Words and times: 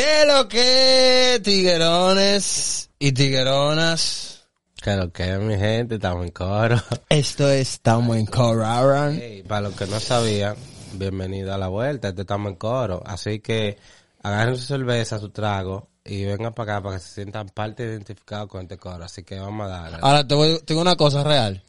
¿Qué 0.00 0.24
lo 0.24 0.48
que, 0.48 1.40
tiguerones 1.44 2.88
y 2.98 3.12
tigueronas? 3.12 4.46
Que 4.82 4.96
lo 4.96 5.12
que, 5.12 5.36
mi 5.36 5.58
gente, 5.58 5.96
estamos 5.96 6.24
en 6.24 6.30
coro. 6.30 6.76
Esto 7.10 7.50
es 7.50 7.72
Estamos 7.72 8.16
en 8.16 8.24
Coro. 8.24 8.64
Aaron. 8.64 9.18
Hey, 9.20 9.44
para 9.46 9.60
los 9.60 9.76
que 9.76 9.86
no 9.86 10.00
sabían, 10.00 10.56
bienvenido 10.94 11.52
a 11.52 11.58
la 11.58 11.68
vuelta, 11.68 12.08
este 12.08 12.22
estamos 12.22 12.50
en 12.50 12.56
coro. 12.56 13.02
Así 13.04 13.40
que 13.40 13.76
agarren 14.22 14.56
su 14.56 14.62
cerveza, 14.62 15.18
su 15.18 15.28
trago 15.28 15.90
y 16.02 16.24
vengan 16.24 16.54
para 16.54 16.76
acá 16.76 16.82
para 16.82 16.96
que 16.96 17.02
se 17.02 17.16
sientan 17.16 17.50
parte 17.50 17.82
identificados 17.82 18.48
con 18.48 18.62
este 18.62 18.78
coro. 18.78 19.04
Así 19.04 19.22
que 19.22 19.38
vamos 19.38 19.66
a 19.66 19.68
darle. 19.68 19.98
Ahora 20.00 20.26
te 20.26 20.34
voy, 20.34 20.60
tengo 20.64 20.80
una 20.80 20.96
cosa 20.96 21.22
real. 21.22 21.62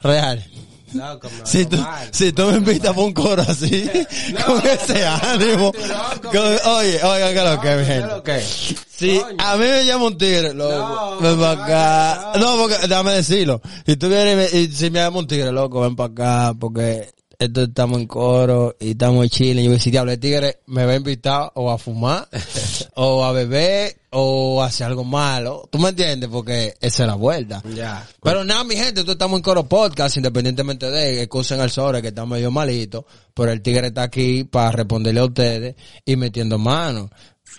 Real. 0.00 0.44
Loco, 0.92 1.28
me 1.30 1.46
Si 1.46 1.66
tú, 1.66 1.76
si 2.12 2.32
tú 2.32 2.46
me 2.46 2.58
invitas 2.58 2.92
para 2.94 3.06
un 3.06 3.12
coro 3.12 3.42
así, 3.46 3.90
con 4.46 4.66
ese 4.66 5.04
ánimo. 5.06 5.72
loco, 5.88 6.30
con- 6.30 6.72
oye, 6.72 7.02
oiga, 7.02 7.32
que 7.34 7.42
lo 7.42 7.60
que, 7.60 7.76
mi 7.76 7.84
¿Qué 7.84 8.40
gente. 8.40 8.76
Si 8.96 9.18
Coño. 9.18 9.36
a 9.38 9.56
mí 9.56 9.64
me 9.66 9.84
llama 9.84 10.06
un 10.06 10.16
tigre, 10.18 10.54
loco, 10.54 11.18
No, 11.20 11.20
ven 11.20 11.38
para 11.38 11.64
acá. 11.64 12.32
no. 12.38 12.56
No, 12.56 12.62
porque, 12.62 12.86
déjame 12.88 13.12
decirlo. 13.12 13.60
Si 13.84 13.96
tú 13.96 14.08
vienes 14.08 14.52
y, 14.52 14.56
me- 14.56 14.60
y 14.62 14.72
si 14.72 14.90
me 14.90 15.00
llama 15.00 15.18
un 15.18 15.26
tigre, 15.26 15.52
loco, 15.52 15.80
ven 15.82 15.96
para 15.96 16.12
acá, 16.12 16.54
porque 16.58 17.10
esto 17.38 17.62
estamos 17.64 18.00
en 18.00 18.06
coro 18.06 18.76
y 18.78 18.90
estamos 18.90 19.24
en 19.24 19.30
Chile. 19.30 19.60
Y 19.60 19.64
yo 19.64 19.70
voy 19.70 19.74
a 19.74 19.78
decir, 19.78 19.92
diablo, 19.92 20.12
el 20.12 20.18
tigre 20.18 20.60
me 20.66 20.84
va 20.84 20.92
a 20.92 20.96
invitar 20.96 21.52
o 21.54 21.70
a 21.70 21.78
fumar, 21.78 22.28
o 22.94 23.24
a 23.24 23.32
beber, 23.32 23.96
o 24.10 24.62
a 24.62 24.66
hacer 24.66 24.86
algo 24.86 25.04
malo. 25.04 25.68
¿Tú 25.70 25.78
me 25.78 25.90
entiendes? 25.90 26.28
Porque 26.30 26.74
esa 26.80 27.02
es 27.02 27.06
la 27.06 27.14
vuelta. 27.14 27.62
Ya. 27.74 28.06
Pero 28.22 28.44
nada, 28.44 28.64
mi 28.64 28.76
gente, 28.76 29.04
tú 29.04 29.12
estamos 29.12 29.38
en 29.38 29.42
Coro 29.42 29.68
Podcast, 29.68 30.16
independientemente 30.16 30.90
de 30.90 31.12
que 31.12 31.22
excusen 31.22 31.60
al 31.60 31.70
sobre 31.70 32.02
que 32.02 32.08
está 32.08 32.24
medio 32.24 32.50
malito, 32.50 33.06
pero 33.34 33.52
el 33.52 33.60
tigre 33.62 33.88
está 33.88 34.04
aquí 34.04 34.44
para 34.44 34.72
responderle 34.72 35.20
a 35.20 35.24
ustedes 35.24 35.76
y 36.04 36.16
metiendo 36.16 36.58
mano. 36.58 37.10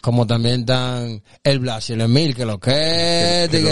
Como 0.02 0.28
también 0.28 0.62
están 0.62 1.24
el 1.44 1.60
Blas 1.60 1.90
y 1.90 1.94
el 1.94 2.02
Emil, 2.02 2.36
que 2.36 2.46
lo 2.46 2.60
que, 2.60 3.48
Que 3.50 3.60
lo 3.62 3.68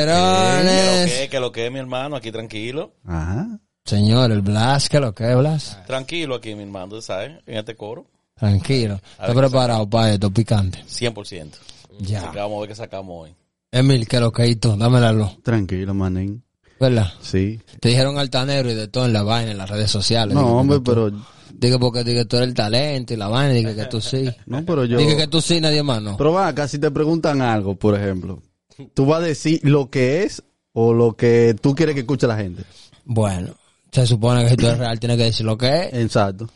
que, 1.06 1.28
que 1.30 1.40
lo 1.40 1.52
que, 1.52 1.70
mi 1.70 1.80
hermano, 1.80 2.16
aquí 2.16 2.32
tranquilo. 2.32 2.94
Ah. 3.06 3.58
Señor, 3.90 4.32
el 4.32 4.42
Blas, 4.42 4.90
que 4.90 5.00
lo 5.00 5.14
que, 5.14 5.36
Blas. 5.36 5.78
Tranquilo 5.86 6.36
aquí, 6.36 6.56
mi 6.56 6.64
hermano, 6.64 7.00
¿sabes? 7.04 7.34
En 7.46 7.58
este 7.58 7.76
coro. 7.76 8.08
Tranquilo. 8.36 9.00
¿Está 9.20 9.34
preparado 9.34 9.88
para 9.88 10.14
esto, 10.14 10.32
picante? 10.32 10.84
100%. 10.90 11.52
Ya. 12.00 12.20
Así 12.24 12.30
que 12.32 12.40
vamos 12.40 12.58
a 12.58 12.60
ver 12.62 12.70
qué 12.70 12.76
sacamos 12.76 13.16
hoy. 13.26 13.36
Emil, 13.72 14.08
que 14.08 14.20
lo 14.20 14.32
que, 14.32 14.48
y 14.48 14.56
tú, 14.56 14.76
dame 14.76 15.00
la 15.00 15.12
luz. 15.12 15.42
Tranquilo, 15.44 15.94
manín. 15.94 16.44
¿Verdad? 16.80 17.12
Sí. 17.22 17.62
Te 17.80 17.90
dijeron 17.90 18.18
altanero 18.18 18.72
y 18.72 18.74
de 18.74 18.88
todo 18.88 19.06
en 19.06 19.14
la 19.14 19.22
vaina, 19.22 19.52
en 19.52 19.58
las 19.60 19.70
redes 19.70 19.92
sociales. 19.92 20.34
No, 20.34 20.42
Digo, 20.42 20.58
hombre, 20.58 20.78
tú- 20.78 20.84
pero... 20.84 21.12
Digo 21.54 21.80
porque 21.80 22.04
digo, 22.04 22.26
tú 22.26 22.38
eres 22.38 22.50
el 22.50 22.54
talento 22.56 23.14
y 23.14 23.18
la 23.18 23.28
vaina, 23.28 23.54
digo 23.54 23.74
que 23.76 23.86
tú 23.86 24.02
sí. 24.02 24.30
No, 24.48 24.66
pero 24.66 24.84
yo... 24.86 24.98
Dije 24.98 25.16
que 25.16 25.28
tú 25.28 25.40
sí, 25.42 25.62
nadie 25.62 25.84
más, 25.84 26.02
no. 26.02 26.18
Pero 26.18 26.34
va 26.34 26.48
acá, 26.48 26.68
si 26.68 26.80
te 26.80 26.90
preguntan 26.90 27.40
algo, 27.42 27.76
por 27.76 27.96
ejemplo, 27.96 28.42
¿tú 28.96 29.06
vas 29.06 29.22
a 29.22 29.26
decir 29.28 29.60
lo 29.64 29.92
que 29.92 30.24
es 30.24 30.42
o 30.74 30.92
lo 30.92 31.14
que 31.16 31.56
tú 31.62 31.76
quieres 31.76 31.94
que 31.94 32.02
escuche 32.02 32.26
la 32.28 32.36
gente? 32.36 32.64
Bueno, 33.06 33.54
se 33.96 34.08
supone 34.08 34.44
que 34.44 34.50
si 34.52 34.58
tú 34.58 34.68
eres 34.68 34.80
real, 34.80 35.00
tienes 35.00 35.18
que 35.18 35.24
decir 35.24 35.46
lo 35.46 35.58
que 35.58 35.68
es. 35.68 35.94
Exacto. 35.94 36.50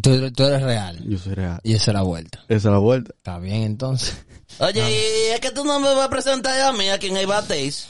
Tú, 0.00 0.30
tú 0.32 0.44
eres 0.44 0.62
real. 0.62 0.98
Yo 1.06 1.18
soy 1.18 1.34
real. 1.34 1.60
Y 1.62 1.74
esa 1.74 1.90
es 1.90 1.94
la 1.94 2.02
vuelta. 2.02 2.40
Esa 2.48 2.68
es 2.68 2.72
la 2.72 2.78
vuelta. 2.78 3.12
Está 3.16 3.38
bien, 3.38 3.62
entonces. 3.62 4.16
Oye, 4.58 4.80
y 4.80 5.32
es 5.32 5.40
que 5.40 5.50
tú 5.50 5.64
no 5.64 5.78
me 5.80 5.94
vas 5.94 6.06
a 6.06 6.10
presentar 6.10 6.58
a 6.60 6.72
mí 6.72 6.88
aquí 6.88 7.08
en 7.08 7.16
el 7.16 7.26
Bates. 7.26 7.88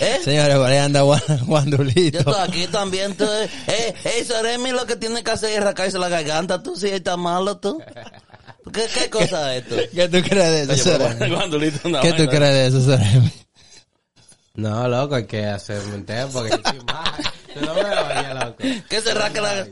¿Eh? 0.00 0.18
Señores, 0.24 0.56
por 0.56 0.66
ahí 0.66 0.78
anda 0.78 1.02
Juan, 1.02 1.20
Juan 1.46 1.70
Yo 1.70 1.82
estoy 1.84 2.34
aquí 2.38 2.66
también. 2.66 3.16
Tú, 3.16 3.24
eh, 3.24 3.94
eh, 4.04 4.24
Soremi 4.24 4.72
lo 4.72 4.86
que 4.86 4.96
tiene 4.96 5.22
que 5.22 5.30
hacer 5.30 5.50
es 5.50 5.62
rascarse 5.62 5.98
la 5.98 6.08
garganta. 6.08 6.62
Tú 6.62 6.76
sí 6.76 6.88
estás 6.88 7.18
malo, 7.18 7.58
tú. 7.58 7.80
¿Qué, 8.72 8.86
qué 8.92 9.08
cosa 9.08 9.54
es 9.54 9.62
esto? 9.62 9.76
¿Qué 9.94 10.08
tú 10.08 10.28
crees 10.28 10.68
de 10.68 10.74
eso, 10.74 10.90
Oye, 10.90 10.98
pero 10.98 11.12
Seremi? 11.12 11.36
Juan 11.36 11.50
Dulito, 11.50 11.88
una 11.88 12.00
¿Qué 12.00 12.12
tú 12.12 12.26
crees 12.26 12.52
de 12.52 12.66
eso, 12.66 12.80
Seremi? 12.80 13.32
No, 14.56 14.88
loco, 14.88 15.14
hay 15.16 15.26
que 15.26 15.44
hacer 15.46 15.80
un 15.94 16.04
tema 16.04 16.30
porque 16.32 16.50
yo 16.50 16.56
estoy 16.56 16.80
mal. 16.86 17.14
Oyes, 17.56 18.34
loco. 18.44 18.56
¿Qué 18.88 19.00
se 19.00 19.14
rasca 19.14 19.40
la 19.40 19.66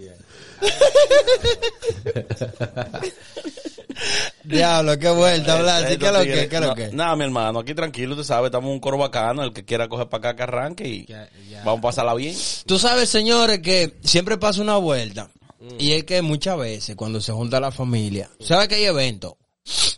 Diablo, 4.44 4.98
qué 4.98 5.08
vuelta, 5.10 5.60
Blas. 5.60 5.84
¿Qué 5.84 5.94
es 5.94 6.12
lo 6.12 6.20
que? 6.22 6.48
¿Qué 6.48 6.56
es 6.56 6.60
lo 6.60 6.74
que? 6.74 6.88
Nada, 6.92 7.16
mi 7.16 7.24
hermano, 7.24 7.60
aquí 7.60 7.74
tranquilo, 7.74 8.14
tú 8.16 8.24
sabes, 8.24 8.46
estamos 8.48 8.68
en 8.68 8.74
un 8.74 8.80
coro 8.80 8.98
bacano, 8.98 9.42
el 9.42 9.52
que 9.52 9.64
quiera 9.64 9.88
coger 9.88 10.08
para 10.08 10.30
acá 10.30 10.36
que 10.36 10.42
arranque 10.42 10.88
y 10.88 11.06
Ya, 11.06 11.28
ya. 11.48 11.62
vamos 11.64 11.78
a 11.78 11.82
pasarla 11.82 12.14
bien. 12.14 12.36
Tú 12.66 12.78
sabes, 12.78 13.08
señores, 13.08 13.60
que 13.60 13.94
siempre 14.02 14.36
pasa 14.36 14.60
una 14.60 14.76
vuelta. 14.76 15.30
Y 15.78 15.92
es 15.92 16.04
que 16.04 16.20
muchas 16.20 16.58
veces 16.58 16.94
cuando 16.94 17.20
se 17.22 17.32
junta 17.32 17.58
la 17.58 17.70
familia, 17.72 18.28
¿sabes 18.40 18.68
que 18.68 18.74
hay 18.74 18.84
eventos 18.84 19.34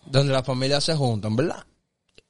donde 0.04 0.32
las 0.32 0.46
familias 0.46 0.84
se 0.84 0.94
juntan, 0.94 1.34
verdad? 1.34 1.64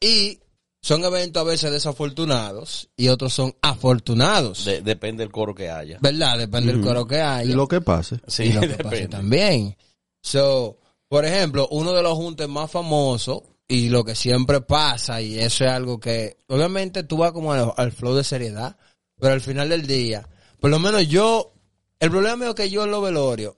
Y 0.00 0.38
son 0.86 1.04
eventos 1.04 1.40
a 1.40 1.44
veces 1.44 1.72
desafortunados 1.72 2.88
y 2.96 3.08
otros 3.08 3.34
son 3.34 3.56
afortunados. 3.60 4.64
De- 4.64 4.82
depende 4.82 5.24
del 5.24 5.32
coro 5.32 5.52
que 5.52 5.68
haya. 5.68 5.98
¿Verdad? 6.00 6.38
Depende 6.38 6.72
del 6.72 6.80
coro 6.80 7.04
que 7.08 7.20
haya. 7.20 7.50
Y 7.50 7.54
lo 7.54 7.66
que 7.66 7.80
pase. 7.80 8.20
Sí, 8.28 8.44
y 8.44 8.52
lo 8.52 8.60
que 8.60 8.76
pase 8.84 9.08
también. 9.08 9.76
So, 10.22 10.78
por 11.08 11.24
ejemplo, 11.24 11.66
uno 11.72 11.92
de 11.92 12.04
los 12.04 12.12
juntes 12.14 12.48
más 12.48 12.70
famosos 12.70 13.42
y 13.66 13.88
lo 13.88 14.04
que 14.04 14.14
siempre 14.14 14.60
pasa, 14.60 15.20
y 15.20 15.40
eso 15.40 15.64
es 15.64 15.70
algo 15.72 15.98
que, 15.98 16.36
obviamente 16.46 17.02
tú 17.02 17.16
vas 17.16 17.32
como 17.32 17.52
al, 17.52 17.72
al 17.76 17.90
flow 17.90 18.14
de 18.14 18.22
seriedad, 18.22 18.76
pero 19.18 19.32
al 19.34 19.40
final 19.40 19.68
del 19.68 19.88
día, 19.88 20.28
por 20.60 20.70
lo 20.70 20.78
menos 20.78 21.08
yo, 21.08 21.52
el 21.98 22.10
problema 22.12 22.36
mío 22.36 22.48
es 22.50 22.54
que 22.54 22.70
yo 22.70 22.84
en 22.84 22.92
los 22.92 23.02
velorios, 23.02 23.54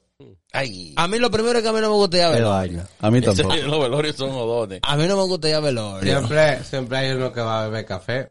Ay, 0.53 0.95
a 0.97 1.07
mí 1.09 1.19
lo 1.19 1.31
primero 1.31 1.59
es 1.59 1.63
que 1.63 1.69
a 1.69 1.73
mí 1.73 1.81
no 1.81 1.91
me 1.91 1.95
gusta 1.95 2.17
ir 2.17 2.23
a 2.23 2.31
velorio. 2.31 2.83
A 3.01 3.11
mí 3.11 3.21
tampoco. 3.21 3.55
los 3.67 3.81
velorios 3.81 4.17
son 4.17 4.31
odones. 4.31 4.81
A 4.83 4.97
mí 4.97 5.07
no 5.07 5.17
me 5.17 5.23
gusta 5.25 5.49
ir 5.49 5.55
a 5.55 5.61
velorio. 5.61 6.19
Siempre, 6.19 6.65
siempre 6.65 6.99
hay 6.99 7.11
uno 7.11 7.33
que 7.33 7.41
va 7.41 7.63
a 7.65 7.69
beber 7.69 7.85
café. 7.85 8.31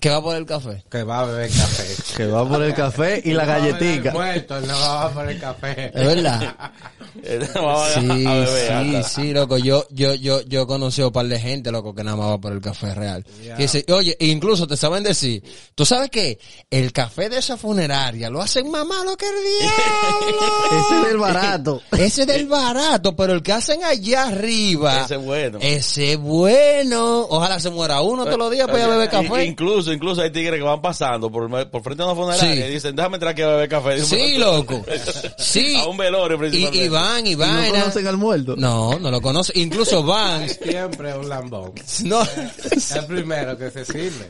¿Qué 0.00 0.08
va 0.08 0.22
por 0.22 0.34
el 0.36 0.46
café? 0.46 0.82
Que 0.90 1.02
va 1.02 1.20
a 1.20 1.24
beber 1.26 1.50
café. 1.50 1.84
Que 2.16 2.26
va 2.26 2.48
por 2.48 2.62
el 2.62 2.74
café 2.74 3.22
y 3.24 3.32
la 3.32 3.44
Va 3.44 3.54
a 3.54 3.58
beber 3.58 3.72
galletica. 3.78 4.12
Muerto, 4.12 4.60
no 4.62 4.78
va 4.78 5.10
por 5.10 5.28
el 5.28 5.38
café. 5.38 5.86
Es 5.94 6.06
verdad. 6.06 6.54
Sí, 7.12 8.24
a 8.24 8.34
beber, 8.34 8.48
sí, 8.48 8.72
anda. 8.72 9.02
sí, 9.02 9.32
loco. 9.32 9.58
Yo, 9.58 9.84
yo, 9.90 10.14
yo, 10.14 10.42
yo 10.42 10.62
he 10.62 10.66
conocido 10.66 11.08
un 11.08 11.12
par 11.12 11.26
de 11.26 11.40
gente, 11.40 11.72
loco, 11.72 11.92
que 11.92 12.04
nada 12.04 12.16
más 12.16 12.28
va 12.28 12.38
por 12.38 12.52
el 12.52 12.60
café 12.60 12.94
real. 12.94 13.24
Que 13.56 13.62
dice, 13.62 13.84
oye, 13.88 14.16
e 14.18 14.26
incluso 14.28 14.66
te 14.66 14.76
saben 14.76 15.02
decir, 15.02 15.42
tú 15.74 15.84
sabes 15.84 16.08
que 16.08 16.38
el 16.70 16.92
café 16.92 17.28
de 17.28 17.38
esa 17.38 17.56
funeraria 17.56 18.30
lo 18.30 18.40
hacen 18.40 18.70
más 18.70 18.86
malo 18.86 19.16
que 19.16 19.26
el 19.26 19.34
diablo. 19.60 20.40
Ese 20.70 21.00
es 21.00 21.10
el 21.10 21.18
barato. 21.18 21.82
Ese 21.90 22.20
es 22.22 22.26
del 22.28 22.46
barato, 22.46 23.16
pero 23.16 23.32
el 23.32 23.42
que 23.42 23.52
hacen 23.52 23.82
allá 23.82 24.28
arriba. 24.28 25.02
Ese 25.04 25.16
es 25.16 25.24
bueno. 25.24 25.58
Ese 25.60 26.12
es 26.12 26.18
bueno. 26.18 27.26
Ojalá 27.28 27.58
se 27.58 27.70
muera 27.70 28.00
uno 28.02 28.24
todos 28.24 28.38
los 28.38 28.50
días 28.52 28.68
para 28.68 28.78
ir 28.78 28.84
a 28.84 28.88
beber 28.88 29.10
café. 29.10 29.44
Incluso, 29.44 29.89
incluso 29.92 30.22
hay 30.22 30.30
tigres 30.30 30.58
que 30.58 30.64
van 30.64 30.80
pasando 30.82 31.30
por, 31.30 31.48
por 31.70 31.82
frente 31.82 32.02
a 32.02 32.06
una 32.06 32.14
funeraria 32.14 32.54
Sí. 32.64 32.70
y 32.70 32.74
dicen, 32.74 32.96
déjame 32.96 33.16
entrar 33.16 33.32
aquí 33.32 33.42
a 33.42 33.48
beber 33.48 33.68
café. 33.68 34.00
Sí, 34.04 34.36
loco. 34.38 34.84
Sí. 35.38 35.76
A 35.76 35.86
un 35.86 35.96
velorio 35.96 36.36
Y, 36.36 36.40
principalmente. 36.40 36.84
y 36.84 36.88
van, 36.88 37.26
y 37.26 37.30
¿Y 37.30 37.34
van. 37.34 37.66
no 37.68 37.70
conocen 37.80 38.06
al 38.06 38.16
muerto? 38.16 38.54
No, 38.56 38.98
no 38.98 39.10
lo 39.10 39.20
conoce. 39.20 39.52
Incluso 39.56 40.02
van. 40.02 40.48
Siempre 40.48 41.14
un 41.16 41.28
lambón. 41.28 41.72
No. 42.04 42.22
El 42.22 43.06
primero 43.06 43.56
que 43.58 43.70
se 43.70 43.84
sirve. 43.84 44.28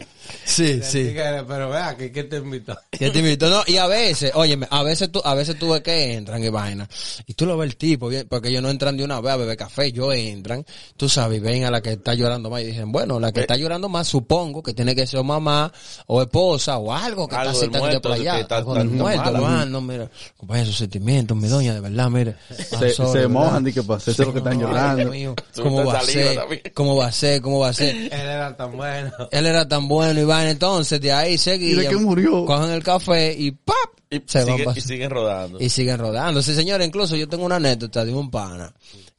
Sí, 0.51 0.81
sí. 0.83 1.05
tigre, 1.05 1.45
Pero 1.47 1.71
vea, 1.71 1.97
que 1.97 2.11
¿quién 2.11 2.29
te 2.29 2.37
invitó? 2.39 2.77
Te 2.91 3.07
invito, 3.07 3.49
no, 3.49 3.63
y 3.67 3.77
a 3.77 3.87
veces, 3.87 4.33
óyeme, 4.35 4.67
a 4.71 4.83
veces 4.83 5.11
tú, 5.11 5.21
a 5.25 5.35
veces 5.35 5.59
tú 5.59 5.71
ves 5.71 5.81
que 5.83 6.15
entran 6.15 6.43
y 6.45 6.49
vaina, 6.49 6.89
y 7.27 7.35
tú 7.35 7.47
lo 7.47 7.57
ves 7.57 7.71
el 7.71 7.77
tipo, 7.77 8.09
bien, 8.09 8.27
porque 8.29 8.49
ellos 8.49 8.63
no 8.63 8.69
entran 8.71 8.97
de 8.97 9.05
una 9.05 9.21
vez 9.21 9.33
a 9.33 9.37
beber 9.37 9.57
café, 9.57 9.87
ellos 9.87 10.13
entran, 10.15 10.65
tú 10.97 11.09
sabes, 11.09 11.41
ven 11.41 11.65
a 11.65 11.71
la 11.71 11.81
que 11.81 11.93
está 11.93 12.15
llorando 12.15 12.51
más 12.51 12.63
y 12.63 12.67
dicen, 12.67 12.91
bueno, 12.93 13.19
la 13.21 13.33
que 13.33 13.41
está 13.41 13.57
llorando 13.57 13.89
más 13.89 14.09
supongo 14.09 14.63
que 14.63 14.75
tiene 14.75 14.95
que 14.95 15.07
ser 15.07 15.23
mamá, 15.25 15.73
o 16.07 16.21
esposa, 16.23 16.79
o 16.79 16.93
algo 16.93 17.27
que 17.29 17.37
Algo 17.37 17.53
está 17.63 17.79
muerto, 17.79 18.03
por 18.03 18.13
allá, 18.13 18.41
está- 18.41 18.57
algo 18.59 18.75
del 18.75 18.89
muerto, 18.89 19.31
no, 19.67 19.81
mira, 19.81 20.11
acompaña 20.37 20.65
sus 20.67 20.77
sentimientos, 20.77 21.37
mi 21.37 21.49
doña, 21.49 21.75
de 21.75 21.81
verdad, 21.81 22.11
mire. 22.11 22.37
I'm 22.51 22.57
Se, 22.81 22.91
sorry, 22.91 23.13
se 23.13 23.19
¿verdad? 23.19 23.29
mojan 23.29 23.67
y 23.69 23.73
que 23.73 23.83
pasa. 23.83 24.11
Eso 24.11 24.23
es 24.23 24.27
lo 24.29 24.33
que 24.33 24.39
están 24.41 24.61
llorando. 24.61 25.11
Mío, 25.11 25.35
¿Cómo 25.57 25.85
va 25.85 25.99
a 25.99 26.03
ser? 26.03 26.37
también. 26.37 26.63
¿Cómo 26.75 26.97
va 26.97 27.07
a 27.07 27.13
ser? 27.13 27.41
¿Cómo 27.41 27.59
va 27.61 27.69
a 27.69 27.73
ser? 27.73 27.95
Él 27.97 28.11
era 28.13 28.57
tan 28.57 28.77
bueno. 28.77 29.11
Él 29.31 29.47
era 29.47 29.69
tan 29.69 29.89
bueno 29.89 30.21
y 30.21 30.25
vaina. 30.41 30.51
entonces 30.53 31.01
de 31.01 31.13
ahí 31.13 31.39
seguían. 31.39 31.79
¿Y 31.79 31.83
de 31.83 31.89
qué 31.89 31.97
murió? 31.97 32.45
Cogen 32.45 32.71
el 32.71 32.83
café 32.83 33.35
y 33.39 33.51
¡pap! 33.53 33.77
Y, 34.11 34.23
se 34.27 34.45
sigue- 34.45 34.67
y 34.75 34.81
siguen 34.81 35.11
rodando. 35.11 35.59
y 35.61 35.69
siguen 35.69 35.99
rodando. 35.99 36.43
Sí, 36.43 36.55
señores, 36.55 36.87
incluso 36.87 37.15
yo 37.17 37.29
tengo 37.29 37.45
una 37.45 37.57
anécdota 37.57 38.05
de 38.05 38.13
un 38.13 38.31
pana. 38.31 38.73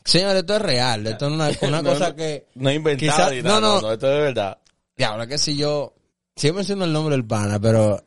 Señores, 0.03 0.41
esto 0.41 0.55
es 0.55 0.61
real. 0.61 1.07
Esto 1.07 1.27
es 1.27 1.31
una, 1.33 1.49
una 1.61 1.81
No, 1.81 1.89
cosa 1.91 2.09
no, 2.09 2.15
que... 2.15 2.47
No 2.55 2.69
he 2.69 2.75
inventado 2.75 3.11
quizá- 3.29 3.31
ni 3.31 3.41
nada. 3.41 3.59
no, 3.61 3.75
No, 3.75 3.81
no. 3.81 3.93
esto 3.93 4.07
es 4.07 4.13
de 4.17 4.21
verdad. 4.21 4.57
Diablo, 4.97 5.27
que 5.27 5.37
si 5.37 5.55
yo... 5.55 5.93
Siempre 6.35 6.59
menciono 6.59 6.85
el 6.85 6.93
nombre 6.93 7.15
del 7.15 7.25
pana, 7.25 7.59
pero... 7.59 8.03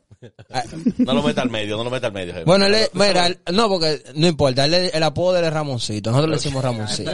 ah, 0.53 0.63
No 0.97 1.13
lo 1.13 1.23
meta 1.23 1.41
al 1.41 1.49
medio, 1.49 1.77
no 1.77 1.83
lo 1.83 1.89
meta 1.91 2.07
al 2.07 2.13
medio. 2.13 2.33
jefe. 2.33 2.45
Bueno, 2.45 2.65
él 2.65 2.75
es- 2.75 2.89
mira, 2.93 3.27
él- 3.27 3.39
no, 3.53 3.67
porque 3.69 4.01
no 4.15 4.27
importa, 4.27 4.65
él 4.65 4.73
es- 4.73 4.93
el 4.93 5.03
apodo 5.03 5.33
de 5.33 5.39
él 5.39 5.45
es 5.45 5.53
Ramoncito, 5.53 6.11
nosotros 6.11 6.29
le 6.29 6.35
decimos 6.37 6.63
Ramoncito. 6.63 7.11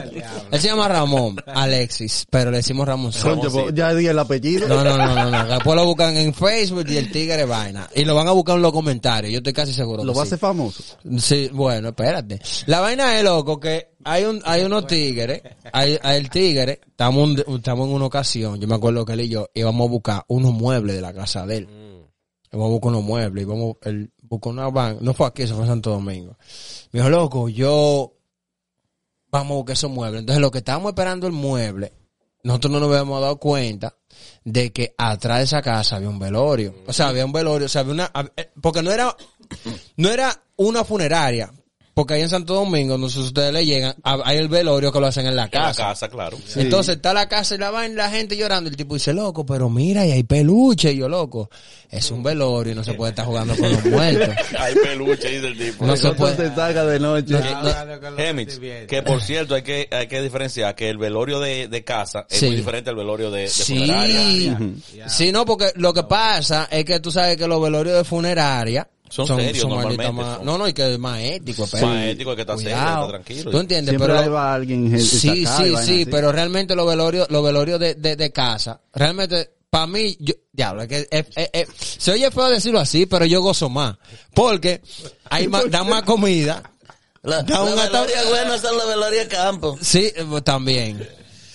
Él 0.52 0.60
se 0.60 0.68
llama 0.68 0.88
Ramón, 0.88 1.36
Alexis, 1.48 2.25
pero 2.30 2.52
le 2.52 2.58
decimos 2.58 2.88
Ramoncito. 2.88 3.30
Concho, 3.30 3.52
pues, 3.52 3.74
ya 3.75 3.94
di 3.94 4.08
el 4.08 4.19
apellido. 4.19 4.68
No, 4.68 4.84
no, 4.84 4.98
no, 4.98 5.16
no, 5.16 5.31
no, 5.31 5.48
después 5.48 5.75
lo 5.75 5.86
buscan 5.86 6.16
en 6.18 6.34
Facebook 6.34 6.86
y 6.90 6.98
el 6.98 7.12
tigre 7.12 7.46
vaina. 7.46 7.90
Y 7.96 8.04
lo 8.06 8.16
van 8.16 8.28
a 8.28 8.31
buscar 8.31 8.56
en 8.56 8.62
los 8.62 8.72
comentarios, 8.72 9.31
yo 9.31 9.38
estoy 9.38 9.54
casi 9.54 9.74
seguro. 9.74 10.04
Lo 10.04 10.13
que 10.13 10.18
va 10.18 10.24
a 10.24 10.25
sí. 10.25 10.30
hacer 10.30 10.40
famoso. 10.40 10.84
Sí, 11.19 11.50
bueno, 11.54 11.90
espérate. 11.90 12.40
La 12.68 12.80
vaina 12.80 13.18
es 13.18 13.24
loco 13.24 13.60
que 13.60 13.90
hay 14.04 14.24
un, 14.24 14.42
hay 14.46 14.63
unos 14.63 14.88
tigres, 14.88 15.42
hay, 15.72 15.98
hay 16.02 16.18
el 16.18 16.30
tigre, 16.30 16.80
estamos, 16.88 17.24
un- 17.48 17.56
estamos 17.58 17.88
en 17.88 17.94
una 17.94 18.06
ocasión, 18.06 18.60
yo 18.60 18.68
me 18.68 18.75
acuerdo 18.75 19.06
que 19.06 19.13
él 19.13 19.22
y 19.22 19.30
yo 19.30 19.48
íbamos 19.54 19.88
a 19.88 19.92
buscar 19.92 20.24
unos 20.28 20.54
muebles 20.54 20.96
de 20.96 21.02
la 21.02 21.13
casa 21.13 21.46
de 21.46 21.58
él. 21.58 21.68
Íbamos 22.51 22.68
a 22.68 22.71
buscar 22.71 22.89
unos 22.89 23.03
muebles, 23.03 23.44
íbamos, 23.44 23.77
él 23.83 24.12
buscó 24.24 24.50
una 24.50 24.69
van, 24.69 24.98
no 25.01 25.13
fue 25.13 25.27
aquí, 25.27 25.44
eso 25.44 25.56
fue 25.56 25.63
en 25.63 25.69
Santo 25.69 25.92
Domingo. 25.92 26.38
Me 26.92 27.00
dijo, 27.00 27.09
loco, 27.09 27.48
yo, 27.48 28.13
vamos 29.30 29.51
a 29.51 29.56
buscar 29.56 29.74
esos 29.74 29.92
muebles. 29.92 30.19
Entonces 30.21 30.42
lo 30.42 30.51
que 30.51 30.57
estábamos 30.57 30.89
esperando 30.89 31.27
el 31.27 31.33
mueble, 31.33 31.94
nosotros 32.44 32.74
no 32.74 32.80
nos 32.80 32.89
habíamos 32.89 33.21
dado 33.21 33.38
cuenta 33.38 33.95
de 34.44 34.74
que 34.74 34.94
atrás 34.98 35.38
de 35.39 35.44
esa 35.45 35.62
casa 35.62 35.95
había 35.95 36.09
un 36.09 36.19
velorio. 36.19 36.75
O 36.88 36.94
sea, 36.94 37.07
había 37.07 37.25
un 37.25 37.31
velorio, 37.31 37.68
o 37.68 37.69
sea, 37.69 37.81
había 37.81 37.94
una, 37.94 38.12
eh, 38.36 38.51
porque 38.62 38.81
no 38.81 38.92
era, 38.92 39.15
no 39.95 40.09
era 40.09 40.44
una 40.57 40.83
funeraria. 40.83 41.51
Porque 42.01 42.15
ahí 42.15 42.21
en 42.21 42.30
Santo 42.30 42.56
Domingo, 42.56 42.98
no 42.98 43.09
sé 43.09 43.19
si 43.19 43.25
ustedes 43.25 43.53
le 43.53 43.63
llegan, 43.63 43.94
hay 44.03 44.38
el 44.38 44.48
velorio 44.48 44.92
que 44.92 45.00
lo 45.00 45.06
hacen 45.06 45.27
en 45.27 45.36
la 45.36 45.44
En 45.44 45.51
la 45.53 45.68
casa. 45.68 45.83
casa, 45.83 46.09
claro. 46.09 46.36
Entonces 46.56 46.95
está 46.95 47.13
la 47.13 47.30
casa 47.30 47.53
y 47.53 47.57
la 47.59 47.69
vaina, 47.69 47.94
y 47.94 47.98
la 47.98 48.09
gente 48.09 48.36
llorando. 48.36 48.69
El 48.71 48.75
tipo 48.75 48.95
dice, 48.95 49.13
loco, 49.13 49.45
pero 49.45 49.69
mira, 49.69 50.03
y 50.06 50.12
hay 50.12 50.24
peluche. 50.24 50.94
Y 50.94 50.98
yo, 50.98 51.07
loco, 51.07 51.50
es 51.92 52.09
un 52.09 52.24
velorio 52.24 52.74
y 52.74 52.75
no 52.75 52.83
se 52.83 52.94
puede 52.94 53.12
estar 53.12 53.25
jugando 53.25 53.56
con 53.56 53.71
los 53.71 53.86
muertos. 53.86 54.36
Hay 54.59 54.74
peluche, 54.75 55.30
dice 55.30 55.48
el 55.48 55.57
tipo. 55.57 55.86
No 55.86 55.95
se 55.95 56.07
No 56.07 56.15
puede. 56.15 56.56
salga 56.56 56.86
de 56.86 57.00
noche. 57.00 57.36
Gemix, 58.18 58.59
que 58.88 59.03
por 59.03 59.21
cierto 59.21 59.56
hay 59.56 59.62
que 59.62 59.88
hay 59.92 60.07
que 60.07 60.21
diferenciar 60.21 60.74
que 60.75 60.89
el 60.89 60.98
velorio 60.98 61.39
de, 61.39 61.68
de 61.68 61.83
casa 61.83 62.25
es 62.30 62.39
Sí. 62.39 62.48
muy 62.48 62.56
diferente 62.56 62.89
al 62.89 62.95
velorio 62.95 63.30
de, 63.31 63.42
de 63.44 63.48
funeraria. 63.50 64.57
Sí, 64.57 65.00
sí, 65.07 65.31
no, 65.31 65.45
porque 65.45 65.71
lo 65.75 65.94
que 65.94 66.03
pasa 66.03 66.68
es 66.71 66.86
que 66.86 67.00
tú 67.00 67.12
sabes 67.12 67.38
que 67.38 67.48
los 67.48 67.62
velorios 67.62 67.95
de 67.98 68.03
funeraria 68.03 68.88
Son 69.12 69.28
serios 69.28 69.44
malditos 69.46 69.69
normalmente, 69.69 70.12
más- 70.13 70.38
son. 70.38 70.46
no, 70.46 70.58
no, 70.58 70.68
y 70.68 70.74
que 70.74 70.94
es 70.94 71.00
más 71.00 71.19
ético. 71.19 71.66
Sí. 71.66 71.72
Pero, 71.74 71.88
Más 71.88 72.06
ético, 72.06 72.36
que 72.36 72.42
estar 72.42 72.58
serio, 72.58 72.75
estar 72.78 73.08
tranquilo. 73.10 73.52
¿Tú 73.52 73.60
entiendes? 73.60 73.90
Siempre 73.92 74.16
pero 74.18 74.31
va 74.31 74.54
alguien 74.54 75.00
Sí, 75.00 75.19
sí, 75.19 75.46
sí, 75.46 75.75
así. 75.75 76.06
pero 76.06 76.31
realmente 76.31 76.75
los 76.75 76.88
velorios, 76.88 77.30
los 77.30 77.44
velorios 77.44 77.80
de, 77.80 77.96
de, 77.96 78.16
de 78.16 78.31
casa, 78.31 78.81
realmente, 78.94 79.52
para 79.69 79.88
mí, 79.88 80.18
yo, 80.19 80.34
diablo, 80.52 80.81
es 80.84 80.88
que 80.88 81.08
es- 81.12 81.25
es- 81.36 81.50
es- 81.54 81.68
se 82.00 82.12
oye 82.12 82.30
feo 82.31 82.50
decirlo 82.50 82.80
así, 82.80 83.06
pero 83.06 83.25
yo 83.25 83.42
gozo 83.42 83.69
más. 83.69 83.96
Porque 84.34 84.81
hay 85.30 85.48
más, 85.48 85.69
dan 85.69 85.88
más 85.90 86.04
comida. 86.04 86.63
La, 87.24 87.44
Da 87.44 87.63
la 87.63 87.75
veloria 87.84 88.24
buena 88.30 88.58
son 88.58 88.78
la 88.78 88.86
veloria 88.86 89.28
campo. 89.28 89.78
Sí, 89.81 90.12
eh, 90.16 90.25
también. 90.44 91.08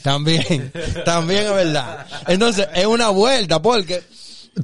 También. 0.03 0.70
también 1.05 1.47
es 1.47 1.53
verdad. 1.53 2.06
Entonces, 2.29 2.69
es 2.75 2.87
una 2.87 3.08
vuelta, 3.08 3.61
porque, 3.61 4.03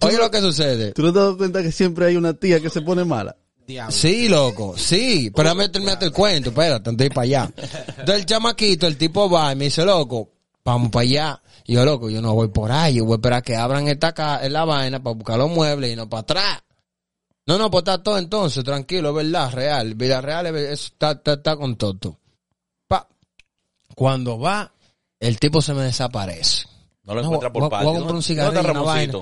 oye 0.00 0.16
lo 0.18 0.30
que 0.30 0.40
sucede. 0.40 0.92
¿Tú 0.92 1.02
no 1.02 1.12
te 1.12 1.18
das 1.18 1.34
cuenta 1.36 1.62
que 1.62 1.72
siempre 1.72 2.06
hay 2.06 2.16
una 2.16 2.34
tía 2.34 2.60
que 2.60 2.70
se 2.70 2.80
pone 2.82 3.04
mala? 3.04 3.36
Sí, 3.90 4.28
loco, 4.28 4.76
sí, 4.76 5.30
pero 5.34 5.48
déjame 5.48 5.68
terminarte 5.68 6.04
el 6.06 6.12
cuento, 6.12 6.50
espérate, 6.50 6.90
antes 6.90 6.98
de 6.98 7.04
ir 7.06 7.12
para 7.14 7.22
allá. 7.24 7.52
Entonces 7.56 8.16
el 8.16 8.26
chamaquito, 8.26 8.86
el 8.86 8.96
tipo 8.98 9.30
va 9.30 9.52
y 9.52 9.56
me 9.56 9.64
dice, 9.66 9.84
loco, 9.84 10.30
vamos 10.64 10.90
para 10.90 11.02
allá. 11.02 11.42
Y 11.64 11.74
yo, 11.74 11.84
loco, 11.84 12.10
yo 12.10 12.20
no 12.20 12.34
voy 12.34 12.48
por 12.48 12.72
ahí, 12.72 12.96
yo 12.96 13.04
voy 13.04 13.14
a 13.14 13.16
esperar 13.16 13.42
que 13.42 13.54
abran 13.56 13.86
esta 13.86 14.12
ca 14.12 14.44
en 14.44 14.52
la 14.52 14.64
vaina 14.64 15.00
para 15.02 15.14
buscar 15.14 15.38
los 15.38 15.48
muebles 15.50 15.92
y 15.92 15.96
no 15.96 16.08
para 16.08 16.22
atrás. 16.22 16.62
No, 17.46 17.56
no, 17.56 17.70
pues 17.70 17.82
está 17.82 18.02
todo 18.02 18.18
entonces, 18.18 18.62
tranquilo, 18.64 19.10
es 19.10 19.14
verdad, 19.14 19.52
real. 19.52 19.94
Vida 19.94 20.20
real 20.20 20.46
es, 20.46 20.54
es- 20.54 20.84
está, 20.86 21.12
está, 21.12 21.34
está 21.34 21.56
con 21.56 21.76
todo. 21.76 22.18
Pa. 22.88 23.08
Cuando 23.94 24.38
va, 24.38 24.72
el 25.20 25.38
tipo 25.38 25.62
se 25.62 25.72
me 25.72 25.82
desaparece. 25.82 26.66
No 27.04 27.14
lo 27.14 27.20
No, 27.20 27.26
encuentra 27.26 27.52
por 27.52 27.68
patio. 27.68 27.88
voy 27.88 27.96
a 27.96 27.98
comprar 27.98 28.02
un 28.02 28.06
¿Dónde 28.06 28.22
cigarrillo, 28.22 28.70
una 28.70 28.80
vaina. 28.82 29.12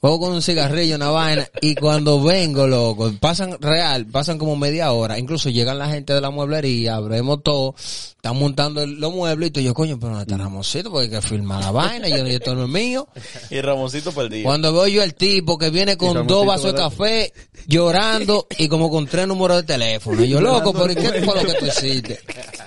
Con 0.00 0.32
un 0.32 0.42
cigarrillo, 0.42 0.96
una 0.96 1.10
vaina, 1.10 1.48
y 1.60 1.76
cuando 1.76 2.20
vengo, 2.20 2.66
loco, 2.66 3.12
pasan 3.20 3.56
real, 3.60 4.04
pasan 4.06 4.36
como 4.36 4.56
media 4.56 4.90
hora, 4.90 5.16
incluso 5.16 5.48
llegan 5.48 5.78
la 5.78 5.88
gente 5.88 6.12
de 6.12 6.20
la 6.20 6.30
mueblería, 6.30 6.96
abrimos 6.96 7.40
todo, 7.44 7.76
están 7.78 8.36
montando 8.36 8.84
los 8.84 9.14
muebles, 9.14 9.52
y 9.54 9.62
yo, 9.62 9.74
coño, 9.74 9.96
pero 10.00 10.12
no 10.14 10.20
está 10.22 10.36
Ramoncito, 10.38 10.90
porque 10.90 11.04
hay 11.04 11.10
que 11.22 11.28
filmar 11.28 11.62
la 11.62 11.70
vaina, 11.70 12.08
y 12.08 12.18
yo, 12.18 12.26
y 12.26 12.32
esto 12.34 12.52
no 12.56 12.64
es 12.64 12.68
mío. 12.68 13.06
Y 13.48 13.60
Ramoncito 13.60 14.10
perdido. 14.10 14.42
Cuando 14.42 14.72
veo 14.72 14.88
yo 14.88 15.02
el 15.04 15.14
tipo 15.14 15.56
que 15.56 15.70
viene 15.70 15.96
con 15.96 16.26
dos 16.26 16.44
vasos 16.44 16.72
de 16.72 16.78
café, 16.78 17.32
llorando, 17.68 18.48
y 18.58 18.66
como 18.66 18.90
con 18.90 19.06
tres 19.06 19.28
números 19.28 19.58
de 19.58 19.62
teléfono. 19.62 20.24
Y 20.24 20.28
yo, 20.30 20.40
loco, 20.40 20.72
pero 20.72 20.90
¿y 20.90 20.96
qué 20.96 21.22
fue 21.22 21.40
lo 21.40 21.48
que 21.48 21.54
tú 21.60 21.66
hiciste? 21.66 22.18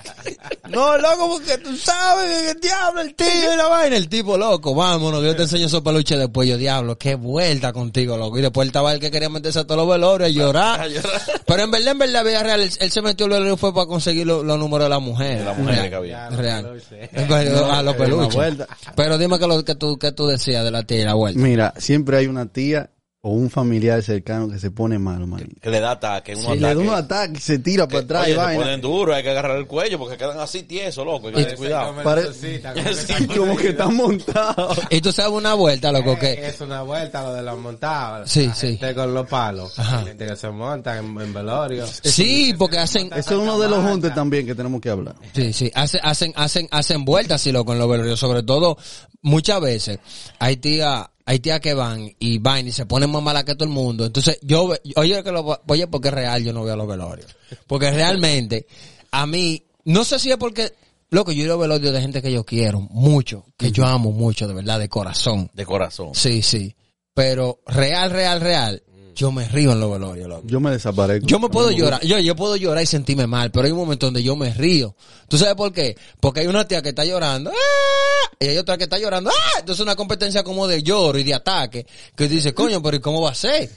No, 0.70 0.98
loco, 0.98 1.30
porque 1.30 1.58
tú 1.58 1.76
sabes 1.76 2.32
que 2.32 2.50
el 2.52 2.60
diablo, 2.62 3.02
el 3.02 3.14
tío 3.16 3.28
y 3.54 3.58
la 3.58 3.68
vaina. 3.68 3.98
El 3.98 4.08
tipo, 4.08 4.38
loco, 4.38 4.74
vámonos, 4.74 5.20
que 5.20 5.28
yo 5.28 5.36
te 5.36 5.42
enseño 5.44 5.66
esos 5.66 5.82
peluches 5.82 6.18
después. 6.18 6.48
Yo, 6.48 6.56
diablo, 6.58 6.98
qué 6.98 7.16
vuelta 7.16 7.74
contigo, 7.74 8.16
loco. 8.18 8.38
Y 8.40 8.42
después 8.42 8.64
él 8.66 8.70
estaba 8.70 8.94
el 8.94 9.00
que 9.02 9.12
quería 9.12 9.28
meterse 9.30 9.60
a 9.60 9.64
todos 9.66 9.82
los 9.86 9.90
velorios 9.90 10.30
y 10.30 10.34
llorar. 10.36 10.80
A 10.80 10.88
llorar. 10.88 11.22
Pero 11.46 11.64
en 11.64 11.72
verdad, 11.72 11.92
en 11.92 11.98
verdad, 12.00 12.24
vida 12.24 12.44
real, 12.44 12.62
él, 12.62 12.72
él 12.80 12.92
se 12.92 13.02
metió 13.02 13.26
al 13.26 13.32
velorio 13.34 13.58
fue 13.58 13.74
para 13.74 13.88
conseguir 13.88 14.26
lo- 14.26 14.42
los 14.42 14.58
números 14.58 14.86
de 14.86 14.90
la 14.90 15.00
mujer. 15.00 15.40
De 15.40 15.46
la 15.46 15.54
mujer 15.54 15.76
Real. 15.76 15.90
que 15.90 15.96
había. 15.96 16.30
Real. 16.30 16.66
A 17.74 17.82
los 17.84 17.96
Una 17.96 18.06
peluches. 18.06 18.68
Pero 18.96 19.18
dime 19.18 19.38
que 19.40 19.48
lo 19.48 19.66
que 19.66 19.76
tú, 19.76 19.98
que 19.98 20.14
tú 20.14 20.28
decías 20.28 20.64
de 20.64 20.72
la 20.72 20.84
tía 20.84 21.02
y 21.02 21.04
la 21.04 21.14
vuelta. 21.16 21.40
Mira, 21.42 21.74
siempre 21.78 22.18
hay 22.18 22.28
una 22.28 22.46
tía 22.46 22.90
o 23.26 23.30
un 23.30 23.50
familiar 23.50 24.04
cercano 24.04 24.50
que 24.50 24.60
se 24.60 24.70
pone 24.70 25.00
malo, 25.00 25.26
man. 25.26 25.48
Que 25.62 25.70
le 25.70 25.80
da 25.80 25.92
ataque, 25.92 26.36
unos 26.36 26.46
Si 26.46 26.56
le 26.56 26.60
da 26.60 26.72
ataques. 26.72 26.88
un 26.90 26.94
ataque, 26.94 27.40
se 27.40 27.58
tira 27.60 27.88
para 27.88 28.00
atrás 28.02 28.24
Oye, 28.24 28.32
y 28.32 28.34
se 28.36 28.38
vaina. 28.42 28.62
ponen 28.64 28.82
duros, 28.82 29.16
hay 29.16 29.24
que 29.24 29.30
agarrar 29.30 29.58
el 29.58 29.66
cuello 29.66 29.98
porque 29.98 30.18
quedan 30.18 30.38
así 30.42 30.64
tiesos, 30.64 31.06
loco. 31.06 31.28
Hay 31.28 31.34
que 31.36 31.44
tener 31.44 31.56
cuidado. 31.58 32.04
Pare- 32.04 32.24
Como 33.38 33.56
que 33.56 33.70
está 33.70 33.88
montado. 33.88 34.76
Y 34.90 35.00
tú 35.00 35.14
sabes 35.14 35.32
una 35.32 35.54
vuelta, 35.54 35.90
loco, 35.94 36.20
que... 36.20 36.34
Es 36.48 36.60
una 36.60 36.82
vuelta 36.82 37.24
lo 37.24 37.34
de 37.34 37.44
los 37.44 37.58
montados. 37.58 38.30
Sí, 38.30 38.48
La 38.48 38.56
sí. 38.56 38.68
gente 38.78 38.94
con 38.94 39.14
los 39.14 39.26
palos. 39.30 39.80
Hay 39.80 40.04
gente 40.08 40.26
que 40.28 40.36
se 40.36 40.50
montan 40.50 40.98
en, 41.06 41.22
en 41.22 41.34
velorio. 41.34 41.88
Sí, 41.88 42.54
porque 42.58 42.80
hacen... 42.80 43.08
Eso 43.16 43.36
es 43.36 43.40
uno 43.40 43.58
de 43.58 43.70
los 43.70 43.86
juntes 43.90 44.14
también 44.14 44.46
que 44.46 44.54
tenemos 44.54 44.82
que 44.82 44.90
hablar. 44.90 45.16
Sí, 45.34 45.54
sí, 45.54 45.72
hacen, 45.74 46.02
hacen, 46.04 46.34
hacen, 46.36 46.68
hacen 46.72 47.06
vueltas, 47.06 47.40
sí, 47.40 47.54
loco, 47.54 47.72
en 47.72 47.80
los 47.80 47.90
velorios. 47.90 48.20
Sobre 48.20 48.44
todo, 48.44 48.78
muchas 49.22 49.62
veces, 49.62 50.00
hay 50.40 50.58
tías, 50.58 51.06
hay 51.26 51.40
tías 51.40 51.60
que 51.60 51.74
van 51.74 52.12
y 52.20 52.38
van 52.40 52.68
y 52.68 52.72
se 52.72 52.86
ponen 52.86 53.10
más 53.12 53.24
malas 53.24 53.44
que 53.44 53.56
todo 53.56 53.66
el 53.66 53.74
mundo. 53.74 54.06
Entonces, 54.06 54.40
yo, 54.42 54.74
oye, 54.96 55.24
que 55.24 55.32
lo, 55.32 55.62
oye, 55.68 55.88
porque 55.88 56.10
es 56.10 56.14
real, 56.14 56.44
yo 56.44 56.54
no 56.54 56.64
veo 56.64 56.76
los 56.76 56.88
velorios. 56.88 57.36
Porque 57.68 57.92
realmente, 57.92 58.68
a 59.12 59.26
mí, 59.26 59.66
no 59.86 60.04
sé 60.04 60.20
si 60.20 60.32
es 60.32 60.38
porque, 60.38 60.74
loco, 61.10 61.32
yo 61.32 61.46
veo 61.46 61.58
velorios 61.58 61.94
de 61.94 62.02
gente 62.02 62.22
que 62.22 62.32
yo 62.32 62.44
quiero, 62.44 62.82
mucho, 62.82 63.46
que 63.58 63.72
yo 63.72 63.86
amo 63.86 64.12
mucho, 64.12 64.48
de 64.48 64.54
verdad, 64.54 64.80
de 64.80 64.90
corazón. 64.90 65.50
De 65.54 65.66
corazón. 65.66 66.12
Sí, 66.14 66.42
sí. 66.42 66.76
Pero 67.14 67.60
real, 67.68 68.10
real, 68.10 68.42
real, 68.42 68.84
yo 69.16 69.32
me 69.32 69.48
río 69.48 69.72
en 69.72 69.80
los 69.80 69.92
velorios, 69.92 70.28
loco. 70.28 70.44
Yo 70.48 70.60
me 70.60 70.72
desaparezco. 70.72 71.28
Yo 71.28 71.40
me 71.40 71.50
puedo 71.50 71.72
llorar, 71.72 72.02
yo, 72.06 72.20
yo 72.20 72.36
puedo 72.36 72.56
llorar 72.56 72.84
y 72.84 72.88
sentirme 72.88 73.28
mal, 73.28 73.52
pero 73.52 73.66
hay 73.66 73.72
un 73.72 73.78
momento 73.80 74.08
donde 74.08 74.24
yo 74.24 74.36
me 74.36 74.54
río. 74.54 74.96
¿Tú 75.28 75.38
sabes 75.38 75.56
por 75.56 75.72
qué? 75.72 75.96
Porque 76.20 76.42
hay 76.42 76.48
una 76.48 76.68
tía 76.68 76.82
que 76.82 76.90
está 76.90 77.06
llorando, 77.06 77.52
¡ah! 77.52 78.36
y 78.40 78.48
hay 78.48 78.58
otra 78.58 78.78
que 78.78 78.86
está 78.86 78.98
llorando, 78.98 79.30
¡ah! 79.30 79.60
entonces 79.60 79.82
una 79.82 79.96
competencia 79.96 80.44
como 80.44 80.68
de 80.68 80.84
lloro 80.84 81.18
y 81.18 81.24
de 81.24 81.34
ataque, 81.34 81.86
que 82.16 82.28
dice, 82.28 82.54
coño, 82.54 82.82
pero 82.82 82.98
¿y 82.98 83.00
cómo 83.00 83.22
va 83.22 83.32
a 83.32 83.36
ser? 83.36 83.70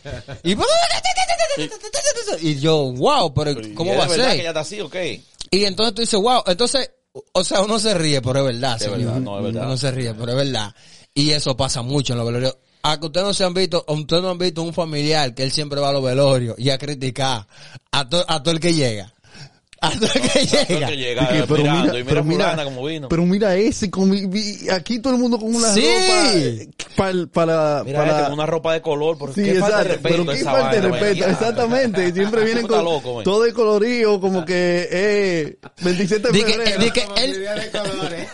Y, 0.43 0.57
y 2.40 2.59
yo, 2.61 2.93
wow, 2.93 3.33
pero 3.33 3.55
¿cómo 3.75 3.93
¿Y 3.93 3.97
va 3.97 4.05
a 4.05 4.07
es 4.07 4.11
verdad 4.11 4.26
que 4.31 4.37
ser? 4.37 4.43
ya 4.43 4.49
está 4.50 4.61
así? 4.61 4.78
Y 5.50 5.64
entonces 5.64 5.95
tú 5.95 6.02
dices, 6.02 6.21
wow, 6.21 6.43
entonces, 6.47 6.90
o 7.33 7.45
sea, 7.45 7.62
uno 7.62 7.78
se 7.78 7.95
ríe, 7.95 8.21
pero 8.21 8.40
es 8.40 8.55
verdad, 8.55 8.76
Es 8.76 8.83
señor. 8.83 8.99
verdad, 8.99 9.21
no, 9.21 9.38
es 9.38 9.45
verdad. 9.45 9.66
Uno 9.66 9.76
se 9.76 9.90
ríe, 9.90 10.14
pero 10.14 10.33
es 10.33 10.37
verdad. 10.37 10.75
Y 11.14 11.31
eso 11.31 11.57
pasa 11.57 11.83
mucho 11.83 12.12
en 12.12 12.19
los 12.19 12.26
velorios. 12.26 12.57
A 12.88 13.00
que 13.00 13.07
ustedes 13.07 13.26
no 13.26 13.35
se 13.35 13.43
han 13.43 13.52
visto, 13.52 13.85
ustedes 13.88 14.23
no 14.23 14.31
han 14.31 14.38
visto 14.38 14.62
un 14.62 14.73
familiar 14.73 15.35
que 15.35 15.43
él 15.43 15.50
siempre 15.50 15.81
va 15.81 15.88
a 15.88 15.93
los 15.93 16.05
velorios 16.05 16.57
y 16.57 16.71
a 16.71 16.78
criticar 16.78 17.45
a, 17.90 17.99
a 17.99 18.43
todo 18.43 18.52
el 18.52 18.61
que 18.61 18.75
llega. 18.75 19.12
Hasta 19.80 20.09
que 20.09 20.47
llega. 20.47 20.87
Que 20.88 20.97
llega 20.97 21.23
Dije, 21.30 21.45
pero 21.47 21.56
mirando, 21.62 21.83
mira, 21.92 21.99
y 21.99 22.02
mira 22.02 22.06
pero 22.09 22.25
mira, 22.25 22.45
fulana 22.50 22.64
como 22.64 22.85
vino. 22.87 23.09
pero 23.09 23.23
mira 23.26 23.56
ese, 23.56 23.90
con 23.90 24.09
mi- 24.09 24.26
vi- 24.26 24.68
aquí 24.71 24.99
todo 25.00 25.12
el 25.14 25.18
mundo 25.21 25.38
con 25.38 25.54
una 25.54 25.73
Sí. 25.75 25.83
ropa 25.83 26.73
para, 26.97 27.26
para, 27.26 27.85
Mira 27.85 27.99
para- 27.99 28.11
este 28.12 28.23
con 28.25 28.33
una 28.33 28.47
ropa 28.47 28.73
de 28.73 28.80
color, 28.80 29.18
porque 29.18 29.35
Sí, 29.45 29.52
qué 29.52 29.61
falta 29.61 29.78
de 29.78 29.85
respeto 29.85 30.09
pero 30.09 30.26
qué 30.33 30.40
esa 30.40 30.50
falta 30.52 30.71
de 30.73 30.80
respeto, 30.80 31.26
exactamente, 31.26 32.12
siempre 32.12 32.45
vienen 32.47 32.66
con 32.66 32.85
loco, 32.85 33.23
todo 33.23 33.42
de 33.42 33.52
colorido, 33.52 34.18
como 34.21 34.45
que 34.47 34.88
eh, 34.90 35.59
27 35.83 36.28
de 36.28 36.33
Di 36.38 36.45
que, 36.45 36.52
febrero. 36.54 36.80
di 36.83 36.90
que 36.90 37.06
él, 37.18 37.33
de 37.33 38.26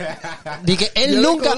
di 0.63 0.77
que 0.77 0.93
él 0.95 1.17
de 1.17 1.21
nunca, 1.23 1.55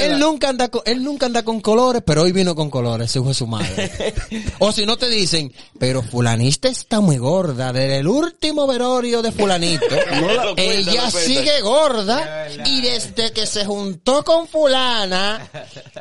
él 0.00 0.18
nunca 0.18 0.48
anda 0.48 0.68
con, 0.68 0.80
él 0.86 1.04
nunca 1.04 1.26
anda 1.26 1.42
con 1.42 1.60
colores, 1.60 2.02
pero 2.06 2.22
hoy 2.22 2.32
vino 2.32 2.54
con 2.54 2.70
colores, 2.70 3.10
se 3.10 3.20
fue 3.20 3.34
su 3.34 3.46
madre. 3.46 3.90
o 4.60 4.72
si 4.72 4.86
no 4.86 4.96
te 4.96 5.08
dicen, 5.10 5.52
pero 5.78 6.02
fulanista 6.02 6.68
está 6.68 7.00
muy 7.00 7.18
gorda, 7.18 7.70
desde 7.72 7.98
el 7.98 8.08
último 8.08 8.66
velorio 8.66 9.09
de 9.22 9.32
fulanito, 9.32 9.84
ella 10.56 11.10
sigue 11.10 11.60
gorda, 11.60 12.48
y 12.64 12.80
desde 12.80 13.32
que 13.32 13.46
se 13.46 13.64
juntó 13.64 14.24
con 14.24 14.46
fulana, 14.46 15.48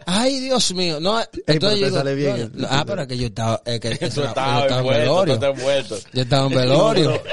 ay 0.06 0.40
Dios 0.40 0.74
mío, 0.74 1.00
no, 1.00 1.20
pero 1.46 1.70
te 1.70 1.80
yo 1.80 1.90
sale 1.90 2.16
bien. 2.16 2.52
no, 2.54 2.68
ah, 2.70 2.84
pero 2.86 3.08
que 3.08 3.18
yo 3.18 3.28
estaba, 3.28 3.62
que 3.64 3.80
yo 4.16 4.24
en 4.24 4.88
velorio. 4.88 5.34
envuelto. 5.44 5.98
Yo 6.14 6.22
estaba 6.22 6.46
en 6.48 6.54
velorio. 6.54 7.22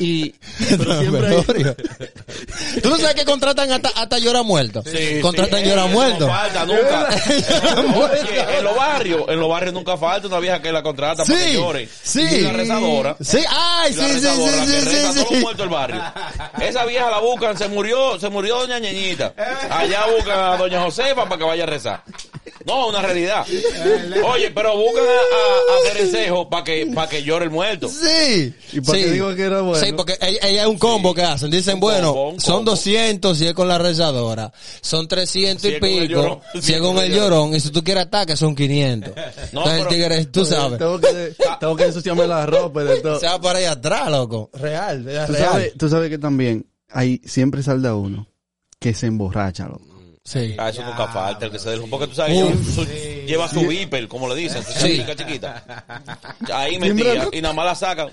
Y, 0.00 0.30
pero 0.76 0.98
siempre 1.00 1.26
hay-. 1.28 2.80
Tú 2.82 2.90
no 2.90 2.96
sabes 2.98 3.14
que 3.14 3.24
contratan 3.24 3.70
hasta, 3.72 3.88
hasta 3.88 4.18
llora 4.18 4.42
muerto. 4.42 4.82
Sí, 4.84 5.20
contratan 5.20 5.60
sí, 5.62 5.68
llora 5.68 5.86
eh, 5.86 5.88
muerto. 5.88 6.26
No 6.26 6.32
falta 6.32 6.66
nunca. 6.66 7.08
En 8.58 8.64
los 8.64 8.76
barrios, 8.76 9.22
en 9.28 9.40
los 9.40 9.48
barrios 9.48 9.74
nunca 9.74 9.96
falta 9.96 10.26
una 10.28 10.38
vieja 10.38 10.60
que 10.60 10.72
la 10.72 10.82
contrata 10.82 11.24
para 11.24 11.38
que 11.38 11.44
Sí, 11.48 11.52
llore. 11.54 11.88
sí. 12.02 12.20
Y 12.22 12.40
la 12.40 12.52
rezadora. 12.52 13.16
Sí, 13.20 13.38
ay, 13.48 13.92
sí, 13.92 13.98
la 14.00 14.06
sí, 14.08 14.12
rezadora, 14.14 14.52
sí, 14.66 14.72
que 14.72 14.80
sí, 14.80 14.86
reza 14.88 15.12
sí, 15.12 15.24
sí. 15.28 15.34
muertos 15.36 15.58
del 15.58 15.68
barrio. 15.68 16.02
Esa 16.60 16.84
vieja 16.84 17.10
la 17.10 17.18
buscan, 17.20 17.56
se 17.56 17.68
murió, 17.68 18.18
se 18.18 18.28
murió 18.28 18.58
doña 18.58 18.78
Ñeñita. 18.78 19.32
Allá 19.70 20.06
buscan 20.14 20.38
a 20.38 20.56
doña 20.56 20.80
Josefa 20.82 21.24
para 21.24 21.38
que 21.38 21.44
vaya 21.44 21.62
a 21.64 21.66
rezar. 21.66 22.02
No, 22.66 22.88
una 22.88 23.00
realidad. 23.00 23.46
Oye, 24.26 24.50
pero 24.50 24.76
buscan 24.76 25.04
a, 25.04 25.08
a, 25.08 26.40
a 26.40 26.50
para 26.50 26.64
que, 26.64 26.86
para 26.92 27.08
que 27.08 27.22
llore 27.22 27.44
el 27.44 27.50
muerto. 27.52 27.88
Sí. 27.88 28.52
Y 28.72 28.80
para 28.80 28.98
sí. 28.98 29.04
que 29.04 29.10
digo 29.12 29.34
que 29.36 29.42
era 29.42 29.60
bueno. 29.60 29.84
Sí, 29.86 29.92
porque 29.92 30.18
ella, 30.20 30.38
ella 30.42 30.62
es 30.62 30.68
un 30.68 30.76
combo 30.78 31.14
que 31.14 31.22
hacen. 31.22 31.48
Dicen, 31.50 31.78
bueno, 31.78 32.12
combo, 32.12 32.40
son 32.40 32.56
combo. 32.56 32.72
200 32.72 33.38
si 33.38 33.46
es 33.46 33.54
con 33.54 33.68
la 33.68 33.78
rezadora. 33.78 34.52
Son 34.80 35.06
300 35.06 35.62
Si 35.62 35.68
y 35.76 35.80
pico 35.80 36.04
llorón. 36.06 36.40
si 36.60 36.74
es 36.74 36.80
con 36.80 36.98
el 36.98 37.14
llorón. 37.14 37.54
Y 37.54 37.60
si 37.60 37.70
tú 37.70 37.84
quieres 37.84 38.04
ataque, 38.06 38.36
son 38.36 38.54
500. 38.56 39.12
No, 39.52 39.60
Entonces 39.60 39.72
el 39.72 39.78
pero- 39.78 39.88
tigre, 39.88 40.24
tú 40.26 40.44
sabes, 40.44 40.78
Tengo 40.78 40.98
que, 41.00 41.34
tengo 41.60 41.76
que 41.76 41.84
ensuciarme 41.84 42.26
la 42.26 42.46
ropa 42.46 42.82
y 42.82 42.86
de 42.86 43.00
todo. 43.00 43.20
se 43.20 43.26
va 43.26 43.40
por 43.40 43.54
ahí 43.54 43.64
atrás, 43.64 44.10
loco. 44.10 44.50
Real, 44.54 45.08
es 45.08 45.26
Tú 45.26 45.32
real. 45.32 45.48
sabes, 45.52 45.72
tú 45.78 45.88
sabes 45.88 46.10
que 46.10 46.18
también 46.18 46.66
hay, 46.90 47.20
siempre 47.24 47.62
salda 47.62 47.94
uno 47.94 48.26
que 48.80 48.92
se 48.92 49.06
emborracha, 49.06 49.66
loco. 49.68 49.95
Sí. 50.26 50.56
Ah, 50.58 50.70
eso 50.70 50.82
nunca 50.84 51.06
falta, 51.06 51.46
el 51.46 51.52
que 51.52 51.58
se 51.60 51.70
dejó. 51.70 51.86
Porque 51.88 52.08
tú 52.08 52.14
sabes, 52.16 52.34
lleva 52.34 52.50
su, 52.74 52.84
lleva 53.26 53.48
su 53.48 53.60
viper, 53.66 54.08
como 54.08 54.28
le 54.28 54.34
dicen, 54.34 54.60
su 54.64 54.72
Sí. 54.72 54.96
chica 54.98 55.14
chiquita. 55.14 55.84
Ahí 56.52 56.78
metía, 56.80 57.28
y 57.32 57.40
nada 57.40 57.54
más 57.54 57.64
la 57.66 57.74
sacan. 57.76 58.08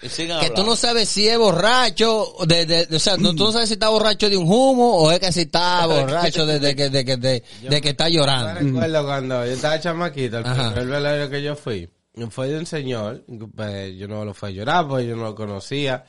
Que 0.00 0.08
tú 0.08 0.22
hablando. 0.34 0.64
no 0.66 0.76
sabes 0.76 1.08
si 1.08 1.26
es 1.26 1.38
borracho, 1.38 2.34
de, 2.46 2.66
de, 2.66 2.94
o 2.94 2.98
sea, 2.98 3.16
no, 3.16 3.34
tú 3.34 3.44
no 3.44 3.52
sabes 3.52 3.68
si 3.68 3.72
está 3.72 3.88
borracho 3.88 4.28
de 4.28 4.36
un 4.36 4.44
humo 4.46 4.96
o 4.98 5.10
es 5.10 5.18
que 5.18 5.32
si 5.32 5.40
está 5.40 5.86
borracho 5.86 6.44
de, 6.44 6.58
de, 6.60 6.76
que- 6.76 6.90
de, 6.90 7.04
que- 7.06 7.16
de, 7.16 7.42
de 7.62 7.80
que 7.80 7.88
está 7.88 8.08
Yo 8.10 8.20
llorando. 8.20 8.60
recuerdo 8.60 9.04
cuando 9.06 9.46
yo 9.46 9.52
estaba 9.52 9.80
chamaquito, 9.80 10.38
el 10.38 10.46
Ajá. 10.46 10.74
primer 10.74 10.88
velorio 10.88 11.30
que 11.30 11.42
yo 11.42 11.56
fui, 11.56 11.88
fue 12.30 12.48
de 12.48 12.58
un 12.58 12.66
señor, 12.66 13.24
pues, 13.56 13.96
yo 13.96 14.06
no 14.08 14.24
lo 14.26 14.34
fui 14.34 14.50
a 14.50 14.52
llorar 14.52 14.86
porque 14.86 15.06
yo 15.06 15.16
no 15.16 15.22
lo 15.24 15.34
conocía. 15.34 16.04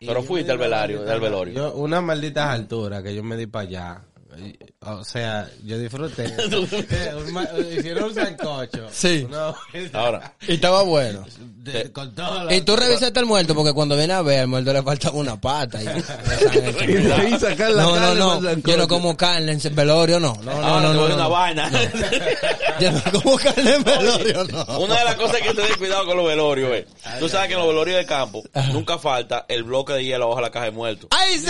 Pero 0.00 0.20
yo 0.20 0.26
fuiste 0.26 0.50
al 0.50 0.58
una 0.58 0.66
velorio, 0.66 0.96
maldita- 0.98 1.12
del 1.12 1.20
velorio. 1.20 1.54
Yo, 1.54 1.74
unas 1.76 2.02
malditas 2.02 2.50
alturas 2.50 3.02
que 3.04 3.14
yo 3.14 3.22
me 3.22 3.36
di 3.36 3.46
para 3.46 3.68
allá. 3.68 4.00
O 4.80 5.04
sea, 5.04 5.48
yo 5.64 5.78
disfruté. 5.78 6.24
Un 7.16 7.32
ma- 7.32 7.48
Hicieron 7.76 8.04
un 8.04 8.14
sancocho. 8.14 8.88
Sí. 8.92 9.26
Ahora, 9.92 10.34
Y 10.46 10.54
estaba 10.54 10.82
bueno. 10.82 11.24
de- 11.38 11.90
con 11.92 12.14
todo 12.14 12.44
lo- 12.44 12.52
Y 12.54 12.60
tú 12.62 12.76
revisaste 12.76 13.18
el 13.20 13.26
muerto 13.26 13.54
porque 13.54 13.72
cuando 13.72 13.96
viene 13.96 14.12
a 14.12 14.22
ver, 14.22 14.40
al 14.40 14.48
muerto 14.48 14.72
le 14.72 14.82
faltaba 14.82 15.16
una 15.16 15.40
pata. 15.40 15.80
Y, 15.82 15.86
Y 16.92 17.10
ahí 17.10 17.38
sacar 17.38 17.70
la 17.70 17.82
no, 17.82 17.90
no, 17.90 18.00
carne 18.00 18.18
no. 18.42 18.50
el 18.50 18.62
Yo 18.62 18.76
no 18.76 18.88
como 18.88 19.16
carne 19.16 19.52
en 19.62 19.74
velorio, 19.74 20.20
no. 20.20 20.36
No, 20.42 20.60
no, 20.60 20.80
no, 20.80 20.92
no. 20.92 20.92
no, 20.94 21.06
una 21.06 21.16
no. 21.16 21.30
vaina. 21.30 21.70
Yo 22.80 22.92
no 22.92 23.00
como 23.22 23.36
carne 23.36 23.74
en 23.74 23.84
velorio, 23.84 24.44
no. 24.44 24.64
Una 24.80 24.98
de 24.98 25.04
las 25.04 25.14
cosas 25.16 25.40
que 25.40 25.54
tener 25.54 25.76
cuidado 25.78 26.04
con 26.06 26.16
los 26.16 26.26
velorios 26.26 26.72
es, 26.74 26.86
tú 27.18 27.28
sabes 27.28 27.48
que 27.48 27.54
en 27.54 27.60
los 27.60 27.68
velorios 27.68 27.96
de 27.98 28.06
campo 28.06 28.42
nunca 28.72 28.98
falta 28.98 29.46
el 29.48 29.62
bloque 29.64 29.92
de 29.94 30.04
hielo 30.04 30.28
bajo 30.28 30.40
la 30.40 30.50
caja 30.50 30.66
de 30.66 30.70
muertos. 30.72 31.08
¡Ay, 31.12 31.38
sí! 31.38 31.46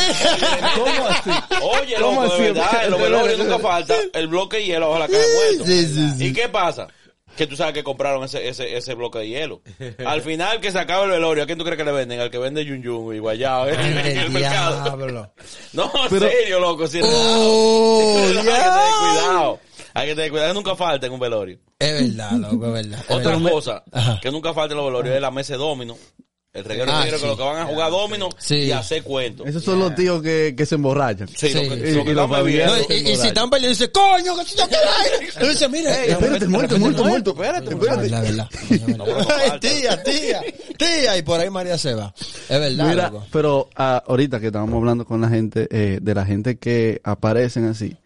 ¿Cómo 0.77 1.07
así? 1.09 1.31
Oye, 1.63 1.95
¿Cómo 2.01 2.23
loco, 2.23 2.35
así? 2.35 2.43
de 2.43 2.53
verdad, 2.53 2.74
en 2.83 2.91
los 2.91 3.01
velorios 3.01 3.39
nunca 3.39 3.59
falta 3.59 3.95
el 4.13 4.27
bloque 4.29 4.57
de 4.59 4.65
hielo 4.67 4.93
caja 4.93 5.07
de 5.09 5.35
muertos. 5.35 5.67
Sí, 5.67 5.87
sí, 5.87 6.11
sí. 6.19 6.27
¿Y 6.27 6.33
qué 6.33 6.49
pasa? 6.49 6.89
Que 7.37 7.49
tú 7.49 7.57
sabes 7.57 7.75
que 7.75 7.83
compraron 7.83 8.23
ese, 8.23 8.47
ese, 8.49 8.77
ese 8.77 8.95
bloque 8.95 9.19
de 9.19 9.29
hielo. 9.29 9.61
Al 10.07 10.23
final 10.23 10.61
que 10.61 10.71
se 10.71 10.79
acaba 10.79 11.05
el 11.05 11.11
velorio, 11.11 11.43
¿a 11.43 11.47
quién 11.47 11.59
tú 11.59 11.65
crees 11.65 11.77
que 11.77 11.85
le 11.85 11.91
venden? 11.91 12.21
Al 12.21 12.31
que 12.31 12.39
vende 12.39 12.65
yun 12.65 12.81
yun 12.81 13.13
y 13.15 13.19
guayao 13.19 13.69
en, 13.69 13.81
en 13.81 14.17
el 14.19 14.31
mercado. 14.31 14.97
No, 15.73 15.85
en 15.85 16.09
Pero- 16.11 16.29
serio, 16.31 16.61
loco, 16.61 16.87
si 16.87 16.99
es 17.01 17.05
Oh, 17.09 18.23
hay 18.29 18.35
que 18.35 18.43
tener 18.43 18.63
cuidado. 19.01 19.61
Hay 19.95 20.09
que 20.09 20.15
tener 20.15 20.31
cuidado, 20.31 20.51
que 20.51 20.55
nunca 20.55 20.77
falta 20.77 21.07
en 21.07 21.13
un 21.13 21.21
velorio. 21.21 21.59
Es 21.79 21.93
verdad, 22.17 22.33
loco, 22.33 22.67
es 22.67 22.73
verdad. 22.73 23.05
es 23.09 23.11
Otra 23.17 23.33
verdad. 23.33 23.51
cosa 23.51 23.85
Ajá. 23.93 24.21
que 24.23 24.31
nunca 24.31 24.55
falta 24.55 24.73
en 24.75 24.77
los 24.79 24.87
velorios 24.87 25.15
es 25.17 25.21
la 25.21 25.31
mesa 25.33 25.55
de 25.55 25.59
domino. 25.59 25.97
El 26.55 26.65
reguero 26.65 26.93
Ah, 26.93 27.03
sí. 27.03 27.11
que 27.21 27.27
los 27.27 27.37
que 27.37 27.43
van 27.43 27.57
a 27.63 27.67
jugar 27.67 27.91
domino 27.91 28.29
Sí. 28.39 28.55
y 28.55 28.71
hacer 28.71 29.03
cuentos. 29.03 29.45
Esos 29.45 29.65
son 29.65 29.81
los 29.81 29.93
tíos 29.97 30.23
que, 30.23 30.55
que 30.57 30.65
se 30.65 30.77
emborrachan. 30.77 31.27
Sí, 31.27 31.49
Sí. 31.49 31.55
lo 31.55 31.61
que, 31.63 31.91
Y- 31.91 31.95
lo 31.95 32.05
que 32.05 32.11
y 32.13 32.15
los 32.15 32.25
están 32.27 32.45
bebiendo. 32.45 32.77
No, 32.77 32.83
y, 32.89 32.95
y 32.95 33.17
si 33.17 33.27
están 33.27 33.51
peleando, 33.51 33.69
dice, 33.71 33.91
coño, 33.91 34.37
que 34.39 34.45
si 34.45 34.57
yo 34.57 34.65
quiero 34.69 34.85
ir. 35.21 35.31
Él 35.41 35.49
dice, 35.49 35.69
mire, 35.69 35.91
Espérate, 36.13 36.47
muerto, 36.47 36.79
muerto, 36.79 37.05
muerto. 37.05 37.31
Espérate, 37.33 37.71
La 37.71 37.73
espérate. 37.73 38.09
verdad. 38.09 38.49
Ay, 39.51 39.61
tía, 39.61 40.03
tía, 40.05 40.43
tía. 40.79 41.19
Y 41.19 41.23
por 41.23 41.41
ahí 41.41 41.51
María 41.51 41.77
se 41.77 41.93
va. 41.95 42.15
Es 42.49 42.49
verdad, 42.61 42.89
Mira, 42.89 43.11
loco. 43.11 43.27
pero 43.33 43.69
ah, 43.75 44.05
ahorita 44.07 44.39
que 44.39 44.47
estábamos 44.47 44.77
hablando 44.77 45.05
con 45.05 45.21
la 45.21 45.29
gente, 45.29 45.67
eh, 45.73 45.99
de 46.01 46.15
la 46.15 46.25
gente 46.25 46.57
que 46.57 47.01
aparecen 47.03 47.65
así, 47.65 47.97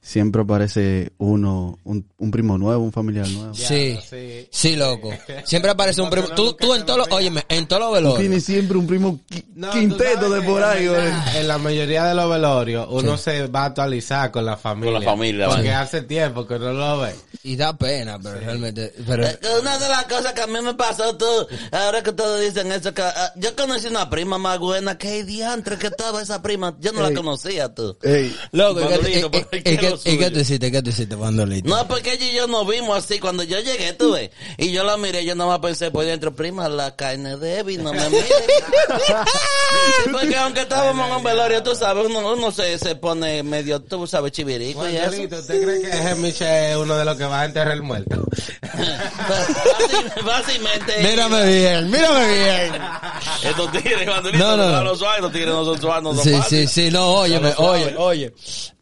siempre 0.00 0.42
aparece 0.42 1.12
uno, 1.18 1.78
un, 1.84 2.06
un 2.18 2.30
primo 2.30 2.56
nuevo, 2.56 2.82
un 2.82 2.92
familiar 2.92 3.28
nuevo. 3.28 3.54
Sí, 3.54 3.98
sí. 4.08 4.48
sí, 4.50 4.76
loco. 4.76 5.10
Siempre 5.44 5.70
aparece 5.70 6.00
un 6.00 6.08
primo. 6.10 6.28
Tú, 6.28 6.54
tú 6.54 6.74
en 6.74 6.86
todos 6.86 7.00
los, 7.00 7.08
óyeme, 7.10 7.44
en 7.48 7.66
todos 7.66 7.82
los 7.82 7.92
velorios. 7.92 8.20
Tiene 8.20 8.40
siempre 8.40 8.78
un 8.78 8.86
primo 8.86 9.20
qui- 9.28 9.44
No, 9.54 9.70
tú 9.70 9.78
quinteto 9.78 10.30
de 10.30 10.40
que 10.40 10.46
por 10.46 10.62
ahí, 10.62 10.86
güey. 10.86 11.00
En 11.36 11.48
la 11.48 11.58
mayoría 11.58 12.04
de 12.04 12.14
los 12.14 12.30
velorios, 12.30 12.86
uno 12.90 13.18
se 13.18 13.46
va 13.48 13.62
a 13.62 13.66
actualizar 13.66 14.30
con 14.30 14.44
la 14.46 14.56
familia. 14.56 14.92
Con 14.94 15.04
la 15.04 15.10
familia, 15.10 15.48
Porque 15.48 15.62
sí. 15.64 15.68
hace 15.68 16.02
tiempo 16.02 16.46
que 16.46 16.58
no 16.58 16.72
lo 16.72 17.00
ve. 17.00 17.14
Y 17.42 17.56
da 17.56 17.76
pena, 17.76 18.18
pero 18.22 18.38
realmente. 18.40 18.92
Pero, 19.06 19.26
Una 19.60 19.78
de 19.78 19.88
las 19.88 20.04
cosas 20.04 20.32
que 20.32 20.40
a 20.42 20.46
mí 20.46 20.60
me 20.62 20.74
pasó, 20.74 21.16
tú, 21.16 21.26
ahora 21.72 22.02
que 22.02 22.12
todos 22.12 22.40
dicen 22.40 22.70
eso, 22.72 22.92
que 22.94 23.02
ah, 23.02 23.32
yo 23.36 23.54
conocí 23.56 23.86
una 23.88 24.08
prima 24.10 24.38
más 24.38 24.58
buena, 24.58 24.96
que 24.98 25.24
diantre 25.24 25.76
que 25.76 25.88
estaba 25.88 26.22
esa 26.22 26.40
prima, 26.42 26.76
yo 26.80 26.92
no 26.92 27.02
la 27.02 27.12
conocía 27.14 27.74
tú. 27.74 27.96
Ey, 28.02 28.34
loco, 28.52 28.80
¿y 28.80 28.84
qué- 28.84 28.88
Bandolito, 28.90 29.30
y- 29.64 29.87
y- 30.04 30.18
¿qué 30.18 30.24
y 30.24 30.28
¿y 30.28 30.30
tú 30.30 30.38
hiciste? 30.40 30.70
¿Qué 30.72 30.82
tú 30.82 30.90
hiciste, 30.90 31.14
Bandolito? 31.14 31.68
No, 31.68 31.86
porque 31.88 32.14
ella 32.14 32.26
y 32.26 32.34
yo 32.34 32.46
nos 32.46 32.66
vimos 32.68 32.96
así, 33.04 33.18
cuando 33.18 33.42
yo 33.42 33.58
llegué, 33.60 33.92
tú 33.94 34.12
ves, 34.12 34.30
y 34.56 34.70
yo 34.72 34.84
la 34.84 34.96
miré, 34.96 35.24
yo 35.24 35.34
nada 35.34 35.50
más 35.50 35.58
pensé 35.60 35.90
por 35.90 36.04
dentro, 36.04 36.34
prima, 36.34 36.68
la 36.68 36.94
carne 36.96 37.36
débil, 37.36 37.82
no 37.82 37.92
me 37.92 38.08
mire. 38.10 38.26
Sí, 38.26 40.10
porque 40.12 40.36
aunque 40.36 40.60
estábamos 40.62 41.08
en 41.08 41.16
un 41.16 41.22
velorio, 41.24 41.62
tú 41.62 41.74
sabes, 41.74 42.06
uno, 42.06 42.32
uno 42.34 42.50
se, 42.50 42.78
se 42.78 42.94
pone 42.96 43.42
medio, 43.42 43.80
tú 43.80 44.06
sabes, 44.06 44.32
chivirico 44.32 44.88
y 44.88 44.96
eso. 44.96 45.08
Juanito, 45.08 45.36
¿usted 45.38 45.62
cree 45.62 45.80
que 45.82 45.90
Hemiche 45.96 46.70
es 46.72 46.76
uno 46.76 46.96
de 46.96 47.04
los 47.04 47.16
que 47.16 47.24
va 47.24 47.40
a 47.42 47.44
enterrar 47.44 47.74
el 47.74 47.82
muerto? 47.82 48.24
Fácilmente. 50.24 50.92
Mírame 51.02 51.44
bien, 51.46 51.90
mírame 51.90 52.26
bien. 52.28 52.82
Estos 53.44 53.72
tigres, 53.72 54.06
bandolitos, 54.06 54.46
No, 54.48 54.56
no, 54.56 54.72
no. 54.72 54.84
los 54.84 54.98
suaves, 54.98 55.20
los 55.22 55.32
tigres 55.32 55.50
no 55.54 55.64
son 55.64 55.80
suaves, 55.80 56.02
no 56.02 56.14
son 56.14 56.24
Sí, 56.24 56.30
sí, 56.30 56.36
fáciles. 56.38 56.70
sí, 56.72 56.90
no, 56.90 57.12
óyeme, 57.12 57.52
oye, 57.58 57.94
oye. 57.96 58.34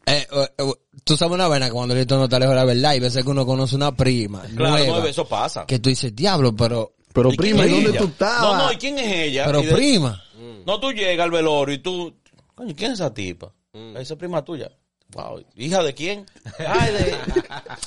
Eh, 0.05 0.25
eh, 0.31 0.47
eh, 0.57 0.73
tú 1.07 1.17
sabes 1.17 1.33
una 1.33 1.47
vaina 1.47 1.65
que 1.67 1.71
cuando 1.71 1.95
Lito 1.95 2.17
no 2.17 2.25
está 2.25 2.37
lejos 2.39 2.53
de 2.53 2.59
la 2.59 2.65
verdad 2.65 2.93
y 2.93 2.99
veces 2.99 3.23
que 3.23 3.29
uno 3.29 3.45
conoce 3.45 3.75
una 3.75 3.95
prima 3.95 4.43
Claro, 4.55 4.77
nueva, 4.85 4.99
no, 4.99 5.05
eso 5.07 5.27
pasa. 5.27 5.65
que 5.65 5.79
tú 5.79 5.89
dices, 5.89 6.15
diablo, 6.15 6.55
pero, 6.55 6.93
pero 7.13 7.29
¿Y 7.33 7.37
quién 7.37 7.55
prima, 7.57 7.65
¿y 7.67 7.71
dónde 7.71 7.89
ella? 7.91 7.99
tú 7.99 8.05
estabas? 8.05 8.41
No, 8.41 8.65
no, 8.65 8.71
¿y 8.71 8.77
quién 8.77 8.99
es 8.99 9.11
ella? 9.29 9.45
pero 9.45 9.61
de- 9.61 9.73
prima. 9.73 10.23
No, 10.65 10.79
tú 10.79 10.91
llegas 10.91 11.23
al 11.23 11.31
velorio 11.31 11.75
y 11.75 11.79
tú, 11.79 12.13
coño, 12.53 12.73
¿quién 12.75 12.91
es 12.91 12.99
esa 12.99 13.13
tipa? 13.13 13.51
Mm. 13.73 13.97
Esa 13.97 14.13
es 14.13 14.19
prima 14.19 14.43
tuya. 14.43 14.69
Wow, 15.13 15.41
¿hija 15.55 15.81
de 15.83 15.93
quién? 15.93 16.25
Ay, 16.67 16.91
de... 16.91 17.15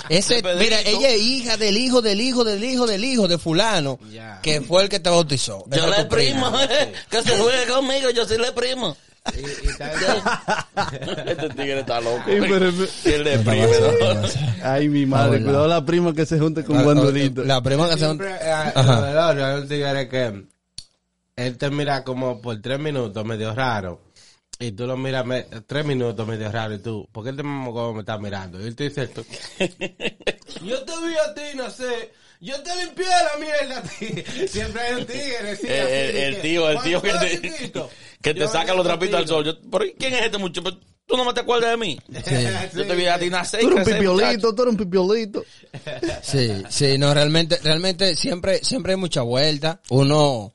Ese, 0.09 0.41
De 0.41 0.55
mira, 0.55 0.81
ella 0.81 1.09
es 1.09 1.21
hija 1.21 1.55
del 1.57 1.77
hijo 1.77 2.01
del 2.01 2.19
hijo 2.19 2.43
del 2.43 2.63
hijo 2.63 2.87
del 2.87 3.05
hijo 3.05 3.27
de 3.27 3.37
fulano, 3.37 3.99
Ya. 4.11 4.39
que 4.41 4.61
fue 4.61 4.81
el 4.81 4.89
que 4.89 4.99
te 4.99 5.09
bautizó. 5.11 5.63
Yo 5.69 5.85
le 5.87 6.03
tu 6.03 6.09
prima. 6.09 6.51
primo, 6.51 6.91
que 7.11 7.21
se 7.21 7.37
juegue 7.37 7.67
conmigo, 7.71 8.09
yo 8.09 8.25
sí 8.25 8.35
le 8.39 8.51
primo. 8.53 8.97
Y, 9.37 9.65
y 9.65 9.69
está- 9.69 10.67
este 11.27 11.49
tigre 11.49 11.79
está 11.79 12.01
loco. 12.01 12.21
¿Quién 12.25 13.23
le 13.23 13.39
prime, 13.39 13.67
no? 13.67 14.27
Ay, 14.63 14.89
mi 14.89 15.05
madre, 15.05 15.41
cuidado 15.43 15.67
la 15.67 15.85
prima 15.85 16.13
que 16.13 16.25
se 16.25 16.39
junte 16.39 16.63
con 16.63 16.77
La- 16.77 16.83
Bandolito. 16.83 17.43
La 17.43 17.61
prima 17.61 17.87
que 17.87 17.93
se... 17.93 18.05
siempre, 18.05 18.29
eh, 18.31 18.51
Ajá. 18.51 18.83
los 18.83 19.01
velorios 19.01 19.45
hay 19.47 19.61
un 19.61 19.67
tigre 19.67 20.09
que 20.09 20.45
él 21.35 21.57
te 21.57 21.69
mira 21.69 22.03
como 22.03 22.41
por 22.41 22.61
tres 22.61 22.79
minutos 22.79 23.25
medio 23.25 23.53
raro. 23.55 24.01
Y 24.59 24.73
tú 24.73 24.85
lo 24.85 24.95
miras 24.95 25.25
me- 25.25 25.43
tres 25.65 25.83
minutos 25.85 26.27
medio 26.27 26.51
raro 26.51 26.75
y 26.75 26.79
tú, 26.79 27.07
¿por 27.11 27.23
qué 27.23 27.31
este 27.31 27.41
mamá 27.41 27.93
me 27.93 28.01
está 28.01 28.17
mirando? 28.19 28.61
Y 28.61 28.67
él 28.67 28.75
te 28.75 28.83
dice, 28.85 29.07
tú, 29.07 29.25
yo 29.59 30.83
te 30.83 30.91
vi 31.07 31.15
a 31.15 31.33
ti, 31.33 31.55
no 31.57 31.69
sé, 31.71 32.11
yo 32.41 32.61
te 32.63 32.75
limpié 32.75 33.05
la 33.05 33.39
mierda 33.39 33.77
a 33.77 33.83
ti. 33.83 34.47
Siempre 34.47 34.81
hay 34.81 34.93
un 35.01 35.05
tigre, 35.05 35.55
sí, 35.55 35.67
El, 35.67 35.81
así, 35.81 35.93
el- 35.93 36.15
el 36.17 36.35
que, 36.35 36.41
tío, 36.41 36.69
el 36.69 36.81
tío 36.81 37.01
que 37.03 37.11
te, 37.13 37.71
que 38.21 38.33
te 38.33 38.47
saca 38.47 38.73
los 38.73 38.85
trapitos 38.85 39.19
al 39.19 39.27
sol. 39.27 39.45
Yo, 39.45 39.53
¿pero 39.71 39.85
¿Quién 39.97 40.13
es 40.15 40.25
este 40.25 40.37
muchacho? 40.37 40.77
¿Tú 41.05 41.17
no 41.17 41.25
me 41.25 41.33
te 41.33 41.41
acuerdas 41.41 41.71
de 41.71 41.77
mí? 41.77 41.99
Yo 42.75 42.85
te 42.87 42.95
vi 42.95 43.05
a 43.05 43.19
ti 43.19 43.29
nacer. 43.29 43.59
Tú 43.61 43.67
eres 43.71 43.85
un 43.87 43.93
pipiolito, 43.93 44.55
tú 44.55 44.61
eres 44.63 44.71
un 44.71 44.77
pipiolito. 44.77 45.43
Sí, 46.21 46.49
sí, 46.69 46.97
no, 46.97 47.13
realmente, 47.13 47.57
realmente 47.63 48.15
siempre, 48.15 48.63
siempre 48.63 48.93
hay 48.93 48.97
mucha 48.97 49.21
vuelta. 49.21 49.81
Uno, 49.89 50.51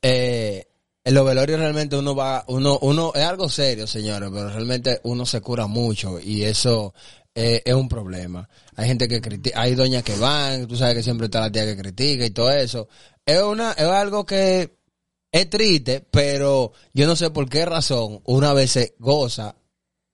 eh, 0.00 0.66
en 1.04 1.14
los 1.14 1.24
velorios 1.24 1.58
realmente 1.60 1.96
uno 1.96 2.14
va, 2.16 2.44
uno, 2.48 2.78
uno, 2.82 3.12
es 3.14 3.22
algo 3.22 3.48
serio, 3.48 3.86
señores, 3.86 4.28
pero 4.32 4.48
realmente 4.50 5.00
uno 5.04 5.24
se 5.24 5.40
cura 5.40 5.66
mucho 5.68 6.18
y 6.20 6.42
eso 6.44 6.94
eh, 7.34 7.62
es 7.64 7.74
un 7.74 7.88
problema. 7.88 8.48
Hay 8.76 8.86
gente 8.88 9.08
que 9.08 9.20
critica, 9.20 9.60
hay 9.60 9.74
doñas 9.74 10.02
que 10.02 10.16
van, 10.16 10.66
tú 10.66 10.76
sabes 10.76 10.94
que 10.96 11.02
siempre 11.02 11.26
está 11.26 11.40
la 11.40 11.50
tía 11.52 11.64
que 11.64 11.76
critica 11.76 12.24
y 12.26 12.30
todo 12.30 12.50
eso. 12.50 12.88
Es 13.24 13.42
una, 13.42 13.72
es 13.72 13.84
algo 13.86 14.24
que 14.26 14.76
es 15.30 15.48
triste, 15.50 16.06
pero 16.10 16.72
yo 16.92 17.06
no 17.06 17.16
sé 17.16 17.30
por 17.30 17.48
qué 17.48 17.64
razón 17.64 18.20
una 18.24 18.52
vez 18.52 18.72
se 18.72 18.94
goza 18.98 19.54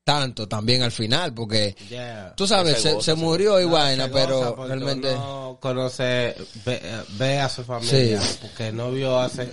tanto 0.04 0.48
también 0.48 0.82
al 0.82 0.92
final, 0.92 1.34
porque 1.34 1.76
Yeah. 1.90 2.34
tú 2.34 2.46
sabes, 2.46 2.76
Se 2.76 2.82
se, 2.82 2.92
goza, 2.94 3.04
se 3.04 3.10
se 3.10 3.16
murió 3.22 3.60
y 3.60 3.66
No, 3.66 3.72
vaina, 3.72 4.08
pero 4.10 4.56
realmente... 4.66 5.12
uno 5.12 5.58
conoce, 5.60 6.34
ve, 6.64 6.80
ve 7.18 7.38
a 7.40 7.48
su 7.48 7.62
familia, 7.64 8.20
Sí. 8.20 8.38
porque 8.40 8.72
no 8.72 8.90
vio 8.90 9.18
hace 9.18 9.50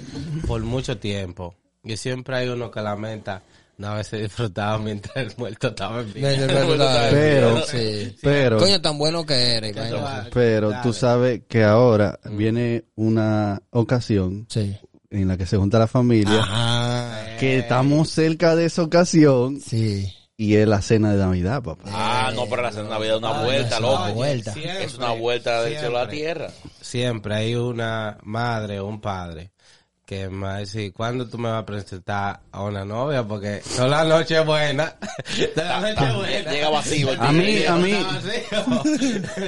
por 0.47 0.61
mucho 0.63 0.97
tiempo. 0.97 1.55
Y 1.83 1.97
siempre 1.97 2.37
hay 2.37 2.47
uno 2.47 2.71
que 2.71 2.81
lamenta 2.81 3.43
no 3.77 3.87
haberse 3.89 4.17
disfrutado 4.17 4.79
mientras 4.79 5.15
el 5.17 5.33
muerto 5.37 5.67
estaba 5.69 6.01
en 6.01 6.13
vida. 6.13 6.29
Pero- 7.11 7.61
sí. 7.65 8.15
Pero, 8.21 8.57
Coño, 8.57 8.81
tan 8.81 8.97
bueno 8.97 9.25
que 9.25 9.59
vaina. 9.75 9.97
vas- 10.01 10.27
pero 10.33 10.69
Dale. 10.69 10.83
tú 10.83 10.93
sabes 10.93 11.41
que 11.47 11.63
ahora 11.63 12.19
viene 12.25 12.85
una 12.95 13.61
ocasión 13.71 14.45
Sí. 14.49 14.75
en 15.09 15.27
la 15.27 15.37
que 15.37 15.45
se 15.45 15.57
junta 15.57 15.79
la 15.79 15.87
familia, 15.87 16.39
Ajá. 16.39 17.37
que 17.39 17.57
estamos 17.59 18.09
cerca 18.09 18.55
de 18.55 18.65
esa 18.65 18.83
ocasión 18.83 19.59
Sí. 19.61 20.11
y 20.37 20.55
es 20.55 20.67
la 20.67 20.81
cena 20.81 21.11
de 21.13 21.17
Navidad, 21.17 21.61
papá. 21.63 21.83
Ah, 21.87 22.31
no, 22.35 22.45
pero 22.49 22.61
la 22.63 22.71
Navidad 22.71 23.15
es 23.15 23.19
una 23.19 23.41
vuelta, 23.43 23.75
es 23.75 23.81
loco. 23.81 24.03
una 24.03 24.11
vuelta. 24.13 24.53
Siempre, 24.53 24.83
Es 24.83 24.97
una 24.97 25.11
vuelta 25.11 25.61
del 25.63 25.77
cielo 25.79 25.97
a 25.99 26.03
la 26.05 26.09
tierra. 26.09 26.47
Siempre 26.81 27.35
hay 27.35 27.55
una 27.55 28.17
madre 28.23 28.79
o 28.79 28.87
un 28.87 28.99
padre 29.01 29.51
que 30.05 30.29
me 30.29 30.45
va 30.45 30.55
a 30.55 30.59
decir, 30.59 30.93
¿cuándo 30.93 31.27
tú 31.27 31.37
me 31.39 31.49
vas 31.49 31.63
a 31.63 31.65
presentar 31.65 32.39
a 32.51 32.61
una 32.63 32.85
novia? 32.85 33.23
Porque 33.23 33.61
son 33.63 33.89
las 33.89 34.05
noches 34.05 34.45
buenas. 34.45 34.93
De 35.55 35.63
la 35.63 35.79
noche 35.81 36.13
buena. 36.15 36.51
Llega 36.51 36.69
vacío. 36.69 37.11
el 37.11 37.19
A 37.21 37.31
mí, 37.31 37.65
a 37.65 37.75
mí, 37.75 37.91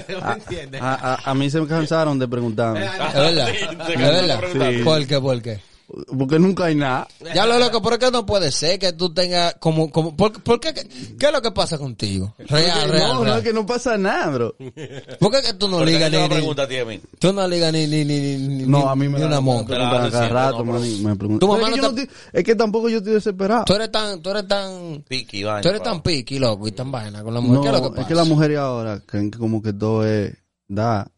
¿Me 0.07 0.15
a, 0.21 0.33
entiendes? 0.33 0.81
a- 0.81 1.13
a- 1.13 1.31
a 1.31 1.33
mí 1.35 1.49
se 1.49 1.61
me 1.61 1.67
cansaron 1.67 2.17
de 2.19 2.27
preguntarme, 2.27 2.85
Es 2.85 3.13
verdad. 3.13 3.49
Es 3.49 3.97
verdad. 3.99 4.41
Sí. 4.51 4.83
¿Por 4.83 5.05
qué? 5.07 5.19
¿Por 5.21 5.41
qué? 5.41 5.59
Porque 6.17 6.37
nunca 6.37 6.65
hay 6.65 6.75
nada. 6.75 7.07
Ya 7.33 7.45
lo 7.45 7.57
loco, 7.57 7.81
¿por 7.81 7.97
qué 7.97 8.11
no 8.11 8.25
puede 8.25 8.51
ser 8.51 8.77
que 8.77 8.91
tú 8.93 9.13
tengas 9.13 9.55
como, 9.59 9.89
como, 9.89 10.15
por, 10.17 10.43
por 10.43 10.59
qué, 10.59 10.73
qué 10.73 11.25
es 11.27 11.31
lo 11.31 11.41
que 11.41 11.51
pasa 11.51 11.77
contigo? 11.77 12.35
Real, 12.39 12.89
real, 12.89 13.07
no, 13.09 13.13
no, 13.19 13.23
real. 13.23 13.37
es 13.37 13.43
que 13.45 13.53
no 13.53 13.65
pasa 13.65 13.97
nada, 13.97 14.27
bro. 14.29 14.55
¿Por 15.19 15.31
qué 15.31 15.41
que 15.41 15.53
tú 15.53 15.67
no 15.69 15.77
¿Por 15.77 15.85
qué 15.87 15.93
ligas 15.93 16.11
ni, 16.11 16.17
la 16.17 16.23
ni, 16.27 16.33
pregunta 16.35 16.63
a 16.63 16.67
ti 16.67 16.77
a 16.77 16.85
mí? 16.85 16.99
tú 17.19 17.31
no 17.31 17.47
ligas 17.47 17.71
ni, 17.71 17.87
ni, 17.87 18.03
ni, 18.03 18.65
No, 18.65 18.89
a 18.89 18.95
mí 18.95 19.07
me 19.07 19.17
ni 19.19 19.29
la- 19.29 19.39
una 19.39 19.41
me 19.41 19.51
la 19.53 19.65
preguntan 19.65 20.11
cada 20.11 20.29
rato, 20.29 20.63
no, 20.65 20.73
me 20.73 21.15
preguntan. 21.15 21.39
Tu 21.39 21.47
mamá 21.47 21.69
es, 21.69 21.75
que 21.75 21.81
no 21.81 21.89
te- 21.93 21.95
no 21.95 22.01
estoy- 22.03 22.15
es 22.33 22.43
que 22.43 22.55
tampoco 22.55 22.89
yo 22.89 22.97
estoy 22.97 23.13
desesperado. 23.13 23.63
Tú 23.65 23.73
eres 23.75 23.91
tan, 23.91 24.21
tú 24.21 24.29
eres 24.31 24.47
tan, 24.47 25.03
Piqui, 25.07 25.43
vaina, 25.43 25.61
tú 25.61 25.69
eres 25.69 25.83
tan 25.83 26.01
piqui, 26.01 26.37
loco, 26.39 26.67
y 26.67 26.71
tan 26.73 26.91
vaina 26.91 27.23
con 27.23 27.33
la 27.33 27.39
mujer. 27.39 27.55
No, 27.55 27.61
¿Qué 27.61 27.67
es 27.69 27.73
lo 27.73 27.81
que 27.81 27.87
es 27.87 27.93
pasa? 27.95 28.07
que 28.09 28.15
las 28.15 28.27
mujeres 28.27 28.57
ahora 28.57 28.99
creen 29.05 29.31
que 29.31 29.37
como 29.39 29.61
que 29.61 29.71
todo 29.73 30.05
es 30.05 30.33
da. 30.67 31.09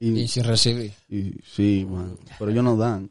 Y 0.00 0.20
Y, 0.20 0.28
sin 0.28 0.44
recibir. 0.44 0.92
y- 1.08 1.32
sí, 1.54 1.86
man. 1.88 2.16
Pero 2.38 2.50
ellos 2.50 2.64
no 2.64 2.76
dan. 2.76 3.08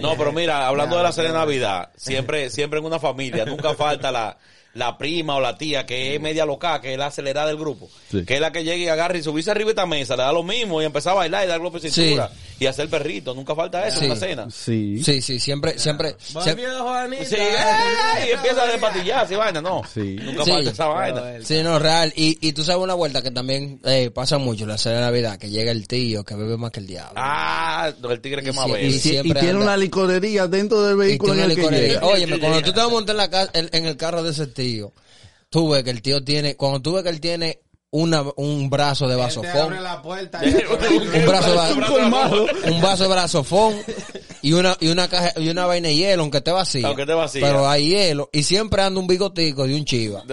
No, 0.00 0.16
pero 0.16 0.32
mira, 0.32 0.66
hablando 0.66 0.96
de 0.96 1.02
la 1.02 1.12
cena 1.12 1.28
de 1.28 1.34
Navidad, 1.34 1.90
siempre, 1.96 2.50
siempre 2.50 2.78
en 2.78 2.84
una 2.84 2.98
familia, 2.98 3.44
nunca 3.44 3.74
falta 3.74 4.10
la, 4.10 4.38
la 4.74 4.96
prima 4.96 5.36
o 5.36 5.40
la 5.40 5.58
tía 5.58 5.84
que 5.86 6.14
es 6.14 6.20
media 6.20 6.46
loca, 6.46 6.80
que 6.80 6.92
es 6.92 6.98
la 6.98 7.06
acelerada 7.06 7.48
del 7.48 7.58
grupo. 7.58 7.90
Sí. 8.10 8.24
Que 8.24 8.34
es 8.34 8.40
la 8.40 8.52
que 8.52 8.64
llega 8.64 8.76
y 8.76 8.88
agarra 8.88 9.18
y 9.18 9.22
subirse 9.22 9.50
arriba 9.50 9.66
de 9.68 9.72
esta 9.72 9.86
mesa, 9.86 10.16
le 10.16 10.22
da 10.22 10.32
lo 10.32 10.42
mismo 10.42 10.80
y 10.80 10.84
empezar 10.84 11.12
a 11.12 11.16
bailar 11.16 11.44
y 11.44 11.48
dar 11.48 11.60
golpe 11.60 11.78
de 11.80 11.90
cintura 11.90 12.30
y 12.58 12.66
hacer 12.66 12.88
perrito. 12.88 13.34
Nunca 13.34 13.54
falta 13.54 13.86
eso 13.86 13.98
Sí. 13.98 14.04
en 14.06 14.10
una 14.12 14.20
cena. 14.20 14.46
Sí. 14.50 15.02
Sí, 15.04 15.20
sí, 15.20 15.38
siempre, 15.40 15.78
siempre, 15.78 16.16
siempre-. 16.18 16.64
Sí, 17.24 17.36
y 18.26 18.30
empieza 18.32 18.62
a 18.62 18.66
despatillar, 18.66 19.30
y 19.30 19.34
vaina, 19.34 19.60
no. 19.60 19.82
Sí. 19.92 20.16
Nunca 20.22 20.44
Sí. 20.44 20.50
falta 20.50 20.70
esa 20.70 20.86
vaina. 20.86 21.22
Sí, 21.44 21.62
no, 21.62 21.78
real. 21.78 22.12
Y, 22.16 22.38
y 22.46 22.52
tú 22.52 22.62
sabes 22.64 22.82
una 22.82 22.94
vuelta 22.94 23.22
que 23.22 23.30
también 23.30 23.80
eh, 23.84 24.10
pasa 24.10 24.38
mucho 24.38 24.64
en 24.64 24.70
la 24.70 24.78
cena 24.78 24.96
de 24.96 25.00
Navidad, 25.02 25.38
que 25.38 25.50
llega 25.50 25.70
el 25.72 25.86
tío 25.88 26.24
que 26.24 26.34
bebe 26.34 26.56
más 26.56 26.70
que 26.70 26.80
el 26.80 26.86
diablo. 26.86 27.12
Ah, 27.16 27.92
el 28.08 28.20
tigre 28.20 28.42
que 28.42 28.50
Y 28.50 28.52
más 28.52 28.66
bebe. 28.66 28.82
y 28.84 28.86
Y, 28.86 28.98
si- 28.98 29.16
y 29.18 29.22
tiene 29.22 29.50
anda- 29.50 29.62
una 29.64 29.76
licorería 29.76 30.46
dentro 30.46 30.82
del 30.82 30.94
Y 30.96 30.98
vehículo 30.98 31.34
en 31.34 31.40
el 31.50 31.54
que 31.56 31.68
llega. 31.68 32.06
Óyeme, 32.06 32.38
cuando 32.38 32.62
tú 32.62 32.72
te 32.72 32.78
vas 32.78 32.88
a 32.88 32.90
montar 32.90 33.16
la 33.16 33.50
en, 33.54 33.68
en 33.72 33.86
el 33.86 33.96
carro 33.96 34.22
de 34.22 34.30
ese 34.30 34.46
tío, 34.46 34.61
tú 35.48 35.70
ves 35.70 35.82
que 35.84 35.90
el 35.90 36.02
tío 36.02 36.22
tiene, 36.24 36.56
cuando 36.56 36.80
tú 36.80 36.92
ves 36.94 37.02
que 37.02 37.10
él 37.10 37.20
tiene 37.20 37.60
una, 37.90 38.24
un 38.36 38.70
brazo 38.70 39.06
de 39.06 39.16
vasofón, 39.16 39.74
un 39.74 41.26
brazo 41.26 41.52
de 41.52 42.72
Un 42.72 42.80
vaso 42.80 43.02
de 43.02 43.08
brazofón 43.10 43.74
y 44.40 44.54
una 44.54 44.76
y 44.80 44.88
una 44.88 45.08
caja 45.08 45.38
y 45.38 45.50
una 45.50 45.66
vaina 45.66 45.88
de 45.88 45.96
hielo 45.96 46.22
aunque 46.22 46.38
esté 46.38 46.52
vacía. 46.52 46.86
Aunque 46.86 47.02
esté 47.02 47.12
vacía. 47.12 47.42
Pero 47.42 47.68
hay 47.68 47.90
hielo 47.90 48.30
y 48.32 48.44
siempre 48.44 48.80
anda 48.82 48.98
un 48.98 49.06
bigotico 49.06 49.66
de 49.66 49.74
un 49.74 49.84
chiva 49.84 50.24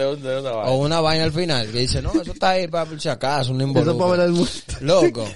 o 0.66 0.76
una 0.78 1.00
vaina 1.02 1.24
al 1.24 1.32
final 1.32 1.70
que 1.70 1.80
dice, 1.80 2.00
"No, 2.00 2.12
eso 2.12 2.32
está 2.32 2.50
ahí 2.50 2.66
para 2.66 2.86
por 2.86 2.98
si 2.98 3.10
acaso, 3.10 3.52
un 3.52 3.60
Eso 3.60 3.72
para 3.74 3.84
ver 3.84 3.94
involucro." 4.00 4.24
el 4.24 4.32
muerto. 4.32 4.74
Loco. 4.80 5.28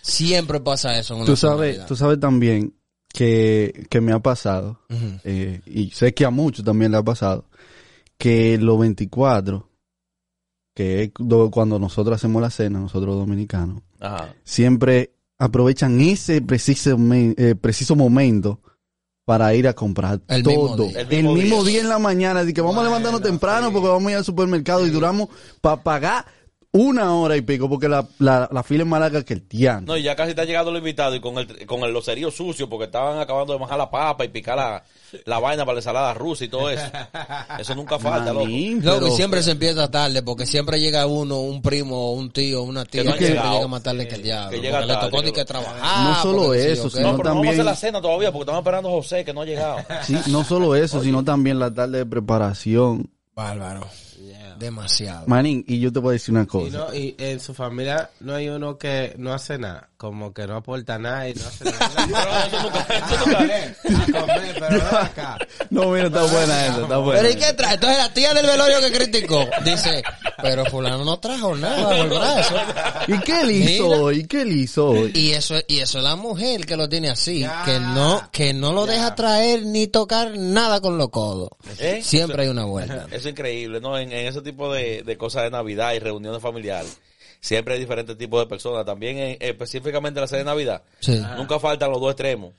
Siempre 0.00 0.60
pasa 0.60 0.96
eso 0.96 1.14
en 1.14 1.20
una 1.22 1.26
Tú 1.26 1.36
sabes, 1.36 1.84
tú 1.86 1.96
sabes 1.96 2.20
también 2.20 2.72
que, 3.12 3.86
que 3.90 4.00
me 4.00 4.12
ha 4.12 4.20
pasado, 4.20 4.78
eh, 5.24 5.60
y 5.66 5.90
sé 5.90 6.14
que 6.14 6.24
a 6.24 6.30
muchos 6.30 6.64
también 6.64 6.92
le 6.92 6.98
ha 6.98 7.02
pasado, 7.02 7.46
que 8.18 8.58
los 8.58 8.78
24, 8.78 9.68
que 10.74 11.02
es 11.04 11.10
do- 11.18 11.50
cuando 11.50 11.78
nosotros 11.78 12.16
hacemos 12.16 12.40
la 12.42 12.50
cena, 12.50 12.78
nosotros 12.78 13.16
dominicanos, 13.16 13.82
Ajá. 14.00 14.34
siempre 14.44 15.12
aprovechan 15.38 16.00
ese 16.00 16.40
preciso, 16.42 16.96
eh, 17.12 17.54
preciso 17.60 17.94
momento 17.96 18.60
para 19.24 19.54
ir 19.54 19.66
a 19.68 19.72
comprar 19.74 20.20
El 20.28 20.44
mismo 20.44 20.76
todo. 20.76 20.84
día. 20.88 21.00
El 21.00 21.12
El 21.12 21.26
mismo 21.28 21.64
día. 21.64 21.80
en 21.80 21.88
la 21.88 21.98
mañana, 21.98 22.44
de 22.44 22.54
que 22.54 22.60
vamos 22.60 22.78
a 22.78 22.84
levantarnos 22.84 23.22
temprano 23.22 23.72
porque 23.72 23.88
vamos 23.88 24.06
a 24.08 24.10
ir 24.12 24.16
al 24.18 24.24
supermercado 24.24 24.86
y 24.86 24.90
duramos 24.90 25.28
para 25.60 25.82
pagar 25.82 26.26
una 26.76 27.14
hora 27.14 27.36
y 27.36 27.40
pico 27.42 27.68
porque 27.68 27.88
la, 27.88 28.06
la, 28.18 28.48
la 28.52 28.62
fila 28.62 28.82
es 28.84 28.88
más 28.88 29.00
larga 29.00 29.22
que 29.24 29.34
el 29.34 29.42
tiano. 29.42 29.82
No, 29.86 29.96
y 29.96 30.02
ya 30.02 30.14
casi 30.16 30.30
está 30.30 30.44
llegando 30.44 30.70
el 30.70 30.76
invitado 30.78 31.14
y 31.14 31.20
con 31.20 31.38
el, 31.38 31.66
con 31.66 31.80
el 31.82 31.92
locerío 31.92 32.30
sucio 32.30 32.68
porque 32.68 32.84
estaban 32.86 33.18
acabando 33.18 33.52
de 33.52 33.58
majar 33.58 33.78
la 33.78 33.90
papa 33.90 34.24
y 34.24 34.28
picar 34.28 34.56
la, 34.56 34.84
la 35.24 35.38
vaina 35.38 35.64
para 35.64 35.74
la 35.76 35.78
ensalada 35.80 36.14
rusa 36.14 36.44
y 36.44 36.48
todo 36.48 36.70
eso. 36.70 36.84
Eso 37.58 37.74
nunca 37.74 37.98
falta. 37.98 38.32
Manín, 38.32 38.84
Loco, 38.84 38.98
pero- 39.00 39.12
y 39.12 39.16
siempre 39.16 39.42
se 39.42 39.52
empieza 39.52 39.90
tarde 39.90 40.22
porque 40.22 40.46
siempre 40.46 40.78
llega 40.78 41.06
uno, 41.06 41.40
un 41.40 41.62
primo, 41.62 42.12
un 42.12 42.30
tío, 42.30 42.62
una 42.62 42.84
tía, 42.84 43.02
Que 43.02 43.08
no 43.08 43.12
que 43.14 43.18
siempre 43.18 43.36
llegado. 43.38 43.54
llega 43.56 43.68
más 43.68 43.82
tarde 43.82 44.08
que 44.08 44.14
el 44.16 44.22
diablo. 44.22 44.50
Que 44.50 44.56
llega 44.60 44.78
porque 44.78 44.86
le 44.86 44.92
tarde, 44.94 45.06
tocó 45.10 45.20
que 45.22 45.26
ni 45.26 45.32
que 45.32 45.44
trabajar. 45.44 46.04
No 46.04 46.22
solo 46.22 46.54
eso, 46.54 46.90
sino 46.90 47.12
No, 47.12 47.16
pero 47.16 47.30
no 47.30 47.30
vamos 47.30 47.30
a 47.30 47.32
también- 47.34 47.52
hacer 47.54 47.64
la 47.64 47.74
cena 47.76 48.00
todavía 48.00 48.30
porque 48.32 48.42
estamos 48.42 48.60
esperando 48.60 48.88
a 48.88 48.92
José 48.92 49.24
que 49.24 49.32
no 49.32 49.40
ha 49.42 49.44
llegado. 49.46 49.76
Sí, 50.02 50.16
no 50.28 50.44
solo 50.44 50.74
eso, 50.76 51.02
sino 51.02 51.24
también 51.24 51.58
la 51.58 51.72
tarde 51.72 51.98
de 51.98 52.06
preparación. 52.06 53.08
Bárbaro. 53.34 53.86
Demasiado. 54.58 55.24
Manín, 55.26 55.64
y 55.66 55.80
yo 55.80 55.92
te 55.92 55.98
voy 55.98 56.10
a 56.10 56.12
decir 56.14 56.32
una 56.34 56.44
Y, 56.44 56.46
cosa. 56.46 56.78
no, 56.78 56.94
y 56.94 57.14
en 57.18 57.40
su 57.40 57.54
familia 57.54 58.10
no 58.20 58.34
hay 58.34 58.48
uno 58.48 58.78
que 58.78 59.14
no 59.18 59.32
hace 59.32 59.58
nada, 59.58 59.88
como 59.96 60.32
que 60.32 60.46
no 60.46 60.56
aporta 60.56 60.98
nada 60.98 61.28
y 61.28 61.34
no 61.34 61.42
hace 61.46 61.64
nada. 62.10 62.46
acá. 65.02 65.38
No, 65.70 65.90
mira, 65.90 66.06
está 66.06 66.22
buena 66.24 66.66
esa, 66.66 66.82
está 66.82 66.96
buena. 66.98 67.20
Pero 67.22 67.32
¿y 67.32 67.36
qué 67.40 67.52
trae? 67.52 67.74
Entonces 67.74 67.98
la 67.98 68.12
tía 68.12 68.34
del 68.34 68.46
velorio 68.46 68.80
que 68.80 68.92
criticó 68.92 69.44
dice, 69.64 70.02
pero 70.42 70.64
fulano 70.66 71.04
no 71.04 71.18
trajo 71.18 71.54
nada 71.56 71.96
el 71.98 72.08
brazo. 72.08 72.54
¿Y 73.08 73.18
qué 73.20 73.44
le 73.44 73.52
hizo 73.54 73.88
hoy? 73.88 74.26
¿Qué 74.26 74.44
le 74.44 74.54
hizo 74.54 74.88
hoy? 74.90 75.12
Y 75.14 75.30
eso, 75.32 75.54
y 75.68 75.78
eso 75.80 75.98
es 75.98 76.04
la 76.04 76.16
mujer 76.16 76.66
que 76.66 76.76
lo 76.76 76.88
tiene 76.88 77.10
así, 77.10 77.40
Ya. 77.40 77.62
que 77.64 77.78
no, 77.80 78.28
que 78.32 78.52
no 78.54 78.72
lo 78.72 78.86
deja 78.86 79.14
traer 79.14 79.64
ni 79.66 79.86
tocar 79.86 80.36
nada 80.36 80.80
con 80.80 80.98
los 80.98 81.08
codos. 81.10 81.50
¿Eh? 81.78 82.00
Siempre 82.02 82.42
hay 82.44 82.48
una 82.48 82.64
vuelta. 82.64 83.06
Eso 83.10 83.16
es 83.16 83.26
increíble, 83.26 83.80
¿no? 83.80 83.98
En, 83.98 84.12
en 84.16 84.26
ese 84.26 84.42
tipo 84.42 84.72
de, 84.72 85.02
de 85.02 85.16
cosas 85.18 85.44
de 85.44 85.50
Navidad 85.50 85.92
y 85.94 85.98
reuniones 85.98 86.40
familiares, 86.42 86.98
siempre 87.40 87.74
hay 87.74 87.80
diferentes 87.80 88.16
tipos 88.18 88.40
de 88.40 88.46
personas. 88.46 88.84
También 88.84 89.18
en- 89.18 89.36
específicamente 89.40 90.18
en 90.18 90.22
la 90.22 90.28
cena 90.28 90.38
de 90.40 90.44
Navidad, 90.44 90.82
Sí. 91.00 91.20
nunca 91.36 91.58
faltan 91.60 91.90
los 91.90 92.00
dos 92.00 92.10
extremos. 92.12 92.52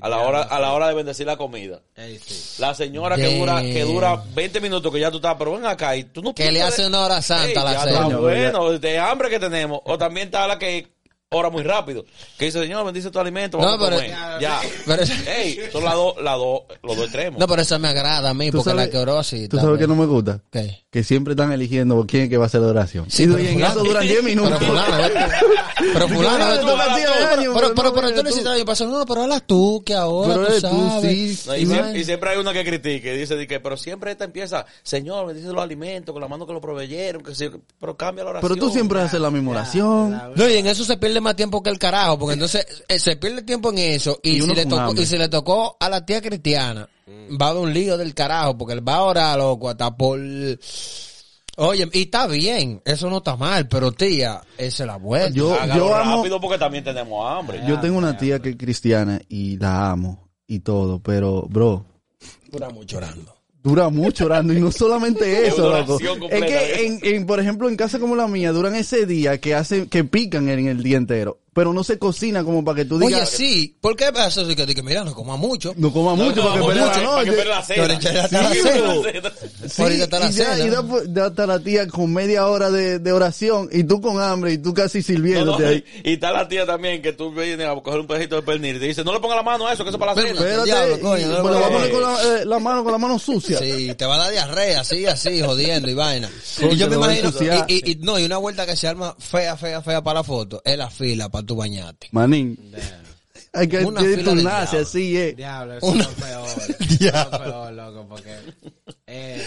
A 0.00 0.08
la 0.08 0.20
hora, 0.20 0.40
a 0.40 0.58
la 0.58 0.72
hora 0.72 0.88
de 0.88 0.94
bendecir 0.94 1.26
la 1.26 1.36
comida. 1.36 1.82
Sí. 1.94 2.54
La 2.62 2.74
señora 2.74 3.16
que 3.16 3.22
De- 3.24 3.38
dura, 3.38 3.60
que 3.60 3.82
dura 3.82 4.22
20 4.34 4.58
minutos 4.62 4.90
que 4.90 4.98
ya 4.98 5.10
tú 5.10 5.18
estás, 5.18 5.34
pero 5.38 5.52
ven 5.52 5.66
acá 5.66 5.94
y 5.94 6.04
tú 6.04 6.22
no 6.22 6.34
Que 6.34 6.50
le 6.50 6.62
hace 6.62 6.80
de- 6.80 6.88
una 6.88 7.00
hora 7.02 7.20
santa 7.20 7.60
a 7.60 7.64
la 7.64 7.72
está 7.74 8.16
bueno, 8.16 8.78
de 8.78 8.98
hambre 8.98 9.28
que 9.28 9.38
tenemos. 9.38 9.80
O 9.84 9.98
también 9.98 10.28
está 10.28 10.46
la 10.46 10.58
que 10.58 10.91
ora 11.32 11.50
muy 11.50 11.62
rápido. 11.62 12.04
Que 12.38 12.46
dice, 12.46 12.60
Señor, 12.62 12.84
bendice 12.84 13.10
tu 13.10 13.18
alimento, 13.18 13.58
No, 13.58 13.68
a 13.68 13.78
pero- 13.78 13.96
comer. 13.96 14.10
Ya. 14.40 14.60
Pero, 14.86 15.02
Ey, 15.26 15.58
son 15.72 15.84
las 15.84 15.94
dos, 15.94 16.14
las 16.22 16.36
dos, 16.36 16.60
los 16.82 16.96
dos 16.96 17.04
extremos. 17.06 17.38
no, 17.38 17.46
pero 17.46 17.62
eso 17.62 17.78
me 17.78 17.88
agrada 17.88 18.30
a 18.30 18.34
mí, 18.34 18.50
¿Tú 18.50 18.58
porque 18.58 18.70
sabes- 18.70 18.86
la 18.86 18.90
que 18.90 18.98
oró 18.98 19.18
así. 19.18 19.48
¿Tú 19.48 19.56
sabes 19.58 19.78
que 19.78 19.86
no 19.86 19.94
me 19.96 20.06
gusta? 20.06 20.40
¿Qué? 20.50 20.84
Que 20.90 21.02
siempre 21.04 21.32
están 21.32 21.52
eligiendo 21.52 22.04
quién 22.06 22.24
es 22.24 22.28
que 22.28 22.36
va 22.36 22.44
a 22.44 22.46
hacer 22.46 22.60
la 22.60 22.68
oración. 22.68 23.06
Sí, 23.08 23.24
y 23.24 23.26
pero 23.28 23.38
y 23.42 23.46
en 23.48 23.62
eso 23.64 23.82
duran 23.84 24.02
10 24.06 24.22
minutos. 24.24 24.58
Pero 24.62 24.68
fulano, 24.72 24.96
¿ves 24.98 25.10
tú? 25.12 25.16
Pero 25.92 26.08
fulano. 26.08 26.46
Pero, 26.46 26.66
pero, 26.66 27.52
Pero, 27.52 27.74
pero, 27.74 27.74
pero, 27.74 27.92
pero 28.14 28.32
tú 28.58 28.64
pasado, 28.66 28.90
no, 28.98 29.06
pero 29.06 29.22
habla 29.22 29.40
tú, 29.40 29.82
que 29.84 29.94
ahora 29.94 30.34
Pero 30.34 30.46
tú 30.46 30.50
eres 30.52 30.62
tú, 30.62 30.68
sabes. 30.88 31.38
sí. 31.38 31.42
No, 31.48 31.56
y, 31.56 31.60
Y 31.62 31.66
siempre, 31.66 31.82
vaina. 31.82 31.98
y 31.98 32.04
siempre 32.04 32.30
hay 32.30 32.38
una 32.38 32.52
que 32.52 32.64
critique, 32.64 33.12
dice, 33.14 33.36
di 33.36 33.46
que, 33.46 33.60
pero 33.60 33.76
siempre 33.76 34.10
esta 34.12 34.24
empieza, 34.24 34.66
Señor, 34.82 35.26
bendice 35.26 35.48
los 35.48 35.62
alimentos, 35.62 36.12
con 36.12 36.20
la 36.22 36.28
mano 36.28 36.46
que 36.46 36.52
lo 36.52 36.60
proveyeron, 36.60 37.22
que 37.22 37.34
sí, 37.34 37.48
pero 37.80 37.96
cambia 37.96 38.24
la 38.24 38.30
oración. 38.30 38.52
Pero 38.54 38.66
tú 38.66 38.72
siempre 38.72 39.00
haces 39.00 39.20
la 39.20 39.30
misma 39.30 39.52
oración. 39.52 40.20
No, 40.34 40.48
y 40.48 40.54
en 40.54 40.66
eso 40.66 40.84
se 40.84 40.96
pierde 40.96 41.20
más 41.22 41.36
tiempo 41.36 41.62
que 41.62 41.70
el 41.70 41.78
carajo, 41.78 42.18
porque 42.18 42.34
entonces 42.34 42.66
eh, 42.88 42.98
se 42.98 43.16
pierde 43.16 43.42
tiempo 43.42 43.70
en 43.70 43.78
eso 43.78 44.18
y, 44.22 44.30
Y 44.30 44.34
si 44.36 44.40
uno 44.42 44.54
le 44.54 44.62
con 44.62 44.70
tocó, 44.70 44.82
hambre. 44.82 45.02
y 45.02 45.06
si 45.06 45.16
le 45.18 45.28
tocó 45.28 45.76
a 45.80 45.88
la 45.88 46.04
tía 46.04 46.20
cristiana, 46.20 46.88
Mm. 47.04 47.36
va 47.40 47.46
a 47.46 47.50
haber 47.50 47.62
un 47.64 47.74
lío 47.74 47.98
del 47.98 48.14
carajo, 48.14 48.56
porque 48.56 48.74
él 48.74 48.88
va 48.88 48.94
a 48.96 49.02
orar, 49.02 49.36
loco, 49.38 49.68
hasta 49.68 49.94
por... 49.96 50.20
Oye, 51.56 51.86
y 51.92 52.02
está 52.02 52.26
bien, 52.26 52.80
eso 52.84 53.10
no 53.10 53.18
está 53.18 53.36
mal, 53.36 53.68
pero 53.68 53.92
tía, 53.92 54.40
esa 54.56 54.82
es 54.84 54.86
la 54.86 54.96
vuelta. 54.96 55.30
Yo, 55.36 55.52
Hágalo 55.52 55.86
yo 55.88 55.94
amo, 55.94 56.16
rápido 56.18 56.40
porque 56.40 56.58
también 56.58 56.82
tenemos 56.84 57.30
hambre. 57.30 57.60
yo 57.68 57.78
tengo 57.80 57.98
una 57.98 58.16
tía 58.16 58.38
que 58.40 58.50
es 58.50 58.56
cristiana 58.56 59.20
y 59.28 59.58
la 59.58 59.90
amo 59.90 60.30
y 60.46 60.60
todo, 60.60 61.00
pero, 61.02 61.42
bro, 61.48 61.84
Dura 62.50 62.70
mucho 62.70 62.98
orando. 62.98 63.34
Dura 63.62 63.88
mucho 63.88 64.26
orando 64.26 64.52
y 64.52 64.60
no 64.60 64.72
solamente 64.72 65.46
Es 65.46 65.48
eso, 65.54 65.70
loco. 65.70 65.98
Es 66.30 66.44
que, 66.44 66.86
en, 66.86 66.98
en, 67.02 67.26
por 67.26 67.40
ejemplo, 67.40 67.68
en 67.68 67.76
casa 67.76 67.98
como 67.98 68.16
la 68.16 68.26
mía, 68.26 68.52
duran 68.52 68.74
ese 68.74 69.06
día 69.06 69.38
que 69.38 69.54
hacen, 69.54 69.86
que 69.86 70.04
pican 70.04 70.48
en 70.48 70.66
el 70.66 70.82
día 70.82 70.96
entero, 70.96 71.38
pero 71.54 71.72
no 71.74 71.84
se 71.84 71.98
cocina 71.98 72.42
como 72.44 72.64
para 72.64 72.76
que 72.76 72.84
tú 72.86 72.98
digas, 72.98 73.28
Oye, 73.28 73.36
sí, 73.36 73.76
¿por 73.80 73.94
qué 73.96 74.10
pasa 74.12 74.40
eso? 74.42 74.56
Que, 74.56 74.74
que 74.74 74.82
mira, 74.82 75.04
no 75.04 75.14
coma 75.14 75.36
mucho. 75.36 75.74
no 75.76 75.92
coma 75.92 76.14
mucho 76.14 76.42
No, 76.42 76.48
para 76.48 76.54
que 76.54 76.58
no, 76.60 76.66
pelee 76.68 76.82
mucho, 76.84 77.00
la 77.02 77.10
para 77.10 77.24
que 77.24 77.32
pelee 77.32 77.44
la 77.46 77.62
cena. 77.62 77.94
Y 77.94 78.00
ya, 78.00 78.28
cena. 79.68 80.64
y 80.64 80.68
da, 80.70 80.82
da 81.08 81.26
hasta 81.26 81.46
la 81.46 81.58
tía 81.60 81.86
con 81.88 82.12
media 82.12 82.46
hora 82.46 82.70
de, 82.70 82.98
de 82.98 83.12
oración 83.12 83.68
y 83.72 83.84
tú 83.84 84.00
con 84.00 84.20
hambre 84.20 84.52
y 84.54 84.58
tú 84.58 84.72
casi 84.74 84.98
No, 84.98 85.04
sirviéndote 85.04 85.62
no, 85.62 85.68
ahí. 85.68 85.84
y, 86.04 86.10
y 86.10 86.12
está 86.14 86.32
la 86.32 86.48
tía 86.48 86.66
también 86.66 87.02
que 87.02 87.12
tú 87.12 87.32
vienes 87.32 87.66
a 87.68 87.74
coger 87.82 88.00
un 88.00 88.06
pedacito 88.06 88.36
de 88.36 88.42
pernil 88.42 88.76
y 88.76 88.80
te 88.80 88.86
dice, 88.86 89.04
no 89.04 89.12
le 89.12 89.20
ponga 89.20 89.36
la 89.36 89.42
mano 89.42 89.66
a 89.66 89.72
eso, 89.72 89.84
que 89.84 89.90
eso 89.90 89.96
es 89.96 90.00
para 90.00 90.14
la 90.14 90.22
cena. 90.22 90.34
Espérate, 90.40 90.64
diablo, 90.64 91.00
coño, 91.00 91.18
y- 91.20 91.24
no 91.24 91.42
pero 91.42 91.50
lo 91.54 91.60
va 91.60 91.66
a 91.66 91.70
poner 91.70 91.90
con 91.90 92.02
la, 92.02 92.22
eh, 92.40 92.44
la 92.44 92.58
mano 92.58 92.82
con 92.82 92.92
la 92.92 92.98
mano 92.98 93.18
sucia. 93.18 93.58
Sí, 93.58 93.94
te 93.94 94.04
va 94.06 94.16
a 94.16 94.18
dar 94.18 94.32
diarrea, 94.32 94.80
así, 94.80 95.06
así, 95.06 95.40
jodiendo 95.42 95.90
y 95.90 95.94
vaina. 95.94 96.30
Coño, 96.58 96.72
y 96.72 96.76
yo 96.76 96.88
me 96.88 96.96
imagino, 96.96 97.26
ensuciar. 97.28 97.66
y, 97.68 97.74
y- 97.74 97.90
y- 97.92 97.96
no, 97.96 98.18
y 98.18 98.24
una 98.24 98.38
vuelta 98.38 98.66
que 98.66 98.76
se 98.76 98.88
arma 98.88 99.14
fea, 99.18 99.56
fea, 99.56 99.82
fea 99.82 100.02
para 100.02 100.20
la 100.20 100.24
foto, 100.24 100.62
es 100.64 100.76
la 100.78 100.90
fila 100.90 101.28
para 101.28 101.41
tu 101.44 101.56
bañarte. 101.56 102.08
Manín. 102.12 102.58
Hay 103.54 103.68
que 103.68 103.78
turnarse 104.24 104.76
diablo. 104.78 104.88
así, 104.88 105.16
eh. 105.18 105.34
Diablo, 105.34 105.74
eso 105.76 105.86
Una- 105.86 106.02
es 106.04 106.08
lo 106.08 106.14
peor. 106.14 106.48
Eso 106.58 106.72
es 106.80 106.98
Diablo. 106.98 107.38
lo 107.38 107.44
peor, 107.44 107.72
loco, 107.74 108.06
porque 108.08 108.36
eh, 109.06 109.44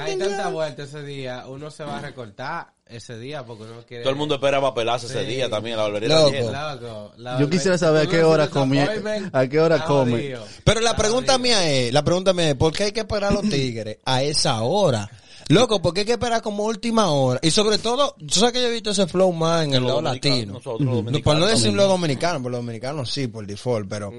hay 0.00 0.16
tanta 0.16 0.48
vuelta 0.48 0.84
ese 0.84 1.02
día, 1.02 1.44
uno 1.48 1.70
se 1.72 1.82
va 1.82 1.98
a 1.98 2.00
recortar 2.00 2.68
ese 2.86 3.18
día 3.18 3.44
porque 3.44 3.64
uno 3.64 3.82
quiere... 3.86 4.04
Todo 4.04 4.12
el 4.12 4.18
mundo 4.18 4.36
esperaba 4.36 4.72
pelarse 4.74 5.06
ese 5.06 5.24
día 5.24 5.50
también, 5.50 5.76
la 5.76 5.84
barbería 5.84 6.08
Loco. 6.08 6.32
Loco, 6.52 7.12
la 7.16 7.38
Yo 7.40 7.50
quisiera 7.50 7.76
saber 7.78 8.02
a 8.02 8.04
tú 8.04 8.10
qué 8.12 8.22
hora 8.22 8.48
come- 8.48 8.86
a 9.32 9.46
qué 9.48 9.60
hora 9.60 9.84
come. 9.84 10.36
Pero 10.64 10.80
la 10.80 10.94
pregunta 10.96 11.36
mía 11.38 11.68
es, 11.68 11.92
la 11.92 12.04
pregunta 12.04 12.32
mía 12.32 12.50
es, 12.50 12.54
¿por 12.56 12.72
qué 12.72 12.84
hay 12.84 12.92
que 12.92 13.00
esperar 13.00 13.32
a 13.32 13.34
los 13.34 13.42
tigres 13.48 13.98
a 14.04 14.22
esa 14.22 14.62
hora? 14.62 15.10
Loco, 15.48 15.82
¿por 15.82 15.92
qué 15.94 16.00
hay 16.00 16.06
que 16.06 16.12
esperar 16.12 16.42
como 16.42 16.64
última 16.64 17.10
hora? 17.10 17.40
Y 17.42 17.50
sobre 17.50 17.78
todo, 17.78 18.14
yo 18.18 18.46
sé 18.46 18.52
que 18.52 18.60
yo 18.60 18.68
he 18.68 18.72
visto 18.72 18.90
ese 18.90 19.06
flow 19.06 19.32
más 19.32 19.64
en 19.64 19.74
el 19.74 19.84
lado 19.86 20.00
latino. 20.02 20.54
nosotros, 20.54 20.80
los 20.80 21.04
No, 21.12 21.20
por 21.22 21.36
no 21.38 21.46
decir 21.46 21.72
los 21.72 21.88
dominicanos, 21.88 22.42
por 22.42 22.52
los 22.52 22.60
dominicanos 22.60 23.10
sí, 23.10 23.26
por 23.26 23.46
default, 23.46 23.88
pero 23.88 24.12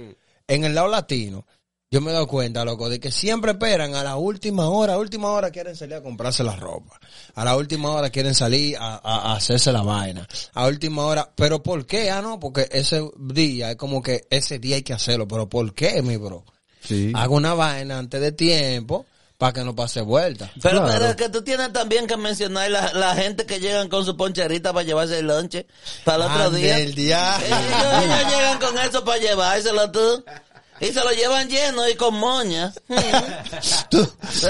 en 0.47 0.63
el 0.65 0.75
lado 0.75 0.87
latino, 0.89 1.45
yo 1.93 1.99
me 2.01 2.11
he 2.11 2.13
dado 2.13 2.27
cuenta, 2.27 2.63
loco, 2.65 2.87
de 2.89 2.99
que 3.01 3.11
siempre 3.11 3.51
esperan 3.51 3.95
a 3.95 4.03
la 4.03 4.15
última 4.15 4.69
hora, 4.69 4.93
a 4.93 4.95
la 4.95 5.01
última 5.01 5.29
hora 5.31 5.51
quieren 5.51 5.75
salir 5.75 5.95
a 5.95 6.01
comprarse 6.01 6.41
la 6.43 6.55
ropa, 6.55 6.99
a 7.35 7.43
la 7.45 7.55
última 7.57 7.91
hora 7.91 8.09
quieren 8.09 8.33
salir 8.33 8.77
a, 8.77 8.95
a- 8.95 9.31
a 9.31 9.35
hacerse 9.35 9.71
la 9.73 9.81
vaina, 9.81 10.25
a 10.53 10.67
última 10.67 11.05
hora, 11.05 11.29
pero 11.35 11.61
¿por 11.61 11.85
qué? 11.85 12.09
Ah, 12.09 12.21
no, 12.21 12.39
porque 12.39 12.67
ese 12.71 13.01
día 13.19 13.71
es 13.71 13.75
como 13.77 14.01
que 14.01 14.25
ese 14.29 14.57
día 14.59 14.77
hay 14.77 14.83
que 14.83 14.93
hacerlo, 14.93 15.27
pero 15.27 15.49
¿por 15.49 15.73
qué, 15.73 16.01
mi 16.01 16.15
bro? 16.17 16.45
Sí. 16.81 17.11
Hago 17.13 17.35
una 17.35 17.53
vaina 17.53 17.99
antes 17.99 18.19
de 18.21 18.31
tiempo 18.31 19.05
para 19.41 19.53
que 19.53 19.63
no 19.63 19.75
pase 19.75 20.01
vuelta. 20.01 20.51
Pero, 20.61 20.83
Claro. 20.83 20.91
pero 20.93 21.05
es 21.07 21.15
que 21.15 21.27
tú 21.29 21.41
tienes 21.43 21.73
también 21.73 22.05
que 22.05 22.15
mencionar 22.15 22.69
la, 22.69 22.93
la 22.93 23.15
gente 23.15 23.47
que 23.47 23.59
llegan 23.59 23.89
con 23.89 24.05
su 24.05 24.15
poncherita 24.15 24.71
para 24.71 24.85
llevarse 24.85 25.17
el 25.17 25.25
lonche 25.25 25.65
para 26.05 26.25
el 26.25 26.31
otro 26.31 26.43
Ande 26.43 26.59
día. 26.59 26.77
el 26.77 26.93
día. 26.93 27.37
Ellos, 27.43 28.03
ellos 28.03 28.33
llegan 28.35 28.59
con 28.59 28.77
eso 28.77 29.03
para 29.03 29.17
llevárselo 29.17 29.89
tú. 29.91 30.23
Y 30.81 30.87
se 30.87 31.03
lo 31.03 31.11
llevan 31.11 31.47
lleno 31.47 31.87
y 31.87 31.95
con 31.95 32.15
moña. 32.15 32.73
Tú- 33.89 34.05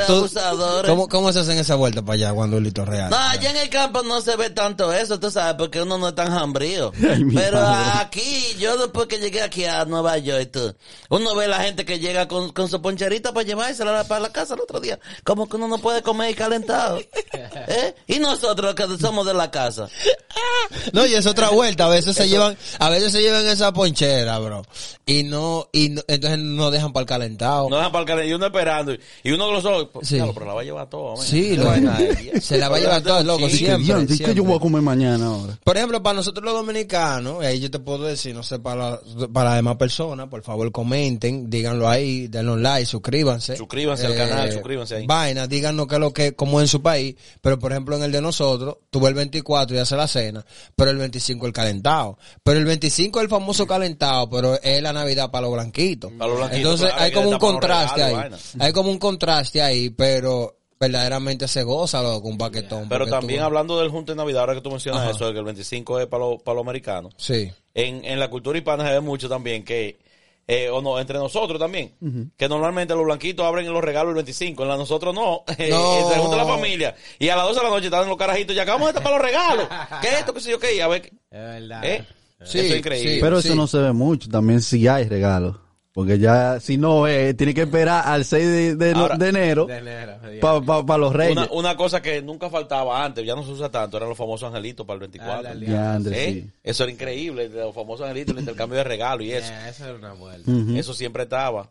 tú- 0.08 0.13
abusadores. 0.13 0.89
¿cómo, 0.89 1.08
¿Cómo 1.10 1.34
se 1.34 1.39
hacen 1.39 1.58
esa 1.58 1.76
vuelta 1.76 2.02
para 2.02 2.13
allá 2.15 2.34
cuando 2.34 2.58
es 2.58 2.63
Lito 2.63 2.86
Real? 2.86 3.10
No, 3.10 3.17
allá 3.17 3.50
en 3.50 3.58
el 3.58 3.70
campo 3.70 4.02
no 4.04 4.22
se 4.22 4.36
ve 4.36 4.50
tanto 4.50 4.91
eso, 4.94 5.20
tú 5.20 5.30
sabes, 5.30 5.56
porque 5.58 5.82
uno 5.82 5.98
no 5.98 6.10
es 6.10 6.15
tan 6.15 6.32
hambrío. 6.32 6.91
Ay, 7.04 7.24
Pero 7.34 7.60
madre. 7.62 8.00
aquí, 8.02 8.56
yo 8.60 8.78
después 8.78 9.08
que 9.08 9.20
llegué 9.20 9.41
aquí 9.41 9.65
a 9.65 9.84
Nueva 9.86 10.17
York, 10.20 10.50
tú, 10.52 10.74
uno 11.10 11.36
ve 11.36 11.48
la 11.48 11.60
gente 11.62 11.84
que 11.86 12.00
llega 12.00 12.28
con, 12.28 12.52
con 12.52 12.70
su 12.70 12.82
poncherita 12.82 13.34
para 13.34 13.46
llevársela 13.46 14.04
para 14.06 14.22
la 14.22 14.32
casa 14.32 14.54
el 14.54 14.62
otro 14.62 14.80
día. 14.80 15.00
Como 15.24 15.50
que 15.50 15.58
uno 15.58 15.67
no 15.67 15.80
puede 15.80 16.02
comer 16.02 16.32
y 16.32 16.36
calentado. 16.36 17.00
¿Eh? 17.34 17.96
Y 18.08 18.20
nosotros 18.20 18.74
que 18.76 18.86
somos 19.00 19.26
de 19.26 19.34
la 19.34 19.52
casa. 19.52 19.89
No, 20.94 21.06
y 21.06 21.13
es 21.13 21.26
otra 21.26 21.50
vuelta. 21.50 21.86
A 21.86 21.89
veces 21.89 22.15
se 22.15 22.28
llevan, 22.30 22.58
a 22.80 22.89
veces 22.89 23.12
se 23.12 23.22
llevan 23.22 23.46
esa 23.48 23.74
ponchera, 23.74 24.39
bro. 24.39 24.63
Y 25.06 25.24
no, 25.24 25.67
y 25.74 25.89
no- 25.89 26.02
entonces 26.27 26.39
no 26.39 26.71
dejan 26.71 26.93
para 26.93 27.01
el 27.01 27.07
calentado. 27.07 27.69
No 27.69 27.75
dejan 27.77 27.91
para 27.91 28.01
el 28.03 28.07
calentado, 28.07 28.29
y 28.31 28.34
uno 28.34 28.45
esperando. 28.45 28.93
Y 29.23 29.31
uno 29.31 29.45
con 29.45 29.53
los 29.55 29.65
ojos, 29.65 29.88
pues, 29.93 30.07
Sí. 30.07 30.15
diablo, 30.15 30.34
pero 30.34 30.45
la 30.47 30.53
va 30.53 30.62
a 30.62 30.63
llevar 30.63 30.89
todo. 30.89 31.15
man. 31.17 31.25
Sí, 31.25 31.55
lo- 31.57 31.71
se 32.41 32.57
la 32.57 32.69
va 32.69 32.77
a 32.77 32.79
llevar 32.79 33.01
todo, 33.01 33.23
loco, 33.23 33.49
Sí. 33.49 33.57
siempre. 33.57 33.84
Diantre, 33.86 34.03
¿y 34.03 34.07
¿Qué 34.17 34.23
siempre. 34.25 34.36
yo 34.36 34.43
voy 34.43 34.57
a 34.57 34.60
comer 34.60 34.81
mañana 34.81 35.25
ahora? 35.25 35.60
Por 35.63 35.77
ejemplo, 35.77 36.01
para 36.03 36.15
nosotros 36.15 36.43
los 36.45 36.53
dominicanos, 36.53 37.43
y 37.43 37.45
ahí 37.45 37.60
yo 37.60 37.71
te 37.71 37.79
puedo 37.79 38.03
decir, 38.05 38.34
no 38.36 38.43
sé, 38.43 38.60
para, 38.60 38.91
la- 38.91 39.27
para 39.34 39.49
las 39.49 39.55
demás 39.57 39.77
personas, 39.77 40.27
por 40.29 40.41
favor 40.43 40.71
comenten, 40.71 41.49
díganlo 41.49 41.88
ahí, 41.89 42.27
denle 42.27 42.51
un 42.53 42.63
like, 42.63 42.86
suscríbanse. 42.86 43.53
Eh, 43.53 43.57
Suscríbanse 43.57 44.05
al 44.05 44.15
canal, 44.15 44.51
suscríbanse 44.51 44.95
ahí. 44.95 45.05
Vaina, 45.07 45.47
díganos 45.47 45.88
qué 45.88 45.95
es 45.95 46.01
lo 46.01 46.13
que, 46.13 46.34
como 46.34 46.62
en 46.62 46.67
su 46.67 46.81
país, 46.81 47.15
pero 47.41 47.57
por 47.60 47.71
ejemplo 47.71 47.95
en 47.95 48.03
el 48.03 48.12
de 48.12 48.21
nosotros, 48.21 48.77
tuve 48.89 49.10
el 49.10 49.13
24 49.15 49.75
y 49.75 49.79
hace 49.79 49.95
la 49.95 50.07
cena, 50.07 50.45
pero 50.75 50.91
el 50.91 50.97
25 50.97 51.45
el 51.47 51.53
calentado. 51.53 52.17
Pero 52.43 52.60
el 52.60 52.65
25 52.65 53.19
es 53.19 53.23
el 53.23 53.29
famoso 53.29 53.65
calentado, 53.65 54.29
pero 54.29 54.60
es 54.62 54.81
la 54.81 54.93
Navidad 54.93 55.31
para 55.31 55.43
los 55.43 55.53
blanquitos. 55.53 56.11
Entonces 56.19 56.88
claro, 56.88 57.04
hay 57.04 57.12
como 57.12 57.30
un 57.30 57.38
contraste 57.39 58.04
ahí. 58.04 58.15
Hay 58.60 58.74
como 58.74 58.91
un 58.91 58.97
contraste 59.00 59.62
ahí, 59.62 59.89
pero 59.89 60.58
verdaderamente 60.80 61.47
se 61.47 61.63
goza, 61.63 62.02
loco, 62.02 62.28
un 62.28 62.38
paquetón. 62.38 62.89
Pero 62.89 63.06
también 63.08 63.39
tú- 63.41 63.45
hablando 63.45 63.80
del 63.80 63.89
junte 63.89 64.13
de 64.13 64.15
Navidad, 64.15 64.41
ahora 64.41 64.56
que 64.56 64.62
tú 64.62 64.71
mencionas 64.71 65.02
Ajá. 65.04 65.12
eso, 65.12 65.28
de 65.28 65.34
que 65.34 65.39
el 65.39 65.45
25 65.45 66.00
es 66.00 66.08
para 66.08 66.24
los, 66.26 66.41
para 66.41 66.56
los 66.56 66.63
americanos. 66.63 67.13
Sí. 67.17 67.52
En, 67.74 68.04
en 68.04 68.19
la 68.19 68.30
cultura 68.30 68.58
hispana 68.58 68.86
se 68.88 68.93
ve 68.93 69.00
mucho 69.00 69.30
también 69.30 69.63
que, 69.63 70.00
eh, 70.47 70.69
o 70.69 70.82
no, 70.82 71.00
entre 71.00 71.19
nosotros 71.19 71.60
también, 71.60 71.93
que 72.36 72.50
normalmente 72.50 72.95
los 72.95 73.06
blanquitos 73.06 73.45
abren 73.45 73.71
los 73.71 73.84
regalos 73.84 74.10
el 74.10 74.15
25, 74.15 74.63
en 74.63 74.69
la 74.69 74.76
nosotros 74.78 75.13
no, 75.13 75.43
Eh, 75.60 75.69
No. 75.69 76.10
se 76.10 76.17
junta 76.17 76.36
la 76.38 76.45
familia, 76.45 76.95
y 77.19 77.30
a 77.30 77.36
las 77.36 77.45
12 77.45 77.60
de 77.60 77.63
la 77.63 77.69
noche 77.69 77.86
están 77.86 78.10
los 78.10 78.17
carajitos, 78.17 78.56
ya 78.56 78.63
acabamos 78.63 78.88
de 78.88 78.93
tapar 78.95 79.13
los 79.13 79.21
regalos, 79.21 79.67
¿qué 80.02 80.08
es 80.08 80.13
esto? 80.15 80.34
¿Qué 80.34 80.39
sé 80.41 80.50
yo 80.52 80.60
qué? 80.60 80.82
A 80.82 80.88
ver, 80.88 81.06
Es 81.06 81.12
verdad. 81.32 81.86
¿eh? 81.86 82.06
Sí, 82.43 82.58
eso 82.58 82.74
es 82.74 82.80
increíble. 82.80 83.13
sí. 83.13 83.19
Pero 83.21 83.38
eso 83.38 83.54
no 83.54 83.67
se 83.67 83.78
ve 83.78 83.91
mucho. 83.93 84.28
También 84.28 84.62
si 84.63 84.88
hay 84.88 85.08
regalos. 85.08 85.58
Porque 85.93 86.17
ya, 86.19 86.60
si 86.62 86.77
no, 86.77 87.06
eh, 87.06 87.34
tiene 87.34 87.54
que 87.54 87.63
esperar 87.63 88.04
al 88.08 88.23
6 88.23 88.45
de, 88.47 88.75
de- 88.75 88.91
Ahora- 88.93 89.17
de 89.17 89.27
enero 89.27 89.67
para 90.39 90.97
los 90.97 91.13
reyes. 91.13 91.34
Una, 91.38 91.49
una 91.51 91.75
cosa 91.75 92.01
que 92.01 92.21
nunca 92.21 92.49
faltaba 92.49 93.04
antes, 93.04 93.25
ya 93.25 93.36
no 93.36 93.43
se 93.43 93.51
usa 93.51 93.69
tanto, 93.69 93.97
eran 93.97 94.10
los 94.10 94.17
famosos 94.17 94.47
angelitos 94.47 94.86
para 94.86 94.95
el 94.95 94.99
24. 95.01 95.49
Ah, 95.49 95.54
Ya, 95.60 95.93
Andrés, 95.95 96.17
¿Eh? 96.17 96.32
sí. 96.45 96.51
Eso 96.63 96.84
era 96.84 96.91
increíble, 96.93 97.49
los 97.49 97.75
famosos 97.75 98.06
angelitos, 98.06 98.34
el 98.36 98.39
intercambio 98.39 98.77
de 98.77 98.84
regalos 98.86 99.25
y 99.25 99.32
eso. 99.34 99.47
Yeah, 99.49 99.69
eso 99.69 99.86
era 99.86 99.95
una 99.95 100.13
vuelta. 100.13 100.49
Eso 100.75 100.93
siempre 100.93 101.23
estaba. 101.23 101.69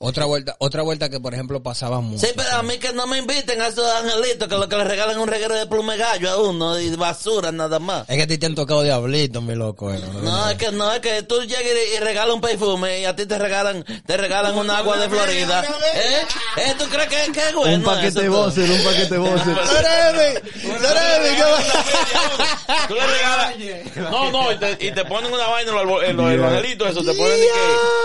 Otra 0.00 0.24
vuelta, 0.26 0.56
otra 0.58 0.82
vuelta 0.82 1.08
que 1.08 1.20
por 1.20 1.34
ejemplo 1.34 1.62
pasaba 1.62 2.00
mucho. 2.00 2.24
Sí, 2.26 2.32
pero 2.36 2.48
a 2.56 2.62
mí 2.62 2.78
que 2.78 2.92
no 2.92 3.06
me 3.06 3.18
inviten 3.18 3.60
a 3.60 3.68
esos 3.68 3.88
angelitos 3.96 4.48
que 4.48 4.54
lo 4.56 4.68
que 4.68 4.76
le 4.76 4.84
regalan 4.84 5.18
un 5.18 5.28
reguero 5.28 5.54
de 5.54 5.66
plume 5.66 5.96
gallo 5.96 6.30
a 6.30 6.36
uno 6.36 6.78
y 6.80 6.90
basura 6.96 7.52
nada 7.52 7.78
más. 7.78 8.08
Es 8.08 8.16
que 8.16 8.22
a 8.22 8.26
ti 8.26 8.38
te 8.38 8.46
han 8.46 8.54
tocado 8.56 8.82
diablitos, 8.82 9.40
mi 9.42 9.54
loco. 9.54 9.92
eh, 9.92 10.00
¿no? 10.00 10.20
No, 10.22 10.50
es 10.50 10.56
que 10.56 10.72
no, 10.72 10.92
es 10.92 10.98
que 11.00 11.22
tú 11.22 11.40
llegas 11.42 11.62
y, 11.62 11.96
y 11.96 11.98
regalas 12.00 12.34
un 12.34 12.40
perfume 12.40 13.00
y 13.00 13.04
a 13.04 13.14
ti 13.14 13.26
te 13.26 13.38
regalan, 13.38 13.84
te 14.04 14.16
regalan 14.16 14.56
un 14.58 14.68
agua 14.70 14.96
de 14.98 15.08
Florida. 15.08 15.64
¿Eh? 15.94 16.22
¿Eh? 16.56 16.74
¿Tú 16.78 16.84
crees 16.86 17.08
que, 17.08 17.32
que 17.32 17.48
es 17.48 17.54
bueno 17.54 17.76
un 17.76 17.82
paquete 17.84 18.22
de 18.22 18.28
voces, 18.28 18.68
un 18.70 18.84
paquete 18.84 19.14
de 19.14 19.18
voces. 19.18 19.56
Tú 22.88 22.94
le 22.94 23.06
regalas. 23.06 23.54
No, 24.10 24.30
no, 24.30 24.52
y 24.52 24.56
te, 24.58 24.86
y 24.86 24.90
te 24.92 25.04
ponen 25.04 25.32
una 25.32 25.46
vaina 25.48 25.70
en 25.70 25.86
los, 25.86 26.02
en 26.04 26.16
los- 26.16 26.30
en 26.32 26.36
los 26.40 26.52
angelitos, 26.52 26.90
eso, 26.90 27.00
te 27.04 27.14
ponen 27.14 27.36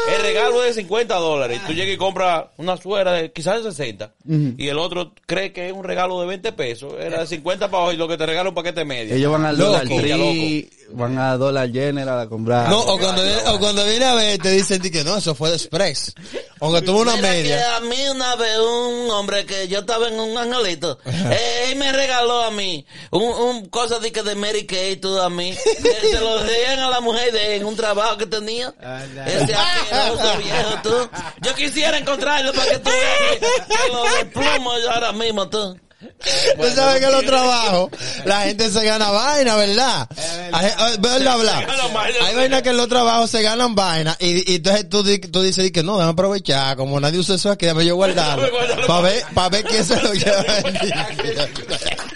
que 0.07 0.15
el 0.15 0.21
regalo 0.21 0.63
es 0.63 0.75
de 0.75 0.81
50 0.81 1.15
dólares. 1.15 1.61
Tú 1.65 1.73
llega 1.73 1.91
y 1.91 1.97
compra 1.97 2.51
una 2.57 2.77
suera 2.77 3.13
de 3.13 3.31
quizás 3.31 3.63
de 3.63 3.71
60 3.71 4.11
y 4.57 4.67
el 4.67 4.77
otro 4.79 5.13
cree 5.25 5.51
que 5.53 5.67
es 5.67 5.73
un 5.73 5.83
regalo 5.83 6.19
de 6.21 6.27
20 6.27 6.51
pesos, 6.53 6.93
era 6.99 7.21
de 7.21 7.27
50 7.27 7.67
para 7.69 7.77
abajo 7.77 7.93
y 7.93 7.97
lo 7.97 8.07
que 8.07 8.17
te 8.17 8.25
regala 8.25 8.49
un 8.49 8.55
paquete 8.55 8.83
medio. 8.85 9.15
Ellos 9.15 9.31
van 9.31 9.45
al 9.45 9.57
Ya, 9.57 9.81
Tree, 9.81 10.69
van 10.91 11.17
a 11.17 11.37
Dollar 11.37 11.71
General 11.71 12.19
a 12.19 12.27
comprar. 12.27 12.69
No, 12.69 12.79
o 12.79 12.97
cuando, 12.99 13.23
viene, 13.23 13.39
o 13.47 13.59
cuando 13.59 13.85
viene 13.85 14.05
a 14.05 14.15
ver, 14.15 14.37
te 14.39 14.51
dicen 14.51 14.81
di 14.81 14.91
que 14.91 15.03
no, 15.03 15.17
eso 15.17 15.33
fue 15.35 15.49
de 15.49 15.55
Express. 15.55 16.13
Aunque 16.59 16.81
tuvo 16.81 17.01
una 17.01 17.15
Mira 17.15 17.29
media. 17.29 17.57
que 17.57 17.63
a 17.63 17.79
mí 17.81 17.97
una 18.13 18.35
vez 18.35 18.57
un 18.59 19.09
hombre 19.11 19.45
que 19.45 19.67
yo 19.67 19.79
estaba 19.79 20.07
en 20.07 20.19
un 20.19 20.37
angelito, 20.37 20.97
eh, 21.05 21.67
él 21.69 21.77
me 21.77 21.91
regaló 21.91 22.43
a 22.43 22.51
mí 22.51 22.85
un, 23.11 23.23
un 23.23 23.65
cosa 23.67 23.99
de 23.99 24.11
que 24.11 24.23
de 24.23 24.35
Mary 24.35 24.65
Kay, 24.65 24.97
tú 24.97 25.19
a 25.19 25.29
mí, 25.29 25.53
que 25.81 26.07
se 26.07 26.19
lo 26.19 26.43
dieron 26.43 26.79
a 26.85 26.89
la 26.89 27.01
mujer 27.01 27.31
de 27.33 27.55
en 27.55 27.65
un 27.65 27.75
trabajo 27.75 28.17
que 28.17 28.25
tenía. 28.25 28.73
Anda. 28.81 29.25
Ese 29.27 29.53
asqueroso 29.53 30.37
viejo, 30.37 30.69
tú. 30.83 31.09
Yo 31.41 31.52
quisiera 31.55 31.97
encontrarlo 31.97 32.53
para 32.53 32.71
que 32.71 32.79
tú 32.79 32.89
veas 32.89 33.39
que, 33.39 33.39
que 33.75 33.93
lo 33.93 34.03
desplumo 34.03 34.79
yo 34.79 34.91
ahora 34.91 35.11
mismo, 35.11 35.49
tú. 35.49 35.77
Tú 36.59 36.67
sabes 36.75 36.99
que 36.99 37.05
en 37.05 37.11
los 37.11 37.25
trabajos 37.25 37.89
la 38.25 38.41
gente 38.41 38.69
se 38.69 38.83
gana 38.83 39.09
vaina, 39.09 39.55
¿verdad? 39.55 40.07
Hay, 40.51 40.97
¿verdad, 40.99 41.37
vaina. 41.37 42.15
Hay 42.25 42.35
vainas 42.35 42.61
que 42.61 42.69
en 42.69 42.77
los 42.77 42.87
trabajos 42.87 43.29
se 43.29 43.41
ganan 43.41 43.75
vaina 43.75 44.15
y, 44.19 44.51
y 44.51 44.55
entonces 44.55 44.89
tú, 44.89 45.03
tú 45.31 45.41
dices 45.41 45.63
di 45.63 45.71
que 45.71 45.83
no, 45.83 45.93
déjame 45.93 46.13
aprovechar, 46.13 46.75
como 46.75 46.99
nadie 46.99 47.19
usa 47.19 47.35
eso 47.35 47.51
aquí, 47.51 47.65
déjame 47.65 47.85
yo 47.85 47.95
guardarlo. 47.95 48.49
Para 48.87 49.01
ver, 49.01 49.23
para 49.33 49.49
ver 49.49 49.63
quién 49.63 49.85
se 49.85 50.01
lo 50.01 50.13
lleva. 50.13 50.43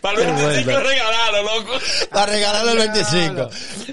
Para 0.00 0.20
el 0.20 0.26
25 0.26 0.78
regalarlo, 0.80 1.42
loco. 1.42 1.72
Para 2.10 2.26
regalarle 2.32 2.72
el 2.72 2.78
25. 2.78 3.50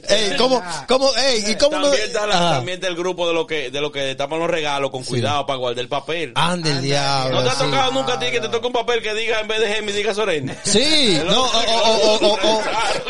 Ey, 0.07 0.33
¿cómo, 0.37 0.61
cómo, 0.87 1.09
ey, 1.17 1.43
y 1.51 1.55
cómo 1.55 1.77
no? 1.79 1.83
También 1.87 2.07
está, 2.07 2.27
la- 2.27 2.51
también 2.51 2.75
está 2.75 2.87
el 2.87 2.95
grupo 2.95 3.27
de 3.27 3.33
lo 3.33 3.47
que 3.47 3.71
de 3.71 3.81
lo 3.81 3.91
que 3.91 4.13
tapan 4.15 4.39
los 4.39 4.49
regalos 4.49 4.91
con 4.91 5.03
cuidado 5.03 5.45
para 5.45 5.57
guardar 5.57 5.81
el 5.81 5.87
papel. 5.89 6.31
Ande 6.35 6.71
el 6.71 6.81
diablo. 6.81 7.37
¿No 7.37 7.43
te 7.43 7.49
ha 7.49 7.53
sí. 7.53 7.63
tocado 7.63 7.91
nunca 7.91 8.13
a 8.13 8.19
ti 8.19 8.25
que 8.31 8.39
te 8.39 8.49
toque 8.49 8.67
un 8.67 8.73
papel 8.73 9.01
que 9.01 9.13
diga 9.13 9.39
en 9.39 9.47
vez 9.47 9.59
de 9.59 9.67
Gemi 9.67 9.91
diga 9.91 10.13
Sorena? 10.13 10.55
Sí, 10.63 11.19
no, 11.27 11.43
o, 11.43 11.47
o, 11.47 12.15
o, 12.15 12.33
o, 12.33 12.59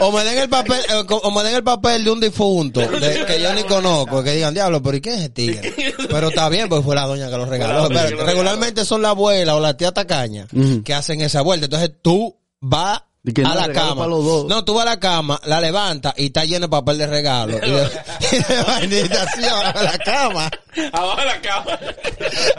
o, 0.01 0.07
o 0.07 0.11
me 0.11 0.23
den 0.23 0.37
el 0.39 0.49
papel, 0.49 0.79
eh, 0.89 1.03
o 1.09 1.31
me 1.31 1.43
den 1.43 1.55
el 1.55 1.63
papel 1.63 2.03
de 2.03 2.11
un 2.11 2.19
difunto, 2.19 2.79
de, 2.81 3.25
que 3.27 3.41
yo 3.41 3.53
ni 3.53 3.63
conozco, 3.63 4.23
que 4.23 4.31
digan, 4.31 4.53
diablo, 4.53 4.81
pero 4.81 4.97
¿y 4.97 5.01
qué 5.01 5.09
es 5.13 5.19
ese 5.19 5.29
tigre? 5.29 5.73
Pero 6.09 6.29
está 6.29 6.47
bien, 6.49 6.69
pues 6.69 6.83
fue 6.83 6.95
la 6.95 7.05
doña 7.07 7.29
que 7.29 7.35
lo 7.37 7.45
regaló. 7.45 7.89
Pero 7.89 8.23
regularmente 8.25 8.85
son 8.85 9.01
la 9.01 9.09
abuela 9.09 9.55
o 9.55 9.59
la 9.59 9.75
tía 9.75 9.91
tacaña 9.91 10.47
que 10.83 10.93
hacen 10.93 11.19
esa 11.21 11.41
vuelta. 11.41 11.65
Entonces 11.65 11.91
tú 12.01 12.37
vas 12.67 12.99
Y 13.25 13.33
que 13.33 13.41
no, 13.41 13.51
a 13.51 13.55
la 13.55 13.73
cama. 13.73 13.95
para 13.95 14.07
los 14.09 14.23
dos. 14.23 14.45
No, 14.45 14.63
tú 14.63 14.73
vas 14.75 14.85
a 14.85 14.89
la 14.91 14.99
cama, 14.99 15.39
la 15.45 15.59
levantas 15.59 16.13
y 16.17 16.27
está 16.27 16.45
lleno 16.45 16.67
de 16.67 16.69
papel 16.69 16.97
de 16.99 17.07
regalo. 17.07 17.57
Y 17.65 17.69
de, 17.71 17.89
y 18.31 18.53
de 18.53 18.61
vainita 18.63 19.23
así 19.23 19.43
abajo 19.45 19.79
de 19.79 19.85
la 19.85 19.97
cama. 19.99 20.51
Abajo 20.93 21.19
de 21.21 21.25
la 21.25 21.41
cama. 21.41 21.79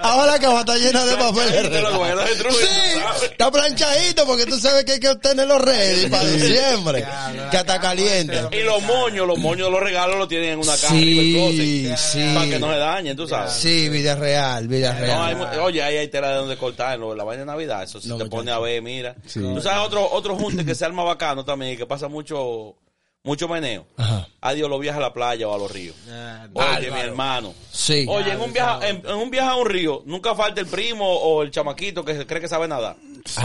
Ahora 0.03 0.33
la 0.33 0.39
cama 0.39 0.61
está 0.61 0.77
llena 0.77 1.05
de 1.05 1.17
papel 1.17 1.51
de 1.53 1.63
regalo. 1.63 2.23
Sí, 2.27 3.27
está 3.31 3.51
planchadito 3.51 4.27
porque 4.27 4.47
tú 4.47 4.59
sabes 4.59 4.85
que 4.85 4.93
hay 4.93 5.01
que 5.01 5.09
obtenerlo 5.09 5.59
ready 5.59 6.07
para 6.09 6.25
diciembre. 6.25 7.05
Que 7.51 7.57
está 7.59 7.81
caliente. 7.81 8.41
Y 8.53 8.63
los 8.63 8.83
moños, 8.83 9.27
los 9.27 9.39
moños 9.39 9.67
de 9.69 9.71
los 9.73 9.81
regalos 9.81 10.17
los 10.19 10.29
tienen 10.29 10.51
en 10.51 10.59
una 10.59 10.73
caja 10.73 10.89
Sí, 10.95 11.93
sí. 11.97 12.25
Para 12.35 12.49
que 12.49 12.59
no 12.59 12.73
se 12.73 12.79
dañen, 12.79 13.17
tú 13.17 13.27
sabes. 13.29 13.53
Sí, 13.53 13.89
vida 13.89 14.15
real, 14.15 14.67
vida 14.69 14.93
No, 14.95 15.25
hay 15.25 15.35
real. 15.35 15.61
oye, 15.61 15.83
ahí 15.83 15.97
hay 15.97 16.09
tela 16.09 16.31
de 16.31 16.35
donde 16.37 16.57
cortar, 16.57 16.99
lo- 16.99 17.15
la 17.15 17.25
vaina 17.25 17.41
de 17.43 17.47
Navidad, 17.47 17.83
eso 17.83 17.99
No, 18.05 18.17
te 18.17 18.27
pone 18.27 18.51
a 18.51 18.59
ver, 18.59 18.83
mira. 18.83 19.15
Tú 19.33 19.61
sabes 19.63 19.87
otro, 19.87 20.09
otro 20.11 20.37
junte 20.57 20.65
que 20.71 20.75
se 20.75 20.85
arma 20.85 21.03
bacano 21.05 21.45
también 21.45 21.73
y 21.73 21.77
que 21.77 21.87
pasa 21.87 22.09
mucho, 22.09 22.75
mucho 23.25 23.49
meneo. 23.49 23.87
Ajá. 23.97 24.29
Adiós, 24.41 24.71
los 24.71 24.81
viajes 24.81 24.99
a 24.99 25.03
la 25.03 25.13
playa 25.13 25.49
o 25.49 25.55
a 25.55 25.59
los 25.59 25.71
ríos. 25.71 25.97
Oye, 26.55 26.91
mi 26.91 27.01
hermano. 27.01 27.53
Sí. 27.73 28.07
Oye, 28.09 28.33
en 28.33 28.41
un, 28.41 28.53
viaje, 28.53 28.89
en, 28.89 28.97
en 29.05 29.15
un 29.17 29.31
viaje 29.31 29.49
a 29.51 29.57
un 29.57 29.67
río, 29.69 30.03
nunca 30.07 30.35
falta 30.37 30.61
el 30.61 30.67
primo 30.69 31.05
o 31.09 31.43
el 31.43 31.51
chamaquito 31.51 32.05
que 32.05 32.15
se 32.15 32.27
cree 32.27 32.41
que 32.41 32.49
sabe 32.49 32.69
nadar. 32.69 32.97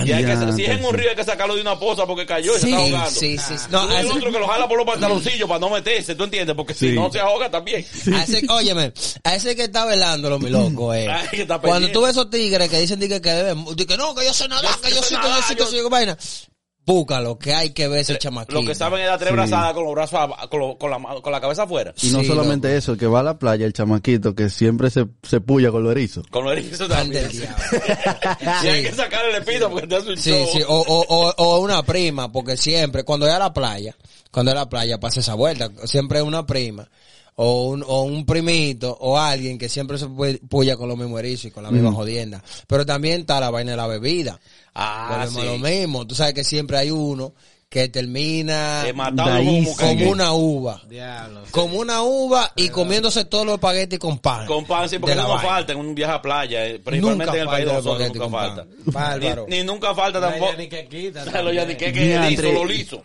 Y 0.06 0.12
hay 0.12 0.24
que, 0.24 0.38
si 0.54 0.64
es 0.66 0.70
en 0.78 0.86
un 0.86 0.94
río, 0.94 1.10
hay 1.10 1.16
que 1.16 1.24
sacarlo 1.24 1.56
de 1.56 1.62
una 1.62 1.80
poza 1.80 2.06
porque 2.06 2.24
cayó 2.28 2.56
y 2.56 2.60
se 2.60 2.68
Sí, 2.68 2.74
está 2.74 2.84
ahogando. 2.84 3.20
sí, 3.20 3.38
sí. 3.40 3.54
No, 3.72 3.88
No, 3.88 3.96
hay 3.96 4.06
otro 4.06 4.32
que 4.32 4.38
lo 4.40 4.48
jala 4.48 4.68
por 4.68 4.78
los 4.78 4.86
pantaloncillos 4.86 5.48
para 5.48 5.60
no 5.60 5.72
meterse, 5.72 6.14
¿tú 6.14 6.26
entiendes? 6.26 6.56
Porque 6.56 6.76
si 6.76 6.90
Sí. 6.90 6.96
no 6.96 7.12
se 7.12 7.20
ahoga 7.20 7.50
también. 7.50 7.84
a 8.14 8.24
ese, 8.24 8.44
óyeme, 8.48 8.94
a 9.24 9.36
ese 9.36 9.56
que 9.56 9.64
está 9.64 9.86
velándolo, 9.86 10.38
mi 10.38 10.52
loco, 10.52 10.94
eh. 10.94 11.08
Ay, 11.12 11.28
que 11.32 11.42
está 11.42 11.58
Cuando 11.60 11.90
tú 11.90 12.02
ves 12.02 12.12
esos 12.12 12.30
tigres 12.30 12.70
que 12.70 12.80
dicen 12.80 13.00
di 13.00 13.08
que, 13.10 13.20
que 13.20 13.32
deben, 13.32 13.66
que 13.76 13.98
no, 13.98 14.14
que 14.14 14.24
yo 14.26 14.34
sé 14.36 14.48
nadar, 14.48 14.72
Yo- 14.76 14.82
que 14.82 14.90
yo 14.92 15.02
sé 15.02 15.16
sí, 15.16 15.16
que 15.16 15.28
yo 15.28 15.36
sí, 15.42 15.56
que 15.56 15.60
yo- 15.64 15.72
yo 15.72 16.16
sí, 16.20 16.48
vaina. 16.92 17.00
Búscalo, 17.02 17.40
que 17.40 17.54
hay 17.54 17.70
que 17.72 17.88
ver 17.88 18.00
ese 18.00 18.18
chamaquito. 18.18 18.60
Lo 18.62 18.68
que 18.68 18.76
saben 18.76 19.02
es 19.02 19.08
dar 19.08 19.20
tres 19.20 19.32
brazadas 19.32 19.74
con 19.74 19.84
los 19.86 19.94
brazos, 19.94 20.20
ab- 20.20 20.50
con, 20.50 20.60
lo- 20.60 20.78
con 20.78 20.92
la, 20.92 21.00
con 21.22 21.32
la 21.32 21.42
cabeza 21.42 21.64
afuera. 21.64 21.94
Y 22.02 22.10
no 22.10 22.20
Sí, 22.22 22.28
solamente 22.28 22.76
eso, 22.76 22.94
el 22.94 22.98
que 22.98 23.08
va 23.08 23.22
a 23.22 23.24
la 23.24 23.38
playa, 23.40 23.66
el 23.66 23.74
chamaquito 23.74 24.36
que 24.36 24.50
siempre 24.50 24.90
se, 24.90 25.06
se 25.24 25.42
puya 25.42 25.72
con 25.72 25.84
los 25.84 25.92
erizos. 25.92 26.26
Con 26.30 26.44
los 26.46 26.54
erizos 26.54 26.90
Ande 26.92 27.22
también. 27.22 27.50
Y 28.64 28.68
hay 28.68 28.84
que 28.84 28.92
sacar 28.92 29.26
el 29.26 29.36
espino 29.36 29.70
porque 29.70 29.88
te 29.88 29.96
hace 29.96 30.10
un 30.12 30.18
Sí, 30.18 30.32
show. 30.32 30.48
sí, 30.54 30.62
o, 30.68 30.76
o, 30.80 31.06
o, 31.08 31.34
o 31.38 31.60
una 31.60 31.84
prima, 31.84 32.32
porque 32.32 32.58
siempre, 32.58 33.04
cuando 33.04 33.28
es 33.28 33.34
a 33.34 33.40
la 33.40 33.54
playa, 33.54 33.96
cuando 34.32 34.52
es 34.52 34.58
a 34.58 34.62
la 34.62 34.70
playa 34.70 35.00
pasa 35.00 35.20
esa 35.20 35.34
vuelta, 35.36 35.70
siempre 35.86 36.20
es 36.20 36.26
una 36.26 36.46
prima, 36.46 36.90
o 37.36 37.70
un, 37.70 37.84
o 37.88 38.04
un 38.04 38.26
primito, 38.26 38.96
o 39.00 39.18
alguien 39.18 39.58
que 39.58 39.70
siempre 39.70 39.98
se 39.98 40.08
pu- 40.08 40.40
puya 40.48 40.76
con 40.78 40.90
los 40.90 40.98
mismos 40.98 41.20
erizos 41.20 41.46
y 41.46 41.52
con 41.52 41.64
la 41.64 41.72
misma 41.72 41.92
jodienda. 41.92 42.44
Pero 42.68 42.86
también 42.86 43.22
está 43.22 43.40
la 43.40 43.50
vaina 43.50 43.72
de 43.72 43.78
la 43.78 43.88
bebida. 43.88 44.40
Ah, 44.76 45.26
sí. 45.42 45.46
lo 45.46 45.58
mismo. 45.58 46.06
Tú 46.06 46.14
sabes 46.16 46.34
que 46.34 46.44
siempre 46.44 46.78
hay 46.78 46.92
uno 46.92 47.34
que 47.72 47.88
termina 47.88 48.84
Daísimo. 49.14 49.78
como 49.78 50.12
una 50.12 50.34
uva. 50.34 50.82
Diablo. 50.90 51.44
Como 51.52 51.80
una 51.80 52.02
uva 52.02 52.52
y 52.58 52.68
comiéndose 52.68 53.24
todos 53.24 53.46
los 53.46 53.54
espaguetis 53.56 53.98
con 53.98 54.20
pan. 54.20 54.46
Con 54.46 54.66
pan, 54.66 54.90
sí, 54.90 55.00
porque 55.00 55.12
De 55.12 55.16
la 55.16 55.24
no 55.24 55.30
vaina. 55.36 55.50
falta 55.50 55.72
en 55.72 55.80
un 55.80 55.96
viaje 55.96 56.14
a 56.14 56.22
playa, 56.22 56.66
eh, 56.66 56.80
principalmente 56.80 57.26
Nunca 57.28 57.38
en 57.38 57.42
el 57.44 57.48
país 57.48 57.66
de 57.66 57.72
nosotros, 57.74 58.08
nunca 58.10 58.20
con 58.20 58.32
falta. 58.34 58.66
Bárbaro. 58.88 59.46
Ni, 59.48 59.60
ni 59.60 59.64
nunca 59.64 59.96
falta 59.96 60.20
tampoco. 60.20 60.52
hay 60.52 60.58
ni 60.58 60.68
que 60.68 60.86
quita. 60.90 61.24
Lo 61.42 61.54
ya 61.54 61.64
ni 61.66 61.76
que 61.76 61.94
que 61.94 62.02
Diantre. 62.08 62.30
liso, 62.50 62.52
lo 62.52 62.66
liso. 62.66 63.04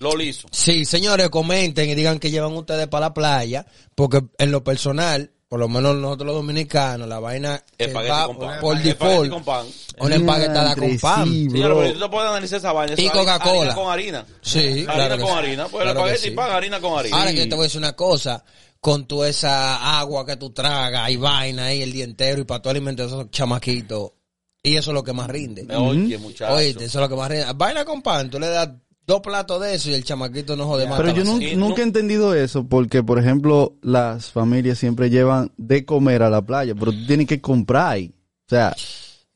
Lo 0.00 0.16
liso. 0.16 0.48
Sí, 0.50 0.84
señores, 0.84 1.28
comenten 1.28 1.88
y 1.88 1.94
digan 1.94 2.18
que 2.18 2.32
llevan 2.32 2.54
ustedes 2.54 2.88
para 2.88 3.06
la 3.06 3.14
playa, 3.14 3.66
porque 3.94 4.20
en 4.38 4.50
lo 4.50 4.64
personal, 4.64 5.30
por 5.48 5.58
lo 5.60 5.68
menos 5.68 5.96
nosotros 5.96 6.26
los 6.26 6.36
dominicanos, 6.36 7.08
la 7.08 7.18
vaina 7.20 7.62
Espagueti 7.78 8.10
va 8.12 8.26
con 8.26 8.38
pan. 8.38 8.60
por 8.60 8.76
Espagueti 8.76 8.88
default, 8.88 9.30
con 9.30 9.44
pan. 9.44 9.66
una 10.00 10.14
empaquetada 10.14 10.76
con 10.76 10.98
pan. 10.98 11.24
sí, 11.26 11.48
pero 11.50 11.92
tú 11.92 11.98
te 12.00 12.08
puedes 12.08 12.28
analizar 12.30 12.58
esa 12.58 12.72
vaina. 12.72 12.94
Y 12.98 13.08
Coca-Cola. 13.08 13.74
Con 13.74 13.90
harina. 13.90 14.26
Sí, 14.42 14.58
Harina 14.86 14.92
claro 14.94 15.18
con 15.18 15.26
sí. 15.26 15.34
harina. 15.38 15.68
Pues 15.68 15.82
Claro 15.84 15.88
el 15.90 15.94
que 15.94 16.00
espagueti 16.14 16.22
sí. 16.22 16.28
y 16.28 16.36
pan, 16.36 16.50
harina 16.50 16.80
con 16.80 16.98
harina. 16.98 17.16
Ahora 17.18 17.30
que 17.32 17.38
yo 17.38 17.48
te 17.48 17.54
voy 17.54 17.62
a 17.62 17.64
decir 17.66 17.78
una 17.78 17.92
cosa, 17.94 18.44
con 18.80 19.06
toda 19.06 19.28
esa 19.28 19.98
agua 19.98 20.26
que 20.26 20.36
tú 20.36 20.50
tragas 20.50 21.10
y 21.10 21.16
vaina 21.16 21.64
ahí 21.66 21.82
el 21.82 21.92
día 21.92 22.04
entero 22.04 22.42
y 22.42 22.44
para 22.44 22.60
tu 22.60 22.68
alimento 22.68 23.04
esos 23.04 23.30
chamaquitos, 23.30 24.12
y 24.62 24.76
eso 24.76 24.90
es 24.90 24.94
lo 24.94 25.02
que 25.02 25.14
más 25.14 25.28
rinde. 25.30 25.66
Oye, 25.74 26.18
muchacho. 26.18 26.52
Oíste, 26.52 26.84
eso 26.84 26.98
es 26.98 27.02
lo 27.02 27.08
que 27.08 27.16
más 27.16 27.30
rinde. 27.30 27.46
Vaina 27.56 27.84
con 27.86 28.02
pan, 28.02 28.28
tú 28.28 28.38
le 28.38 28.48
das 28.48 28.68
dos 29.08 29.20
platos 29.22 29.60
de 29.60 29.74
eso 29.74 29.90
y 29.90 29.94
el 29.94 30.04
chamaquito 30.04 30.54
no 30.54 30.66
jode 30.66 30.86
más. 30.86 31.00
Pero 31.00 31.12
yo 31.12 31.24
nunca 31.24 31.46
no- 31.56 31.74
he 31.76 31.82
entendido 31.82 32.34
eso, 32.34 32.68
porque, 32.68 33.02
por 33.02 33.18
ejemplo, 33.18 33.74
las 33.82 34.30
familias 34.30 34.78
siempre 34.78 35.08
llevan 35.10 35.50
de 35.56 35.84
comer 35.84 36.22
a 36.22 36.30
la 36.30 36.42
playa, 36.42 36.74
pero 36.78 36.92
tú 36.92 37.06
tienes 37.06 37.26
que 37.26 37.40
comprar 37.40 37.92
ahí. 37.92 38.12
O 38.46 38.48
sea, 38.50 38.76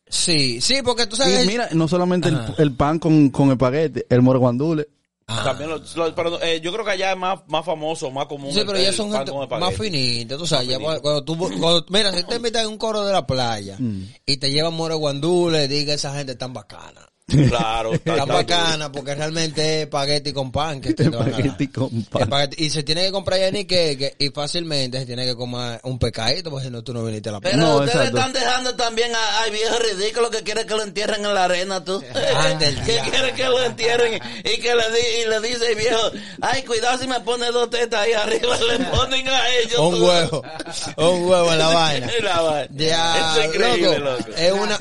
Sí, 0.09 0.61
sí, 0.61 0.77
porque 0.85 1.07
tú 1.07 1.15
y 1.17 1.19
sabes... 1.19 1.47
mira, 1.47 1.71
no 1.73 1.89
solamente 1.89 2.29
el, 2.29 2.39
el 2.59 2.77
pan 2.77 2.99
con, 2.99 3.31
con 3.31 3.51
espagueti, 3.51 4.03
el 4.11 4.21
morguandule. 4.21 4.87
Ah. 5.27 5.41
También 5.45 5.71
lo- 5.71 5.79
lo- 5.79 6.15
pero, 6.15 6.43
eh, 6.43 6.61
yo 6.61 6.71
creo 6.71 6.85
que 6.85 6.91
allá 6.91 7.13
es 7.13 7.19
más, 7.19 7.41
más 7.47 7.65
famoso, 7.65 8.11
más 8.11 8.27
común. 8.27 8.53
Sí, 8.53 8.61
el- 8.61 8.67
pero 8.67 8.79
ya 8.79 8.91
el 8.91 8.95
son 8.95 9.11
gente 9.11 9.33
más 9.59 9.75
finitas, 9.75 10.37
tú 10.37 10.47
sabes, 10.47 10.69
ya 10.69 10.79
cuando 10.79 11.25
tú, 11.25 11.39
cuando- 11.39 11.87
mira, 11.89 12.13
si 12.13 12.25
te 12.25 12.37
invitan 12.37 12.67
a 12.67 12.69
un 12.69 12.77
coro 12.77 13.07
de 13.07 13.13
la 13.15 13.27
playa 13.27 13.77
Mm. 13.79 14.03
y 14.27 14.37
te 14.37 14.51
llevan 14.53 14.75
more 14.75 14.95
guandule, 14.97 15.67
diga 15.67 15.95
esa 15.95 16.13
gente 16.15 16.35
tan 16.37 16.53
bacana. 16.53 17.09
Claro. 17.27 17.93
está- 18.05 18.25
bacana 18.27 18.93
porque 18.93 19.15
realmente 19.15 19.63
es 19.79 19.85
espagueti 19.85 20.33
con 20.33 20.53
pan 20.53 20.81
que 20.81 20.93
te 20.93 21.05
a. 21.05 21.07
Espagueti 21.09 21.69
con 21.69 22.03
pan. 22.05 22.23
Espagueti- 22.29 22.55
y 22.59 22.69
se 22.71 22.83
tiene 22.83 23.05
que 23.07 23.13
comprar 23.13 23.41
ya 23.41 23.51
ni 23.51 23.65
que, 23.65 24.15
y 24.19 24.29
fácilmente 24.31 24.99
se 24.99 25.07
tiene 25.07 25.25
que 25.25 25.35
comer 25.35 25.81
un 25.85 25.99
pecadito 25.99 26.51
porque 26.51 26.67
si 26.67 26.71
no 26.71 26.83
tú 26.83 26.93
no 26.93 27.03
viniste 27.05 27.31
a 27.31 27.33
la 27.33 27.41
Pero. 27.41 27.57
No, 27.57 27.75
ustedes 27.77 27.95
exacto. 27.95 28.19
están 28.19 28.33
dejando 28.35 28.75
también 28.77 29.15
a, 29.15 29.41
ay 29.43 29.51
viejo 29.51 29.77
ridículo 29.79 30.31
que 30.31 30.43
quiere 30.43 30.67
que 30.67 30.75
lo 30.75 30.83
entierren 30.83 31.25
en 31.25 31.35
la 31.35 31.45
arena, 31.45 31.83
tú. 31.83 32.03
El 32.13 32.83
que 32.85 32.93
diablo. 32.93 33.11
quiere 33.13 33.33
que 33.33 33.45
lo 33.45 33.63
entierren 33.65 34.15
y 34.39 34.61
que 34.61 34.75
le, 34.75 34.91
di- 34.91 35.23
y 35.25 35.29
le 35.29 35.41
dice 35.49 35.67
el 35.71 35.77
viejo, 35.77 36.11
ay 36.43 36.63
cuidado 36.65 36.99
si 36.99 37.09
me 37.09 37.21
pone 37.21 37.47
dos 37.51 37.71
tetas 37.71 38.01
ahí 38.03 38.13
arriba, 38.13 38.57
le 38.59 38.85
ponen 38.97 39.29
a 39.29 39.49
ellos. 39.57 39.79
Un 39.79 39.95
tú. 39.99 40.07
huevo, 40.07 40.43
un 40.99 41.23
huevo 41.29 41.53
en 41.53 41.59
la 41.59 41.69
vaina. 41.69 42.11
La 42.23 42.41
vaina. 42.43 42.69
Ya, 42.77 43.39
es 43.41 43.47
increíble, 43.55 43.99
loco, 43.99 44.19
loco. 44.19 44.31
es 44.37 44.53
una... 44.53 44.79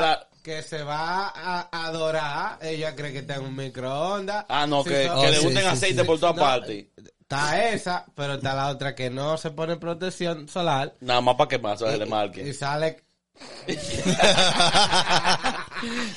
La- 0.00 0.26
que 0.46 0.62
se 0.62 0.80
va 0.84 1.26
a 1.34 1.86
adorar, 1.88 2.58
ella 2.62 2.94
cree 2.94 3.10
que 3.12 3.18
está 3.18 3.34
en 3.34 3.46
un 3.46 3.56
microondas. 3.56 4.46
Ah, 4.48 4.64
no, 4.64 4.84
Si 4.84 4.90
que, 4.90 5.06
son- 5.08 5.20
que 5.20 5.26
Oh, 5.26 5.30
le 5.32 5.36
sí, 5.38 5.44
gusten 5.44 5.62
sí, 5.62 5.68
aceite 5.68 6.00
sí. 6.02 6.06
por 6.06 6.20
todas 6.20 6.36
No, 6.36 6.42
partes. 6.42 6.86
Está 7.20 7.68
esa, 7.70 8.06
pero 8.14 8.34
está 8.34 8.54
la 8.54 8.68
otra 8.68 8.94
que 8.94 9.10
no 9.10 9.36
se 9.38 9.50
pone 9.50 9.76
protección 9.76 10.48
solar 10.48 10.94
Nada 11.00 11.20
más 11.20 11.34
para 11.34 11.48
que 11.48 11.58
más 11.58 11.80
se 11.80 11.98
le 11.98 12.06
y 12.06 12.08
marque. 12.08 12.54
sale 12.54 13.05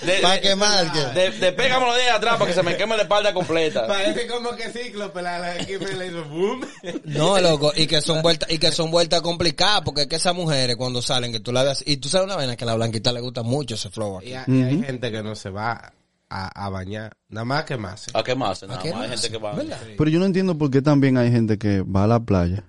De, 0.06 0.20
Pa' 0.22 0.38
de-. 0.38 1.14
De, 1.14 1.32
de 1.38 1.52
pégamelo 1.52 1.94
de 1.94 2.10
atrás 2.10 2.36
para 2.38 2.48
que 2.48 2.54
se 2.54 2.64
me 2.64 2.78
queme 2.78 2.96
la 2.96 3.04
espalda 3.04 3.34
completa. 3.34 3.86
Parece 3.88 4.28
como 4.28 4.56
que 4.56 4.70
Cíclope, 4.70 5.22
la, 5.22 5.40
la 5.40 5.58
que 5.66 5.78
me 5.80 5.94
le 5.94 6.08
hizo 6.08 6.24
boom. 6.26 6.62
No, 7.06 7.40
loco, 7.40 7.72
y 7.76 7.88
que 7.88 8.02
son 8.02 8.22
vueltas, 8.22 8.50
y 8.52 8.58
que 8.58 8.72
son 8.72 8.90
vueltas 8.92 9.22
complicadas, 9.22 9.82
porque 9.82 10.02
es 10.02 10.08
que 10.08 10.16
esas 10.16 10.34
mujeres 10.36 10.76
cuando 10.78 11.02
salen, 11.02 11.32
que 11.32 11.40
tú 11.40 11.52
la 11.52 11.64
veas, 11.64 11.84
y 11.86 11.98
tú 11.98 12.08
sabes 12.10 12.26
una 12.26 12.36
vaina 12.36 12.56
que 12.56 12.64
a 12.64 12.68
la 12.68 12.76
blanquita 12.76 13.12
le 13.12 13.20
gusta 13.22 13.44
mucho 13.44 13.76
ese 13.76 13.90
flow 13.90 14.20
aquí. 14.20 14.30
Y, 14.30 14.34
hay- 14.34 14.46
y 14.48 14.62
hay 14.64 14.84
gente 14.84 15.12
que 15.12 15.22
no 15.24 15.36
se 15.36 15.50
va 15.50 15.92
a, 16.30 16.66
a 16.66 16.70
bañar, 16.70 17.14
nada 17.30 17.46
más 17.46 17.64
que 17.66 17.76
más. 17.78 18.06
¿A 18.14 18.24
qué 18.24 18.36
más? 18.36 18.64
Nada 18.64 18.80
qué 18.82 18.94
más. 18.94 19.04
Hay 19.04 19.10
gente 19.10 19.30
que 19.32 19.38
va. 19.38 19.54
Pero 19.98 20.10
yo 20.10 20.20
no 20.20 20.26
entiendo 20.26 20.58
por 20.58 20.70
qué 20.72 20.82
también 20.82 21.18
hay 21.18 21.32
gente 21.32 21.58
que 21.58 21.82
va 21.82 22.04
a 22.06 22.08
la 22.08 22.20
playa 22.20 22.64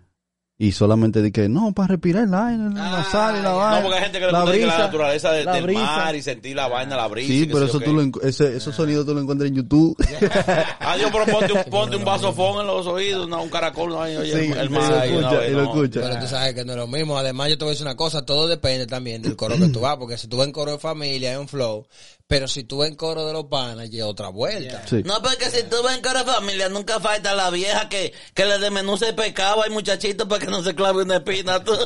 y 0.62 0.72
solamente 0.72 1.22
dice 1.22 1.32
que 1.32 1.48
no, 1.48 1.72
para 1.72 1.88
respirar 1.88 2.24
el 2.24 2.34
aire, 2.34 2.64
la 2.74 3.02
sal 3.04 3.36
y 3.38 3.42
la 3.42 3.52
vaina. 3.52 3.76
No, 3.78 3.82
porque 3.82 3.96
hay 3.96 4.02
gente 4.04 4.18
que 4.20 4.26
le 4.26 4.32
la 4.32 4.40
gusta 4.42 4.52
que 4.52 4.60
la 4.60 4.66
brisa, 4.66 4.78
naturaleza 4.84 5.32
de- 5.32 5.44
la 5.44 5.52
del 5.54 5.62
brisa. 5.64 5.80
mar 5.80 6.14
y 6.14 6.20
sentir 6.22 6.54
la 6.54 6.68
vaina, 6.68 6.96
la 6.96 7.06
brisa. 7.08 7.28
Sí, 7.32 7.48
pero 7.50 7.64
eso 7.64 7.80
tú 7.80 7.94
lo, 7.94 8.22
ese, 8.22 8.56
esos 8.58 8.74
sonidos 8.76 9.06
tú 9.06 9.14
lo 9.14 9.22
encuentras 9.22 9.48
en 9.48 9.56
YouTube. 9.56 9.96
Adiós, 10.80 11.10
pero 11.12 11.24
ponte 11.38 11.52
un, 11.54 11.64
ponte 11.70 11.96
un 11.96 12.04
vasofón 12.04 12.60
en 12.60 12.66
los 12.66 12.86
oídos, 12.86 13.26
una- 13.26 13.38
un 13.38 13.48
caracol, 13.48 13.88
no, 13.88 13.98
oye, 14.00 14.20
Sí, 14.26 14.52
el, 14.54 14.68
mar 14.68 14.82
lo 14.90 14.96
escucha, 15.02 15.46
y 15.46 15.50
lo 15.52 15.62
no. 15.64 15.70
escucha. 15.72 16.00
Pero 16.02 16.20
tú 16.20 16.26
sabes 16.26 16.54
que 16.54 16.64
no 16.64 16.72
es 16.72 16.78
lo 16.78 16.86
mismo. 16.86 17.16
Además, 17.16 17.48
yo 17.48 17.56
te 17.56 17.64
voy 17.64 17.70
a 17.70 17.72
decir 17.72 17.86
una 17.86 17.96
cosa, 17.96 18.26
todo 18.26 18.46
depende 18.46 18.86
también 18.86 19.22
del 19.22 19.36
coro 19.36 19.56
que 19.56 19.68
tú 19.68 19.80
vas, 19.80 19.96
porque 19.96 20.18
si 20.18 20.28
tú 20.28 20.36
vas 20.36 20.46
en 20.46 20.52
coro 20.52 20.72
de 20.72 20.78
familia, 20.78 21.32
es 21.32 21.38
un 21.38 21.48
flow, 21.48 21.86
pero 22.30 22.46
si 22.46 22.62
tú 22.62 22.76
vas 22.78 22.86
en 22.88 22.94
coro 22.94 23.26
de 23.26 23.32
los 23.32 23.46
panas, 23.46 23.90
ya 23.90 24.04
es 24.04 24.04
otra 24.04 24.28
vuelta. 24.28 24.84
Sí. 24.88 25.02
No, 25.04 25.20
porque 25.20 25.50
si 25.50 25.64
tú 25.64 25.82
ves 25.82 25.96
en 25.96 26.00
cara 26.00 26.22
de 26.22 26.30
familia, 26.32 26.68
nunca 26.68 27.00
falta 27.00 27.34
la 27.34 27.50
vieja 27.50 27.88
que, 27.88 28.12
que 28.34 28.44
le 28.46 28.56
desmenuce 28.60 29.08
el 29.08 29.16
pecado 29.16 29.64
al 29.64 29.70
muchachito 29.72 30.28
para 30.28 30.44
que 30.44 30.48
no 30.48 30.62
se 30.62 30.72
clave 30.76 31.02
una 31.02 31.16
espina. 31.16 31.62
Tú. 31.64 31.72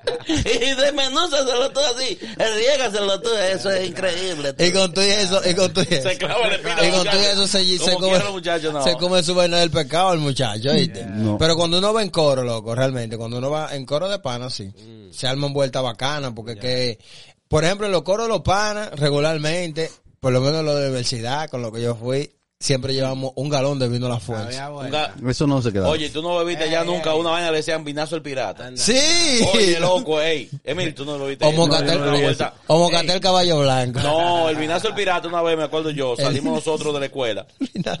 y 0.26 0.74
desmenúzaselo 0.74 1.70
tú 1.72 1.80
así, 1.80 2.18
riégaselo 2.56 3.20
tú, 3.20 3.28
eso 3.52 3.70
es 3.70 3.88
increíble. 3.88 4.54
tú. 4.54 4.64
Y 4.64 4.72
con 4.72 4.92
todo 4.94 5.04
eso, 5.04 5.40
y 5.48 5.54
con 5.54 5.70
todo 5.72 5.84
eso. 5.90 6.08
Se 6.08 6.16
clava 6.16 6.46
la 6.48 6.54
espina 6.54 6.74
Y 6.86 6.90
con 6.92 7.04
todo 7.04 7.12
muchacho. 7.14 7.30
eso 7.32 7.46
se, 7.46 7.78
se 7.78 7.94
come, 7.94 8.08
quiera 8.08 8.24
los 8.24 8.32
muchachos, 8.32 8.72
no. 8.72 8.82
se 8.82 8.96
come 8.96 9.22
su 9.22 9.34
vaina 9.34 9.58
del 9.58 9.70
pecado 9.70 10.14
el 10.14 10.20
muchacho, 10.20 10.72
¿viste? 10.72 11.04
No. 11.04 11.36
Pero 11.36 11.56
cuando 11.56 11.76
uno 11.78 11.92
va 11.92 12.02
en 12.02 12.08
coro, 12.10 12.42
loco, 12.42 12.74
realmente, 12.74 13.18
cuando 13.18 13.36
uno 13.38 13.50
va 13.50 13.74
en 13.76 13.84
coro 13.84 14.08
de 14.08 14.18
panas, 14.18 14.54
sí, 14.54 14.64
Mm. 14.64 15.12
se 15.12 15.26
arman 15.26 15.52
vueltas 15.52 15.82
bacanas, 15.82 16.32
porque 16.34 16.56
que, 16.56 16.98
por 17.50 17.64
ejemplo, 17.64 17.86
en 17.86 17.92
los 17.92 18.02
coros 18.02 18.26
de 18.26 18.32
los 18.32 18.42
panas, 18.42 18.92
regularmente, 18.92 19.90
por 20.20 20.32
lo 20.32 20.40
menos 20.40 20.64
los 20.64 20.76
de 20.76 20.86
universidad, 20.86 21.50
con 21.50 21.62
lo 21.62 21.72
que 21.72 21.82
yo 21.82 21.96
fui, 21.96 22.30
siempre 22.62 22.92
llevamos 22.92 23.32
un 23.36 23.48
galón 23.48 23.78
de 23.78 23.88
vino 23.88 24.04
a 24.06 24.10
la 24.10 24.20
fuerza. 24.20 24.68
Vuelta. 24.68 25.14
ga- 25.16 25.30
Eso 25.30 25.46
no 25.46 25.62
se 25.62 25.72
queda. 25.72 25.88
Oye, 25.88 26.10
tú 26.10 26.20
no 26.20 26.36
bebiste 26.36 26.70
ya 26.70 26.84
nunca 26.84 27.14
una 27.14 27.30
vaina 27.30 27.50
le 27.50 27.56
decían 27.56 27.82
vinazo 27.84 28.16
el 28.16 28.22
pirata. 28.22 28.70
Sí. 28.76 28.94
Oye, 29.54 29.80
loco, 29.80 30.20
ey. 30.20 30.50
Emil, 30.62 30.94
tú 30.94 31.06
no 31.06 31.16
lo 31.16 31.26
viste. 31.26 31.46
O 31.46 31.52
Mocatel, 31.52 31.98
no, 31.98 32.12
no, 32.68 32.78
Mocatel 32.78 33.18
caballo 33.20 33.60
blanco. 33.60 34.00
No, 34.00 34.48
el 34.50 34.56
vinazo 34.56 34.88
el 34.88 34.94
pirata 34.94 35.26
una 35.26 35.40
vez, 35.40 35.56
me 35.56 35.64
acuerdo 35.64 35.90
yo, 35.90 36.14
salimos 36.16 36.52
nosotros 36.54 36.92
de 36.92 37.00
la 37.00 37.06
escuela 37.06 37.46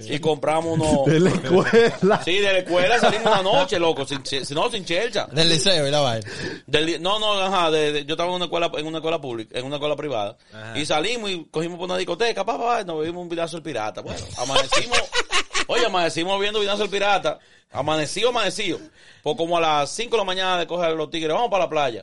y 0.08 0.18
compramos 0.18 0.78
unos... 0.78 1.06
De 1.06 1.20
la 1.20 1.30
escuela. 1.30 2.22
Sí, 2.22 2.32
de 2.38 2.52
la 2.52 2.58
escuela 2.58 2.98
salimos 2.98 3.26
una 3.32 3.42
noche, 3.42 3.78
loco, 3.78 4.06
sin, 4.06 4.22
no, 4.54 4.70
sin 4.70 4.84
chelcha. 4.84 5.26
Del 5.32 5.48
liceo 5.48 5.88
y 5.88 5.90
la 5.90 6.00
vaina. 6.00 6.26
Del- 6.66 7.00
no, 7.00 7.18
no, 7.18 7.32
ajá, 7.40 7.70
de- 7.70 7.92
de- 7.92 8.04
yo 8.04 8.12
estaba 8.12 8.28
en 8.28 8.36
una 8.36 8.44
escuela, 8.44 8.70
en 8.76 8.86
una 8.86 8.98
escuela 8.98 9.18
pública, 9.20 9.58
en 9.58 9.64
una 9.64 9.76
escuela 9.76 9.96
privada, 9.96 10.36
y 10.76 10.84
salimos 10.84 11.30
y 11.30 11.46
cogimos 11.50 11.78
por 11.78 11.86
una 11.86 11.96
discoteca, 11.96 12.44
papá, 12.44 12.82
y 12.82 12.84
nos 12.84 12.98
bebimos 13.00 13.22
un 13.22 13.28
vinazo 13.30 13.56
el 13.56 13.62
pirata. 13.62 14.02
Bueno, 14.02 14.20
amanecimos, 14.52 15.00
oye, 15.66 15.86
amanecimos 15.86 16.40
viendo 16.40 16.60
vinazo 16.60 16.84
el 16.84 16.90
pirata, 16.90 17.38
amanecido, 17.72 18.30
amanecido. 18.30 18.78
Pues 19.22 19.36
como 19.36 19.58
a 19.58 19.60
las 19.60 19.90
5 19.90 20.12
de 20.12 20.16
la 20.16 20.24
mañana 20.24 20.58
de 20.58 20.66
coger 20.66 20.92
los 20.92 21.10
tigres, 21.10 21.34
vamos 21.34 21.50
para 21.50 21.64
la 21.64 21.70
playa. 21.70 22.02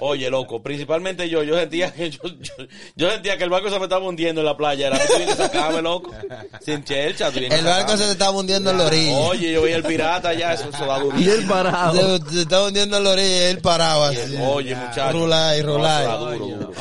Oye, 0.00 0.30
loco, 0.30 0.62
principalmente 0.62 1.28
yo, 1.28 1.42
yo 1.42 1.58
sentía 1.58 1.92
que 1.92 2.08
yo, 2.08 2.20
yo, 2.40 2.54
yo 2.94 3.10
sentía 3.10 3.36
que 3.36 3.44
el 3.44 3.50
barco 3.50 3.68
se 3.68 3.78
me 3.78 3.84
estaba 3.84 4.06
hundiendo 4.06 4.42
en 4.42 4.46
la 4.46 4.56
playa, 4.56 4.86
era 4.86 4.98
que 4.98 5.06
tú 5.08 5.16
vienes 5.16 5.40
a 5.40 5.48
sacarme, 5.48 5.82
loco, 5.82 6.12
sin 6.60 6.84
chelcha, 6.84 7.32
tú 7.32 7.40
vienes 7.40 7.58
El 7.58 7.64
barco 7.64 7.96
se 7.96 8.04
te 8.04 8.12
estaba 8.12 8.30
hundiendo 8.30 8.70
en 8.70 8.78
la 8.78 8.86
orilla. 8.86 9.16
Oye, 9.16 9.52
yo 9.52 9.62
veía 9.62 9.76
el 9.76 9.82
pirata 9.82 10.32
ya, 10.34 10.52
eso, 10.52 10.68
eso 10.68 10.86
da 10.86 11.02
Y 11.18 11.28
él 11.28 11.44
parado. 11.46 12.18
Se, 12.18 12.30
se 12.34 12.40
estaba 12.42 12.68
hundiendo 12.68 12.96
en 12.96 13.04
la 13.04 13.10
orilla 13.10 13.28
y 13.28 13.50
él 13.50 13.58
paraba 13.58 14.08
así. 14.10 14.36
Oye, 14.40 14.74
muchacho. 14.76 15.12
Rulay, 15.18 15.62
rulay. 15.62 16.06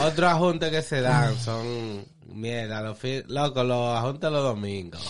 Otros 0.05 0.31
ajustes 0.31 0.69
que 0.69 0.81
se 0.83 1.01
dan 1.01 1.39
son, 1.39 2.05
mierda, 2.35 2.81
los 2.81 2.97
fi- 2.97 3.23
loco, 3.27 3.63
los 3.63 3.97
ajustes 3.97 4.31
los 4.31 4.43
domingos. 4.43 5.01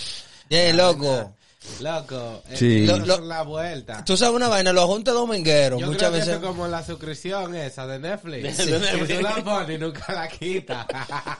Yeah, 0.49 0.73
loco. 0.73 1.33
Loco, 1.79 2.43
eh, 2.51 2.55
Sí. 2.57 2.85
Lo- 2.85 3.19
la 3.21 3.41
vuelta. 3.41 4.05
Tú 4.05 4.15
sabes 4.15 4.35
una 4.35 4.47
vaina, 4.47 4.71
los 4.71 4.85
juntes 4.85 5.11
domingueros, 5.15 5.79
Yo 5.81 5.87
muchas 5.87 6.09
creo 6.09 6.11
que 6.11 6.17
veces. 6.19 6.33
eso 6.35 6.41
como 6.45 6.67
la 6.67 6.83
suscripción 6.85 7.55
esa 7.55 7.87
de 7.87 7.97
Netflix. 7.97 8.57
De 8.57 8.65
Netflix. 8.79 9.07
Que 9.07 9.15
tú 9.15 9.21
la 9.23 9.43
pones 9.43 9.75
y 9.75 9.79
nunca 9.81 10.13
la 10.13 10.27
quitas. 10.27 10.85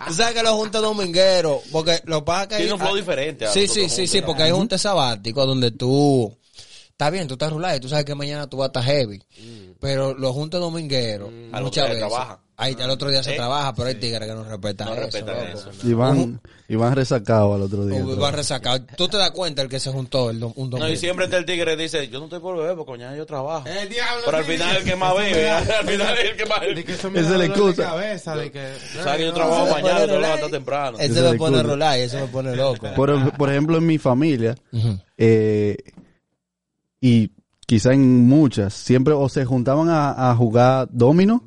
Tú 0.07 0.13
sabes 0.15 0.33
que 0.33 0.41
los 0.41 0.53
juntes 0.53 0.81
domingueros, 0.81 1.61
porque 1.71 2.01
lo 2.05 2.21
que 2.21 2.25
pasa 2.25 2.41
es 2.43 2.47
que 2.49 2.55
Tiene 2.57 2.69
hay- 2.69 2.73
un 2.73 2.79
flow 2.79 2.93
hay- 2.95 2.99
diferente 3.01 3.47
Sí, 3.49 3.67
sí, 3.67 3.87
sí, 3.87 4.07
sí, 4.07 4.21
porque 4.21 4.41
hay 4.43 4.51
juntes 4.51 4.81
sabáticos 4.81 5.45
donde 5.45 5.69
tú. 5.71 6.35
Está 6.89 7.11
bien, 7.11 7.27
tú 7.27 7.33
estás 7.35 7.51
rulado 7.51 7.75
y 7.75 7.79
tú 7.79 7.89
sabes 7.89 8.05
que 8.05 8.15
mañana 8.15 8.47
tú 8.49 8.57
vas 8.57 8.65
a 8.65 8.79
estar 8.79 8.83
heavy. 8.83 9.21
Pero 9.79 10.15
los 10.15 10.31
juntes 10.31 10.59
domingueros, 10.59 11.29
otro 11.49 11.61
muchas 11.65 11.83
veces. 11.89 11.99
trabaja. 11.99 12.39
Hay, 12.57 12.73
al 12.81 12.89
otro 12.89 13.09
día 13.09 13.21
se 13.21 13.33
¿Eh? 13.33 13.35
trabaja, 13.35 13.73
pero 13.75 13.89
hay 13.89 13.95
tigres 13.95 14.29
que 14.29 14.33
no 14.33 14.43
respetan 14.45 14.87
No 14.87 14.93
eso. 14.93 15.01
respetan 15.03 15.35
eso. 15.49 15.69
Y 15.83 15.93
van, 15.93 16.39
y 16.69 16.75
van 16.75 16.95
resacados 16.95 17.53
al 17.53 17.63
otro 17.63 17.85
día. 17.85 18.01
O 18.05 18.15
van 18.15 18.33
resacados. 18.33 18.83
Tú 18.95 19.09
te 19.09 19.17
das 19.17 19.31
cuenta 19.31 19.61
el 19.61 19.67
que 19.67 19.77
se 19.79 19.91
juntó 19.91 20.29
el 20.29 20.39
dom- 20.39 20.53
un 20.55 20.69
domingo. 20.69 20.87
No, 20.87 20.89
y 20.89 20.95
siempre 20.95 21.25
está 21.25 21.35
el 21.37 21.45
tigre 21.45 21.75
que 21.75 21.83
dice, 21.83 22.07
yo 22.07 22.19
no 22.19 22.25
estoy 22.25 22.39
por 22.39 22.55
beber 22.57 22.77
porque 22.77 22.93
mañana 22.93 23.17
yo 23.17 23.25
trabajo. 23.25 23.67
El 23.67 23.89
diablo, 23.89 24.21
Pero 24.25 24.37
al 24.37 24.45
final 24.45 24.75
el 24.77 24.83
que 24.85 24.95
más 24.95 25.15
bebe, 25.17 25.49
al 25.51 25.85
final 25.85 26.17
el 26.17 26.35
que 26.37 26.45
más 26.45 26.59
eso 26.63 27.07
Esa 27.09 27.19
es 27.19 27.29
la 27.39 27.45
excusa. 27.45 27.83
cabeza, 27.83 28.35
de 28.37 28.51
que- 28.51 28.73
Sabes 29.03 29.17
que 29.17 29.23
yo 29.25 29.33
trabajo 29.33 29.67
mañana, 29.71 29.99
te 30.01 30.07
levantas 30.07 30.51
temprano. 30.51 30.97
Ese 30.97 31.11
Ese 31.11 31.31
me 31.31 31.37
pone 31.37 31.61
rolar 31.61 31.99
y 31.99 32.01
eso 32.03 32.19
me 32.19 32.27
pone 32.27 32.55
loco. 32.55 32.87
Por, 32.95 33.33
por 33.37 33.49
ejemplo, 33.49 33.77
en 33.77 33.85
mi 33.85 33.97
familia, 33.97 34.55
eh, 35.17 35.75
y 37.01 37.31
quizá 37.67 37.93
en 37.93 38.25
muchas, 38.27 38.73
siempre 38.73 39.13
o 39.13 39.27
se 39.27 39.43
juntaban 39.43 39.89
a, 39.89 40.31
a 40.31 40.35
jugar 40.35 40.87
domino 40.91 41.43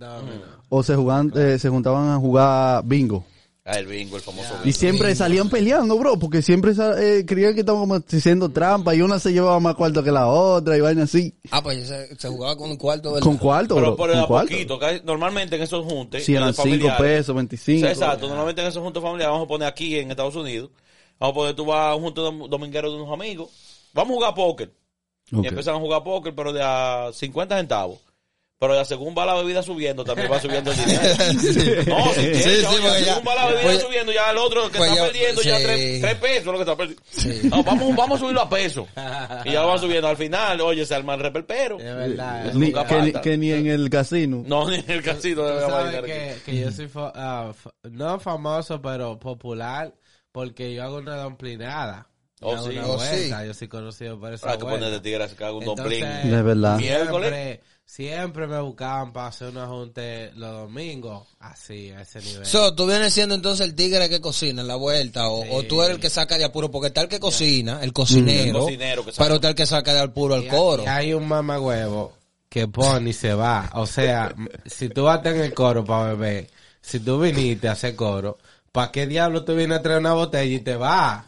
o 0.68 0.82
se, 0.82 0.94
jugaban, 0.94 1.32
eh, 1.36 1.58
se 1.58 1.68
juntaban 1.68 2.10
a 2.10 2.16
jugar 2.18 2.82
bingo. 2.84 3.24
Ah, 3.70 3.78
el 3.78 3.86
bingo, 3.86 4.16
el 4.16 4.22
famoso 4.22 4.54
Y 4.62 4.68
bingo. 4.68 4.78
siempre 4.78 5.14
salían 5.14 5.50
peleando, 5.50 5.98
bro, 5.98 6.18
porque 6.18 6.40
siempre 6.40 6.72
eh, 6.98 7.24
creían 7.26 7.52
que 7.52 7.60
estaban 7.60 7.82
como 7.82 7.96
haciendo 7.96 8.48
trampa 8.48 8.94
y 8.94 9.02
una 9.02 9.18
se 9.18 9.30
llevaba 9.30 9.60
más 9.60 9.74
cuarto 9.74 10.02
que 10.02 10.10
la 10.10 10.26
otra 10.26 10.74
y 10.76 10.80
vaina 10.80 11.02
así. 11.02 11.34
Ah, 11.50 11.62
pues 11.62 11.86
se, 11.86 12.16
se 12.16 12.28
jugaba 12.28 12.56
con 12.56 12.70
un 12.70 12.76
cuarto 12.78 13.12
del... 13.12 13.22
Con 13.22 13.36
cuarto, 13.36 13.74
Pero 13.74 13.88
bro. 13.88 13.96
por 13.96 14.10
con 14.10 14.20
a 14.20 14.26
cuarto. 14.26 14.50
poquito, 14.52 14.80
normalmente 15.04 15.56
en 15.56 15.62
esos 15.62 15.84
juntes, 15.84 16.24
Si 16.24 16.34
eran 16.34 16.48
de 16.48 16.52
5 16.54 16.62
familiares, 16.62 16.98
pesos, 16.98 17.34
25. 17.36 17.78
Sí, 17.80 17.92
exacto, 17.92 18.26
normalmente 18.28 18.62
en 18.62 18.68
esos 18.68 18.82
juntos 18.82 19.02
familiares 19.02 19.32
vamos 19.32 19.44
a 19.44 19.48
poner 19.48 19.68
aquí 19.68 19.96
en 19.98 20.10
Estados 20.10 20.36
Unidos, 20.36 20.70
vamos 21.20 21.32
a 21.32 21.34
poner 21.34 21.54
tú 21.54 21.66
vas 21.66 21.92
a 21.92 21.94
un 21.94 22.04
junto 22.04 22.32
dom- 22.32 22.48
dominguero 22.48 22.90
de 22.90 22.96
unos 23.02 23.12
amigos, 23.12 23.50
vamos 23.92 24.12
a 24.12 24.14
jugar 24.14 24.34
póker. 24.34 24.72
Y 25.30 25.46
empiezan 25.46 25.74
a 25.74 25.78
jugar 25.78 26.02
póker, 26.04 26.34
pero 26.34 26.54
de 26.54 26.62
a 26.62 27.10
50 27.12 27.58
centavos. 27.58 27.98
Pero 28.60 28.74
ya 28.74 28.84
según 28.84 29.14
va 29.16 29.24
la 29.24 29.34
bebida 29.34 29.62
subiendo, 29.62 30.02
también 30.04 30.28
va 30.32 30.40
subiendo 30.40 30.72
el 30.72 30.76
dinero. 30.78 31.00
No, 31.86 32.12
si 32.12 32.34
Sí, 32.34 32.56
sí, 32.56 32.64
porque 32.82 33.04
ya- 33.04 33.14
según 33.14 33.28
va 33.28 33.34
la 33.36 33.46
bebida 33.46 33.62
pues- 33.62 33.82
subiendo, 33.82 34.12
ya 34.12 34.30
el 34.32 34.36
otro 34.38 34.68
que 34.68 34.78
pues 34.78 34.90
está 34.90 35.04
perdiendo 35.04 35.42
ya 35.42 35.56
sí. 35.58 35.62
tres, 35.64 36.00
tres 36.00 36.14
pesos 36.16 36.46
lo 36.46 36.52
que 36.54 36.58
está 36.62 36.76
perdiendo. 36.76 37.02
Sí. 37.08 37.40
No, 37.48 37.62
vamos, 37.62 37.94
vamos 37.94 38.16
a 38.16 38.20
subirlo 38.20 38.40
a 38.42 38.48
peso. 38.48 38.88
Y 39.44 39.52
ya 39.52 39.60
lo 39.62 39.68
van 39.68 39.78
subiendo. 39.78 40.08
Al 40.08 40.16
final, 40.16 40.60
oye, 40.60 40.84
se 40.84 40.94
arma 40.94 41.14
el 41.14 41.20
repelpero. 41.20 41.78
Es 41.78 41.84
verdad. 41.84 42.52
Ni- 42.52 42.66
nunca 42.70 42.84
que, 42.84 43.12
que 43.20 43.36
ni 43.38 43.52
en 43.52 43.68
el 43.68 43.88
casino. 43.88 44.42
No, 44.44 44.68
ni 44.68 44.76
en 44.78 44.90
el 44.90 45.02
casino 45.04 45.42
Tú 45.42 45.54
de 45.54 45.60
sabes 45.60 46.02
que, 46.02 46.36
que 46.44 46.58
yo 46.60 46.72
soy 46.72 46.88
fa- 46.88 47.12
ah, 47.14 47.52
fa- 47.54 47.70
no 47.84 48.18
famoso, 48.18 48.82
pero 48.82 49.20
popular, 49.20 49.94
porque 50.32 50.74
yo 50.74 50.82
hago 50.82 50.96
una 50.96 51.22
dumplinada. 51.22 52.08
Yo 52.40 52.48
Oh, 52.48 52.54
hago 52.56 52.66
sí. 52.70 52.78
una 52.78 52.86
Oh, 52.86 52.96
vuelta, 52.96 53.44
Yo 53.46 53.54
soy 53.54 53.68
conocido 53.68 54.18
por 54.18 54.32
esa 54.32 54.50
Hay 54.50 54.58
que 54.58 54.64
vuelta. 54.64 54.80
poner 54.86 54.92
de 54.94 55.00
tigre 55.00 55.26
que 55.36 55.44
haga 55.44 55.52
un 55.54 55.62
Entonces, 55.62 56.00
domplín. 56.00 56.30
De 56.32 56.42
verdad. 56.42 56.76
Miércoles. 56.78 57.60
Siempre, 57.88 58.46
me 58.46 58.60
buscaban 58.60 59.14
para 59.14 59.28
hacer 59.28 59.48
una 59.48 59.66
junta 59.66 60.02
los 60.34 60.52
domingos, 60.52 61.26
así, 61.40 61.88
a 61.90 62.02
ese 62.02 62.20
nivel. 62.20 62.44
So, 62.44 62.74
tú 62.74 62.86
vienes 62.86 63.14
siendo 63.14 63.34
entonces 63.34 63.66
el 63.66 63.74
tigre 63.74 64.10
que 64.10 64.20
cocina 64.20 64.60
en 64.60 64.68
la 64.68 64.76
vuelta, 64.76 65.28
o, 65.28 65.56
o 65.56 65.62
tú 65.62 65.82
eres 65.82 65.94
el 65.94 66.00
que 66.00 66.10
saca 66.10 66.36
de 66.36 66.44
apuro, 66.44 66.70
porque 66.70 66.88
está 66.88 67.00
el 67.00 67.08
que 67.08 67.18
cocina, 67.18 67.82
el 67.82 67.94
cocinero, 67.94 68.58
El 68.58 68.64
cocinero 68.64 69.04
que 69.06 69.12
pero 69.16 69.36
está 69.36 69.48
el 69.48 69.54
que 69.54 69.64
saca 69.64 69.94
de 69.94 70.00
apuro 70.00 70.34
al 70.34 70.46
coro. 70.48 70.84
Y 70.84 70.86
hay 70.86 71.14
un 71.14 71.26
mamagüevo 71.26 72.12
que 72.50 72.68
pone 72.68 73.08
y 73.08 73.12
se 73.14 73.32
va. 73.32 73.70
O 73.72 73.86
sea, 73.86 74.34
si 74.66 74.90
tú 74.90 75.04
vas 75.04 75.24
en 75.24 75.40
el 75.40 75.54
coro 75.54 75.82
para 75.82 76.12
beber, 76.12 76.50
si 76.82 77.00
tú 77.00 77.18
viniste 77.18 77.68
a 77.68 77.72
hacer 77.72 77.96
coro, 77.96 78.36
¿para 78.70 78.92
qué 78.92 79.06
diablo 79.06 79.44
tú 79.44 79.54
vienes 79.54 79.78
a 79.78 79.82
traer 79.82 80.00
una 80.00 80.12
botella 80.12 80.54
y 80.54 80.60
te 80.60 80.76
vas? 80.76 81.24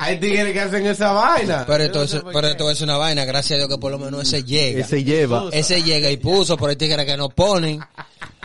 Hay 0.00 0.20
tigres 0.20 0.52
que 0.52 0.60
hacen 0.60 0.86
esa 0.86 1.10
vaina. 1.10 1.64
Pero 1.66 1.82
esto, 1.82 1.98
no 1.98 2.04
es, 2.04 2.10
sé 2.12 2.20
pero 2.32 2.46
esto 2.46 2.70
es 2.70 2.80
una 2.82 2.96
vaina, 2.96 3.24
gracias 3.24 3.56
a 3.56 3.58
Dios 3.58 3.68
que 3.68 3.78
por 3.78 3.90
lo 3.90 3.98
menos 3.98 4.22
ese 4.22 4.44
llega. 4.44 4.80
Ese 4.84 5.02
lleva. 5.02 5.46
Ese 5.50 5.82
llega 5.82 6.08
y 6.08 6.16
puso, 6.18 6.56
pero 6.56 6.70
hay 6.70 6.76
tigres 6.76 7.04
que 7.04 7.16
no 7.16 7.28
ponen. 7.30 7.80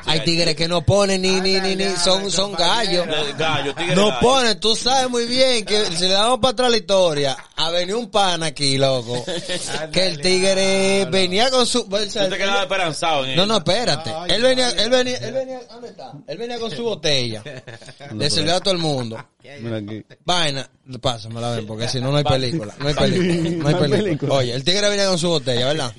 Hay 0.05 0.21
tigres 0.21 0.55
que 0.55 0.67
no 0.67 0.81
ponen 0.81 1.21
ni, 1.21 1.39
ni, 1.41 1.59
ni, 1.61 1.75
ni, 1.75 1.85
son, 1.91 2.31
son 2.31 2.53
gallos. 2.53 3.05
Gallo, 3.37 3.75
tigre 3.75 3.95
No 3.95 4.07
gallo. 4.07 4.19
ponen, 4.19 4.59
tú 4.59 4.75
sabes 4.75 5.09
muy 5.11 5.27
bien 5.27 5.63
que 5.63 5.85
si 5.85 6.07
le 6.07 6.13
damos 6.13 6.39
para 6.39 6.53
atrás 6.53 6.71
la 6.71 6.77
historia, 6.77 7.37
a 7.55 7.69
venir 7.69 7.95
un 7.95 8.09
pan 8.09 8.41
aquí, 8.41 8.79
loco. 8.79 9.23
que 9.91 10.07
el 10.07 10.19
tigre 10.21 11.05
venía 11.05 11.51
con 11.51 11.67
su... 11.67 11.87
o 11.89 11.97
sea, 12.09 12.29
te 12.29 12.37
quedabas 12.37 12.63
esperanzado 12.63 13.25
en 13.25 13.35
no, 13.35 13.45
no, 13.45 13.57
espérate. 13.57 14.11
Él 14.27 14.41
venía, 14.41 14.71
él 14.71 14.89
venía, 14.89 15.17
él 15.17 15.33
venía, 15.33 15.59
¿dónde 15.69 15.89
está? 15.89 16.13
Él 16.27 16.37
venía 16.37 16.57
con 16.57 16.71
su 16.71 16.83
botella. 16.83 17.43
Le 18.15 18.29
sirvió 18.31 18.55
a 18.55 18.59
todo 18.59 18.73
el 18.73 18.79
mundo. 18.79 19.23
Mira 19.61 19.77
aquí. 19.77 20.05
Vaina, 20.25 20.69
pásame 21.01 21.41
la 21.41 21.51
ven, 21.51 21.67
porque 21.67 21.87
si 21.87 21.99
no, 21.99 22.11
no 22.11 22.17
hay 22.17 22.23
película. 22.29 22.73
No 22.79 22.87
hay 22.87 22.93
película. 22.93 23.71
No 23.71 23.83
hay. 23.83 24.17
Oye, 24.29 24.53
el 24.53 24.63
tigre 24.63 24.89
venía 24.89 25.07
con 25.07 25.19
su 25.19 25.29
botella, 25.29 25.67
¿verdad? 25.67 25.93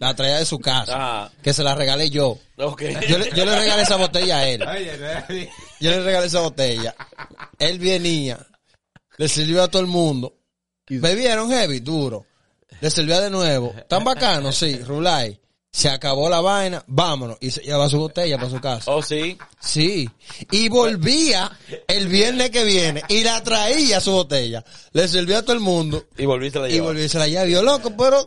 La 0.00 0.14
traía 0.14 0.38
de 0.38 0.44
su 0.44 0.58
casa. 0.58 0.94
Ajá. 0.96 1.32
Que 1.42 1.52
se 1.52 1.62
la 1.62 1.74
regalé 1.74 2.10
yo. 2.10 2.38
Yo 2.56 2.74
le, 2.78 3.30
yo 3.34 3.44
le 3.44 3.58
regalé 3.58 3.82
esa 3.82 3.96
botella 3.96 4.38
a 4.38 4.48
él. 4.48 4.64
Yo 5.80 5.90
le 5.90 6.00
regalé 6.00 6.26
esa 6.26 6.40
botella. 6.40 6.94
Él 7.58 7.78
venía, 7.78 8.38
le 9.18 9.28
sirvió 9.28 9.62
a 9.62 9.68
todo 9.68 9.82
el 9.82 9.88
mundo. 9.88 10.34
Bebieron 10.88 11.50
heavy, 11.50 11.80
duro. 11.80 12.26
Le 12.80 12.90
sirvió 12.90 13.20
de 13.20 13.30
nuevo. 13.30 13.74
Tan 13.88 14.04
bacano, 14.04 14.52
sí, 14.52 14.78
Rulay. 14.78 15.40
Se 15.76 15.90
acabó 15.90 16.30
la 16.30 16.40
vaina, 16.40 16.82
vámonos. 16.86 17.36
Y 17.38 17.50
se 17.50 17.60
lleva 17.60 17.86
su 17.90 17.98
botella 17.98 18.38
para 18.38 18.48
su 18.48 18.58
casa. 18.62 18.90
Oh, 18.90 19.02
sí. 19.02 19.36
Sí. 19.60 20.08
Y 20.50 20.70
volvía 20.70 21.52
el 21.86 22.08
viernes 22.08 22.48
que 22.48 22.64
viene 22.64 23.02
y 23.10 23.22
la 23.22 23.42
traía 23.44 24.00
su 24.00 24.12
botella. 24.12 24.64
Le 24.92 25.06
sirvió 25.06 25.36
a 25.36 25.42
todo 25.42 25.52
el 25.52 25.60
mundo. 25.60 26.06
Y 26.16 26.24
volviste 26.24 26.58
a 26.58 26.62
la 26.62 26.82
volvió 26.82 27.04
y 27.04 27.10
se 27.10 27.18
la 27.18 27.28
llevó. 27.28 27.60
Loco, 27.60 27.92
pero 27.94 28.24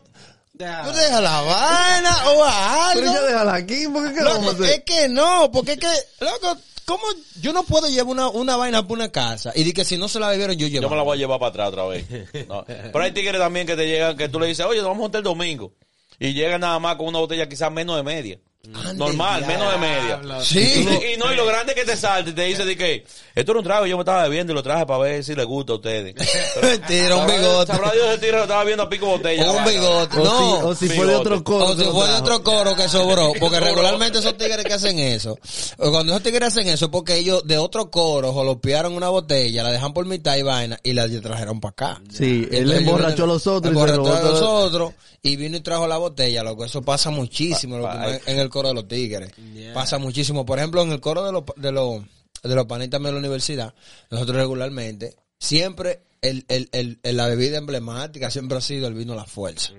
tú 0.60 0.92
deja 0.94 1.22
la 1.22 1.42
vaina 1.42 2.18
o 2.30 2.44
a 2.46 2.92
Pero 2.94 3.10
algo. 3.10 3.20
ya 3.20 3.22
déjala 3.26 3.54
aquí, 3.56 3.88
porque 3.92 4.14
qué 4.14 4.24
vamos 4.24 4.48
a 4.48 4.52
Loco, 4.52 4.64
hacer? 4.64 4.70
es 4.76 4.84
que 4.86 5.10
no, 5.10 5.50
porque 5.52 5.72
es 5.72 5.80
que, 5.80 5.92
loco, 6.24 6.56
¿cómo 6.86 7.04
yo 7.42 7.52
no 7.52 7.64
puedo 7.64 7.88
llevar 7.90 8.12
una, 8.12 8.28
una 8.30 8.58
vaina 8.58 8.88
por 8.88 8.96
una 8.96 9.10
casa? 9.12 9.54
Y 9.56 9.64
di 9.64 9.74
que 9.74 9.86
si 9.86 9.98
no 9.98 10.08
se 10.08 10.20
la 10.20 10.30
bebieron, 10.30 10.56
yo 10.56 10.68
llevo. 10.68 10.84
Yo 10.84 10.90
me 10.92 10.98
la 10.98 11.02
voy 11.02 11.18
a 11.18 11.20
llevar 11.20 11.40
para 11.40 11.50
atrás 11.50 11.70
otra 11.70 11.86
vez. 11.86 12.06
No. 12.48 12.64
Pero 12.68 13.00
hay 13.04 13.12
tigres 13.12 13.42
también 13.42 13.66
que 13.66 13.76
te 13.76 13.88
llegan, 13.88 14.16
que 14.16 14.30
tú 14.30 14.40
le 14.40 14.46
dices, 14.46 14.68
oye, 14.68 14.82
nos 14.82 14.90
vamos 14.90 15.00
a 15.00 15.04
juntar 15.06 15.20
el 15.22 15.24
domingo. 15.24 15.74
Y 16.20 16.34
llegan 16.34 16.62
nada 16.62 16.80
más 16.80 16.98
con 16.98 17.08
una 17.08 17.20
botella 17.20 17.48
quizás 17.48 17.72
menos 17.72 17.96
de 17.96 18.04
media. 18.04 18.40
Normal, 18.68 19.46
menos 19.48 19.72
de 19.72 19.78
media. 19.80 20.20
Sí. 20.44 20.60
Y, 20.82 20.86
no- 20.86 20.92
y 20.94 21.18
no, 21.18 21.34
y 21.34 21.36
lo 21.38 21.46
grande 21.46 21.74
que 21.74 21.86
te 21.86 21.96
salte 21.96 22.32
y 22.32 22.34
te 22.34 22.44
dice 22.44 22.66
de 22.66 22.76
que 22.76 23.06
esto 23.34 23.52
era 23.54 23.60
un 23.60 23.64
trago, 23.64 23.86
yo 23.86 23.96
me 23.96 24.02
estaba 24.02 24.24
bebiendo 24.24 24.52
y 24.52 24.56
lo 24.56 24.62
traje 24.62 24.86
para 24.86 25.00
ver 25.00 25.24
si 25.24 25.34
le 25.34 25.44
gusta 25.46 25.74
a 25.74 25.76
ustedes. 25.78 26.14
Mentira, 26.62 27.16
un 27.16 27.26
bigote. 27.26 27.72
Sabrá 27.72 27.92
Dios 27.92 28.08
ese 28.10 28.18
tigre 28.20 28.36
lo 28.38 28.44
estaba 28.44 28.64
viendo 28.66 28.84
a 28.84 28.90
pico 28.90 29.06
botella. 29.08 29.50
Un 29.50 29.64
bigote. 29.64 30.18
O 30.20 30.24
No. 30.24 30.38
si, 30.60 30.66
o 30.66 30.76
si 30.76 30.96
fue 30.96 31.08
de 31.08 31.16
otro 31.16 31.44
coro. 31.44 31.66
O 31.68 31.72
si 31.72 31.78
que 31.78 31.86
lo 31.86 31.92
fue 31.94 32.08
de 32.10 32.14
otro 32.16 32.44
coro 32.44 32.76
que 32.76 32.90
sobró, 32.90 33.32
porque 33.40 33.60
regularmente 33.62 34.20
esos 34.20 34.38
tigres 34.38 34.66
que 34.66 34.74
hacen 34.74 35.00
eso, 35.00 35.38
o 35.78 35.90
cuando 35.90 36.12
esos 36.12 36.24
tigres 36.24 36.50
hacen 36.50 36.68
eso 36.68 36.86
es 36.86 36.92
porque 36.92 37.18
ellos 37.18 37.44
de 37.48 37.58
otro 37.58 37.90
coro 37.90 38.34
jolopearon 38.34 38.94
una 38.94 39.08
botella, 39.10 39.64
la 39.64 39.72
dejan 39.72 39.94
por 39.94 40.06
mitad 40.06 40.36
y 40.36 40.44
vaina 40.44 40.78
y 40.84 40.94
la 40.94 41.08
trajeron 41.22 41.60
para 41.62 41.72
acá. 41.72 42.02
Sí, 42.12 42.46
él 42.52 42.58
Entonces, 42.72 42.80
emborrachó 42.82 43.24
a 43.24 43.28
los 43.28 43.48
otros 43.48 43.72
Emborrachó 43.74 44.16
a 44.16 44.22
los 44.22 44.42
otros 44.42 44.94
y 45.22 45.36
vino 45.36 45.58
y 45.58 45.60
trajo 45.62 45.86
la 45.88 45.98
botella, 45.98 46.44
loco. 46.44 46.64
Eso 46.66 46.82
pasa 46.82 47.10
muchísimo 47.10 47.78
loco, 47.78 47.90
pa- 47.90 48.20
en 48.26 48.40
el 48.40 48.49
coro 48.50 48.70
de 48.70 48.74
los 48.76 48.88
tigres. 48.88 49.32
Pasa 49.74 49.98
muchísimo. 49.98 50.46
Por 50.46 50.60
ejemplo, 50.60 50.82
en 50.82 50.92
el 50.92 51.00
coro 51.00 51.24
de 51.26 51.32
los, 51.32 51.44
de 51.56 51.72
los, 51.72 52.02
de 52.44 52.56
los 52.56 52.66
panitas 52.66 53.02
de 53.02 53.12
la 53.12 53.18
universidad, 53.18 53.74
nosotros 54.10 54.38
regularmente, 54.38 55.16
siempre 55.40 56.02
el, 56.22 56.46
el, 56.50 56.70
el, 56.74 57.00
el- 57.04 57.18
la 57.18 57.28
bebida 57.28 57.58
emblemática 57.60 58.30
siempre 58.30 58.58
ha 58.58 58.62
sido 58.62 58.88
el 58.88 58.94
vino 58.94 59.16
La 59.16 59.26
Fuerza. 59.26 59.74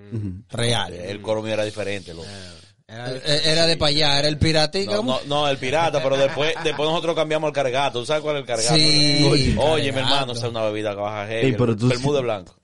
Real. 0.50 0.92
El 0.94 1.20
coro 1.22 1.42
mío 1.42 1.52
era 1.54 1.64
diferente, 1.64 2.14
loco. 2.14 2.26
Era- 2.88 3.10
Eh, 3.12 3.40
Era 3.44 3.66
de 3.66 3.76
para 3.76 3.90
allá, 3.90 4.18
era 4.18 4.26
el 4.28 4.36
piratica. 4.38 4.94
No, 4.96 5.02
no, 5.04 5.20
no, 5.26 5.48
el 5.48 5.58
pirata, 5.58 6.02
pero 6.02 6.16
después, 6.16 6.54
después 6.64 6.88
nosotros 6.88 7.14
cambiamos 7.14 7.46
al 7.48 7.52
cargato. 7.54 8.00
¿Tú 8.00 8.06
sabes 8.06 8.22
cuál 8.22 8.36
es 8.36 8.40
el 8.40 8.46
cargato? 8.46 8.74
Sí, 8.74 9.54
Oye, 9.58 9.92
mi 9.92 9.98
hermano, 10.00 10.32
esa 10.32 10.46
es 10.46 10.50
una 10.50 10.64
bebida 10.64 10.90
que 10.94 11.00
baja 11.00 11.26
heavy. 11.28 11.46
Ey, 11.46 11.52
pero 11.52 11.72
el 11.72 11.78
tú- 11.78 12.22
blanco. 12.22 12.56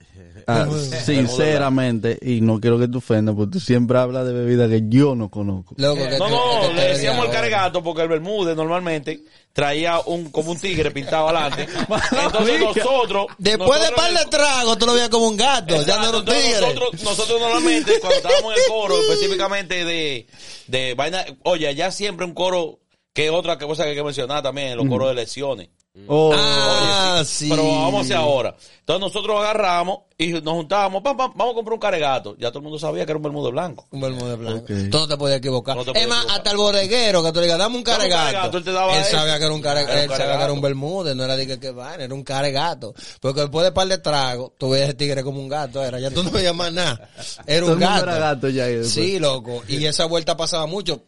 Ah, 0.49 0.65
sinceramente, 1.03 2.17
y 2.21 2.39
no 2.39 2.61
quiero 2.61 2.79
que 2.79 2.87
te 2.87 2.97
ofendas, 2.97 3.35
porque 3.35 3.51
tú 3.51 3.59
siempre 3.59 3.97
hablas 3.97 4.25
de 4.25 4.31
bebidas 4.31 4.69
que 4.69 4.81
yo 4.87 5.13
no 5.13 5.29
conozco. 5.29 5.75
Loco, 5.77 6.07
que 6.07 6.17
No, 6.17 6.29
no, 6.29 6.69
que 6.69 6.73
le 6.73 6.87
decíamos 6.93 7.25
el 7.25 7.31
cargato 7.31 7.83
porque 7.83 8.03
el 8.03 8.07
Bermúdez 8.07 8.55
normalmente 8.55 9.25
traía 9.51 9.99
un 10.05 10.31
como 10.31 10.51
un 10.51 10.57
tigre 10.57 10.91
pintado 10.91 11.27
adelante. 11.27 11.67
Entonces 12.23 12.61
nosotros... 12.61 13.25
Después 13.37 13.81
de 13.81 13.91
par 13.91 14.13
de 14.13 14.25
tragos, 14.27 14.77
tú 14.77 14.85
lo 14.85 14.93
veías 14.93 15.09
como 15.09 15.27
un 15.27 15.35
gato, 15.35 15.81
ya 15.81 15.97
no 15.97 16.07
era 16.07 16.17
un 16.17 16.19
Entonces, 16.19 16.43
tigre. 16.45 16.61
Nosotros, 16.61 17.03
nosotros 17.03 17.41
normalmente, 17.41 17.99
cuando 17.99 18.15
estábamos 18.15 18.53
en 18.53 18.61
el 18.61 18.67
coro, 18.69 19.01
específicamente 19.01 19.83
de, 19.83 20.27
de 20.67 20.93
vaina, 20.93 21.25
oye, 21.43 21.67
allá 21.67 21.91
siempre 21.91 22.25
un 22.25 22.33
coro, 22.33 22.79
que 23.11 23.25
es 23.25 23.31
otra 23.31 23.57
cosa 23.57 23.83
que 23.83 23.89
hay 23.89 23.95
que 23.97 24.03
mencionar 24.03 24.43
también, 24.43 24.77
los 24.77 24.87
coros 24.87 25.07
de 25.09 25.11
elecciones. 25.11 25.69
Oh, 26.07 26.31
Ah, 26.35 27.23
sí. 27.25 27.47
Pero 27.49 27.63
vamos 27.65 28.01
hacia 28.03 28.17
ahora. 28.19 28.55
Entonces 28.79 29.01
nosotros 29.01 29.39
agarramos 29.39 29.99
y 30.17 30.27
nos 30.31 30.53
juntábamos, 30.53 31.01
pam, 31.01 31.17
pam, 31.17 31.31
vamos 31.35 31.51
a 31.53 31.55
comprar 31.55 31.73
un 31.73 31.79
caregato. 31.79 32.35
Ya 32.37 32.49
todo 32.49 32.59
el 32.59 32.63
mundo 32.63 32.79
sabía 32.79 33.05
que 33.05 33.11
era 33.11 33.17
un 33.17 33.23
bermudo 33.23 33.51
blanco. 33.51 33.87
Un 33.91 34.01
Bermúdez 34.01 34.37
blanco. 34.37 34.59
Ok. 34.59 34.89
Tú 34.91 34.97
no 34.99 35.07
te 35.07 35.17
podías 35.17 35.39
equivocar. 35.39 35.75
No 35.75 35.83
te 35.83 35.91
es 35.99 36.07
más, 36.07 36.17
equivocar. 36.19 36.37
hasta 36.37 36.51
el 36.51 36.57
bodeguero 36.57 37.23
que 37.23 37.31
tú 37.31 37.39
le 37.39 37.45
digas, 37.45 37.59
dame 37.59 37.75
un 37.77 37.83
caregato. 37.83 38.25
caregato, 38.25 38.57
él 38.59 38.63
te 38.63 38.71
daba 38.71 38.97
él 38.97 39.03
sabía 39.05 39.37
que 39.39 39.45
era 39.45 39.53
un 39.53 39.61
care, 39.61 39.81
Era 39.81 39.91
un 39.91 39.97
él 39.97 40.01
sabía 40.01 40.07
que 40.17 40.23
era 40.23 40.31
caregato. 40.31 40.53
un 40.53 40.61
Bermúdez, 40.61 41.15
no 41.15 41.23
era 41.25 41.35
de 41.35 41.47
que, 41.47 41.59
que 41.59 41.71
vaina, 41.71 42.03
era 42.03 42.13
un 42.13 42.23
caregato. 42.23 42.93
Porque 43.19 43.41
después 43.41 43.65
de 43.65 43.71
par 43.71 43.87
de 43.87 43.97
tragos, 43.97 44.51
tú 44.57 44.69
veías 44.69 44.89
ese 44.89 44.97
tigre 44.97 45.23
como 45.23 45.39
un 45.39 45.49
gato, 45.49 45.83
era, 45.83 45.99
ya 45.99 46.11
tú 46.11 46.23
no 46.23 46.31
veías 46.31 46.55
más 46.55 46.71
nada. 46.71 47.09
Era 47.45 47.61
todo 47.65 47.75
un 47.75 47.83
el 47.83 47.89
gato. 47.89 48.03
era 48.03 48.17
gato 48.19 48.49
ya. 48.49 48.69
y 48.69 48.73
después. 48.75 48.93
Sí, 48.93 49.19
loco. 49.19 49.63
Y 49.67 49.83
esa 49.85 50.05
vuelta 50.05 50.37
pasaba 50.37 50.65
mucho. 50.67 51.01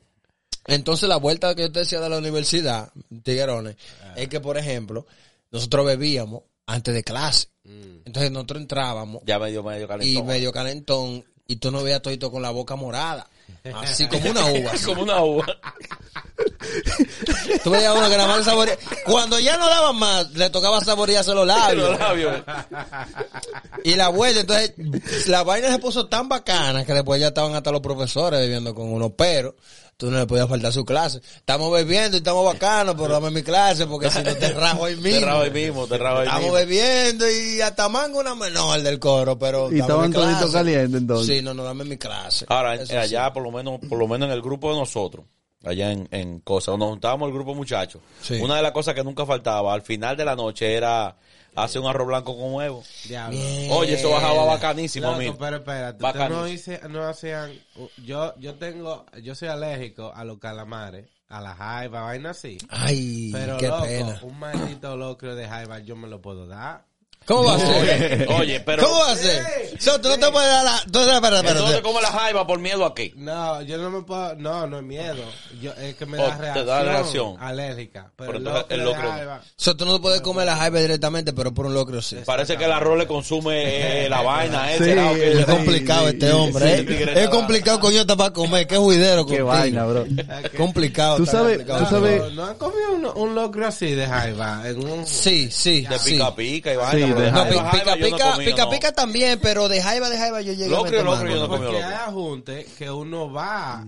Entonces, 0.68 1.10
la 1.10 1.18
vuelta 1.18 1.56
que 1.56 1.64
yo 1.64 1.72
te 1.72 1.80
decía 1.80 2.00
de 2.00 2.10
la 2.10 2.18
universidad, 2.18 2.92
tiguerones, 3.24 3.76
es 4.16 4.28
que, 4.28 4.40
por 4.40 4.58
ejemplo, 4.58 5.06
nosotros 5.52 5.86
bebíamos 5.86 6.44
antes 6.66 6.94
de 6.94 7.04
clase. 7.04 7.48
Entonces, 7.64 8.32
nosotros 8.32 8.62
entrábamos 8.62 9.22
Ya 9.26 9.38
medio, 9.40 9.64
medio 9.64 9.88
calentón. 9.88 10.24
y 10.24 10.24
medio 10.28 10.52
calentón 10.52 11.24
y 11.48 11.56
tú 11.58 11.72
no 11.72 11.84
veías 11.84 12.02
todito 12.02 12.32
con 12.32 12.42
la 12.42 12.52
boca 12.52 12.76
morada. 12.76 13.28
Así 13.74 14.08
como 14.08 14.30
una 14.30 14.46
uva. 14.46 14.72
así. 14.72 14.86
como 14.86 15.02
una 15.04 15.24
uva. 15.24 15.46
Tú 17.64 17.70
veías 17.72 17.96
uno 17.96 18.10
que 18.10 18.18
nada 18.18 18.28
más 18.28 18.46
saboreaba. 18.46 18.80
Cuando 19.06 19.40
ya 19.40 19.58
no 19.58 19.68
daban 19.70 19.96
más, 19.98 20.32
le 20.34 20.50
tocaba 20.50 20.80
saborearse 20.82 21.34
los 21.34 21.48
labios. 21.48 21.92
Los 21.92 22.00
labios. 22.00 22.44
Y 23.84 23.96
la 23.96 24.10
vuelta, 24.10 24.42
entonces, 24.42 25.28
la 25.28 25.44
vaina 25.44 25.72
se 25.72 25.80
puso 25.80 26.08
tan 26.08 26.28
bacana 26.30 26.86
que 26.86 26.94
después 26.94 27.20
ya 27.22 27.28
estaban 27.30 27.56
hasta 27.56 27.72
los 27.72 27.82
profesores 27.82 28.40
bebiendo 28.40 28.74
con 28.76 28.92
uno, 28.92 29.10
pero 29.12 29.56
tú 29.98 30.10
no 30.10 30.18
le 30.20 30.26
podías 30.28 30.48
faltar 30.48 30.72
su 30.72 30.86
clase. 30.86 31.22
Estamos 31.38 31.72
bebiendo 31.72 32.18
y 32.18 32.20
estamos 32.20 32.46
bacanos, 32.46 32.96
pero 32.98 33.10
dame 33.10 33.32
mi 33.32 33.44
clase 33.44 33.86
porque 33.88 34.10
si 34.10 34.22
no 34.22 34.36
te 34.36 34.52
rajo 34.52 34.86
ahí 34.86 34.96
mismo. 34.98 35.20
Te 35.20 35.26
rabo 35.26 35.42
ahí 35.42 35.52
mismo, 35.52 35.88
te 35.88 35.98
rabo 35.98 36.18
ahí 36.20 36.26
Estamos 36.28 36.44
mismo. 36.44 36.56
bebiendo 36.58 37.30
y 37.30 37.62
hasta 37.62 37.90
mango 37.90 38.20
una 38.20 38.36
menor 38.36 38.82
del 38.82 39.00
coro, 39.00 39.38
pero. 39.38 39.72
Y 39.72 39.80
estaban 39.80 40.12
toditos 40.12 40.52
calientes 40.52 41.02
entonces. 41.02 41.38
Sí, 41.38 41.42
no, 41.42 41.54
no, 41.54 41.64
dame 41.64 41.84
mi 41.86 41.98
clase. 41.98 42.46
Ahora, 42.50 42.76
Eso 42.76 42.94
eh, 42.94 42.98
allá, 42.98 43.32
por 43.34 43.44
lo 43.44 43.52
menos, 43.52 43.80
por 43.90 43.98
lo 43.98 44.08
menos 44.08 44.28
en 44.28 44.34
el 44.34 44.42
grupo 44.42 44.72
de 44.74 44.80
nosotros, 44.80 45.26
allá 45.64 45.92
en, 45.92 46.08
en 46.12 46.40
cosas, 46.40 46.78
nos 46.78 46.90
juntábamos 46.90 47.28
el 47.28 47.34
grupo 47.34 47.52
de 47.52 47.58
muchachos. 47.58 48.02
Sí. 48.22 48.36
Una 48.42 48.56
de 48.58 48.62
las 48.62 48.72
cosas 48.72 48.94
que 48.94 49.04
nunca 49.04 49.26
faltaba 49.26 49.74
al 49.74 49.82
final 49.82 50.16
de 50.18 50.26
la 50.26 50.36
noche 50.36 50.74
era 50.74 51.16
hacer 51.56 51.82
un 51.82 51.88
arroz 51.88 52.08
blanco 52.08 52.38
con 52.38 52.54
huevo. 52.54 52.84
Diablo. 53.06 53.38
Oye, 53.72 53.96
eso 53.96 54.10
bajaba 54.12 54.46
bacanísimo 54.46 55.08
a 55.10 55.12
Loco, 55.18 55.20
mí. 55.32 55.36
pero 55.40 55.58
espérate, 55.58 56.30
no, 56.30 56.48
hice, 56.48 56.80
no 56.90 57.04
hacían, 57.04 57.52
yo, 58.06 58.34
yo 58.38 58.56
tengo, 58.56 59.06
yo 59.22 59.36
soy 59.36 59.50
alérgico 59.50 60.14
a 60.16 60.24
los 60.24 60.38
calamares, 60.40 61.08
a 61.28 61.42
la 61.42 61.56
jaiba, 61.56 62.02
vaina 62.04 62.30
así. 62.30 62.58
Ay, 62.70 63.30
Pero 63.34 63.58
qué 63.58 63.68
loco, 63.68 63.84
pena. 63.84 64.20
un 64.24 64.40
maldito 64.40 64.96
locro 64.96 65.36
de 65.36 65.48
jaiba 65.48 65.80
yo 65.80 65.96
me 65.96 66.08
lo 66.08 66.22
puedo 66.22 66.48
dar. 66.48 66.86
¿Cómo 67.30 67.44
va 67.44 67.56
a 67.56 67.60
ser? 67.60 68.26
Oye, 68.28 68.28
oye, 68.42 68.60
pero 68.62 68.84
¿Cómo 68.84 69.00
va 69.02 69.12
a 69.12 69.16
ser? 69.16 69.46
So, 69.80 70.02
tú 70.02 70.10
no 70.10 70.18
te 70.18 70.32
puedes 70.32 70.50
dar 70.50 70.66
la. 70.66 70.82
Tú, 70.92 71.00
entonces 71.00 71.82
come 71.82 72.02
la 72.02 72.08
jaiba 72.12 72.46
por 72.48 72.58
miedo 72.60 72.84
a 72.86 72.96
qué? 72.96 73.14
No, 73.16 73.62
yo 73.62 73.78
no 73.78 73.92
me 73.92 74.02
puedo, 74.02 74.36
no, 74.36 74.66
no 74.66 74.78
es 74.78 74.84
miedo. 74.84 75.24
Yo, 75.62 75.72
es 75.74 75.94
que 75.96 76.06
me 76.08 76.18
Oh, 76.18 76.24
da 76.28 76.36
te 76.36 76.42
reacción, 76.42 76.66
da 76.66 76.84
reacción. 76.84 77.36
alérgica. 77.40 78.12
Pero, 78.18 78.32
Pero 78.32 78.32
el 78.32 78.38
entonces 78.48 78.62
locro 78.62 78.76
el 78.76 78.80
de 78.80 78.86
locro- 78.86 79.12
jaiba, 79.12 79.42
So, 79.56 79.78
tú 79.78 79.86
no 79.86 80.02
puedes 80.02 80.22
comer 80.22 80.48
la 80.48 80.56
jaiba 80.58 80.80
directamente, 80.80 81.32
pero 81.32 81.54
por 81.54 81.68
un 81.68 81.74
locro 81.76 82.02
sí. 82.02 82.18
Parece 82.26 82.58
que 82.58 82.66
el 82.66 82.72
arroz 82.72 82.98
le 82.98 83.06
consume 83.08 84.06
eh, 84.06 84.10
la 84.10 84.22
vaina 84.24 84.74
ese. 84.74 84.84
Sí, 84.86 84.96
¿no? 85.00 85.14
Que- 85.14 85.40
Es 85.40 85.46
complicado 85.46 86.08
sí, 86.08 86.14
este 86.16 86.26
sí, 86.28 86.34
hombre, 86.34 86.78
sí, 86.88 86.94
¿eh? 86.94 87.14
Es 87.24 87.30
complicado 87.30 87.80
coño 87.80 88.02
está 88.02 88.16
para 88.18 88.34
comer, 88.34 88.66
qué 88.68 88.76
juidero 88.78 89.24
Qué 89.26 89.38
contigo. 89.38 89.48
vaina, 89.50 89.86
bro. 89.86 90.06
Complicado. 90.58 91.18
Tú 91.18 91.26
sabes- 91.28 91.58
complicado. 91.60 91.80
tú 91.86 91.90
sabes- 91.96 92.22
No, 92.22 92.30
¿No 92.32 92.46
han 92.48 92.56
comido 92.56 93.14
un, 93.16 93.36
locro 93.36 93.68
así 93.68 93.92
de 93.94 94.08
jaiba? 94.08 94.68
En 94.68 94.84
un, 94.90 95.06
Sí, 95.06 95.50
sí, 95.52 95.82
De 95.86 96.00
pica 96.00 96.36
pica 96.36 96.74
y 96.74 96.76
vaina. 96.76 97.19
De 97.20 97.32
No, 97.32 97.38
jaiba. 97.38 97.50
pica, 97.72 97.72
jaiba 97.72 97.96
pica, 97.96 98.66
no 98.66 98.72
no. 98.90 98.94
también, 98.94 99.40
pero 99.42 99.68
de 99.70 99.82
jaiba, 99.82 100.10
de 100.10 100.18
jaiba 100.18 100.42
yo 100.42 100.54
llegué 100.54 100.70
Locro, 100.70 101.00
a 101.00 101.04
mano. 101.04 101.30
yo 101.30 101.40
no 101.42 101.48
Porque 101.50 101.78
hay 101.78 101.94
ajunte 101.94 102.66
que 102.78 102.90
uno 102.92 103.32
va 103.32 103.86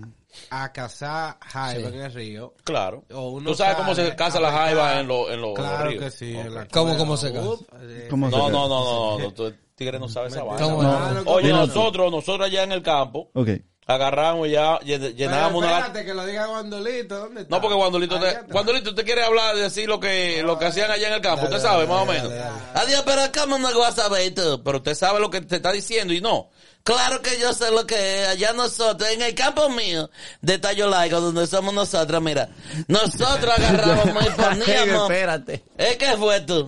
a 0.50 0.72
cazar 0.72 1.36
jaiba 1.40 1.88
en 1.88 1.94
el 2.00 2.12
río. 2.12 2.54
Claro. 2.64 3.04
O 3.12 3.30
uno 3.30 3.50
¿Tú 3.50 3.54
sabes 3.56 3.76
cómo 3.76 3.94
se 3.94 4.14
caza 4.16 4.38
a 4.38 4.40
la 4.40 4.50
jaiba 4.52 4.98
en, 5.00 5.06
los 5.08 5.28
en, 5.30 5.32
los- 5.32 5.34
en 5.34 5.40
los 5.42 5.54
Claro 5.54 5.90
ríos? 5.90 6.04
que 6.04 6.10
sí. 6.10 6.34
en 6.36 6.54
la 6.54 6.66
¿Cómo, 6.68 6.96
cómo 6.96 7.16
se 7.16 7.32
caza? 7.32 7.48
Eh, 7.82 8.06
¿Cómo 8.10 8.30
se 8.30 8.36
No, 8.36 8.42
caza? 8.44 8.52
no, 8.52 8.68
no, 8.68 9.18
no, 9.18 9.32
no, 9.36 9.46
el 9.46 9.58
tigre 9.74 9.98
no 9.98 10.08
sabe 10.08 10.28
esa 10.28 10.42
vaina. 10.44 10.64
¿Cómo 10.64 10.82
no? 10.82 10.96
Oye, 11.26 11.50
¿Cómo 11.50 11.60
no? 11.60 11.66
nosotros, 11.66 12.10
nosotros 12.12 12.46
allá 12.46 12.62
en 12.62 12.72
el 12.72 12.82
campo, 12.82 13.30
Ok. 13.34 13.48
Agarramos 13.86 14.48
ya, 14.48 14.78
llen- 14.80 15.14
llenábamos 15.14 15.58
una 15.62 15.70
lata. 15.72 15.86
espérate 15.86 16.06
que 16.06 16.14
lo 16.14 16.24
diga 16.26 16.46
Guandolito, 16.46 17.18
¿dónde 17.18 17.42
está? 17.42 17.54
No, 17.56 17.60
porque 17.60 17.76
Guandolito, 17.76 18.18
te. 18.20 18.38
Guandolito, 18.50 18.90
usted 18.90 19.04
quiere 19.04 19.22
hablar, 19.24 19.56
decir 19.56 19.88
lo 19.88 19.98
que, 20.00 20.42
lo 20.44 20.58
que 20.58 20.66
hacían 20.66 20.90
allá 20.90 21.08
en 21.08 21.14
el 21.14 21.20
campo, 21.20 21.44
usted 21.44 21.58
sabe, 21.60 21.86
más 21.86 22.02
o 22.02 22.06
menos. 22.06 22.32
Adiós, 22.74 23.02
pero 23.04 23.22
¿cómo 23.38 23.58
no 23.58 23.78
vas 23.78 23.98
a 23.98 24.02
saber 24.02 24.34
tú? 24.34 24.62
Pero 24.64 24.78
usted 24.78 24.94
sabe 24.94 25.20
lo 25.20 25.30
que 25.30 25.40
te 25.40 25.56
está 25.56 25.72
diciendo 25.72 26.12
y 26.14 26.20
no. 26.20 26.50
Claro 26.84 27.22
que 27.22 27.38
yo 27.38 27.52
sé 27.52 27.70
lo 27.70 27.86
que 27.86 28.22
es. 28.22 28.28
Allá 28.28 28.52
nosotros, 28.54 29.08
en 29.10 29.22
el 29.22 29.36
campo 29.36 29.68
mío 29.68 30.10
de 30.40 30.58
Tallo 30.58 30.88
Laigo, 30.88 31.20
donde 31.20 31.46
somos 31.46 31.72
nosotros, 31.72 32.20
mira. 32.20 32.48
Nosotros 32.88 33.54
agarrábamos 33.56 34.24
y 34.26 34.30
poníamos. 34.66 35.02
Espérate. 35.10 35.62
¿Eh, 35.78 35.96
qué 35.96 36.16
fue 36.16 36.40
tú? 36.40 36.66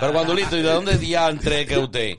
Pero 0.00 0.12
Guandolito, 0.12 0.56
¿y 0.56 0.62
de 0.62 0.70
dónde 0.72 0.96
diantre 0.96 1.66
que 1.66 1.76
usted? 1.76 2.14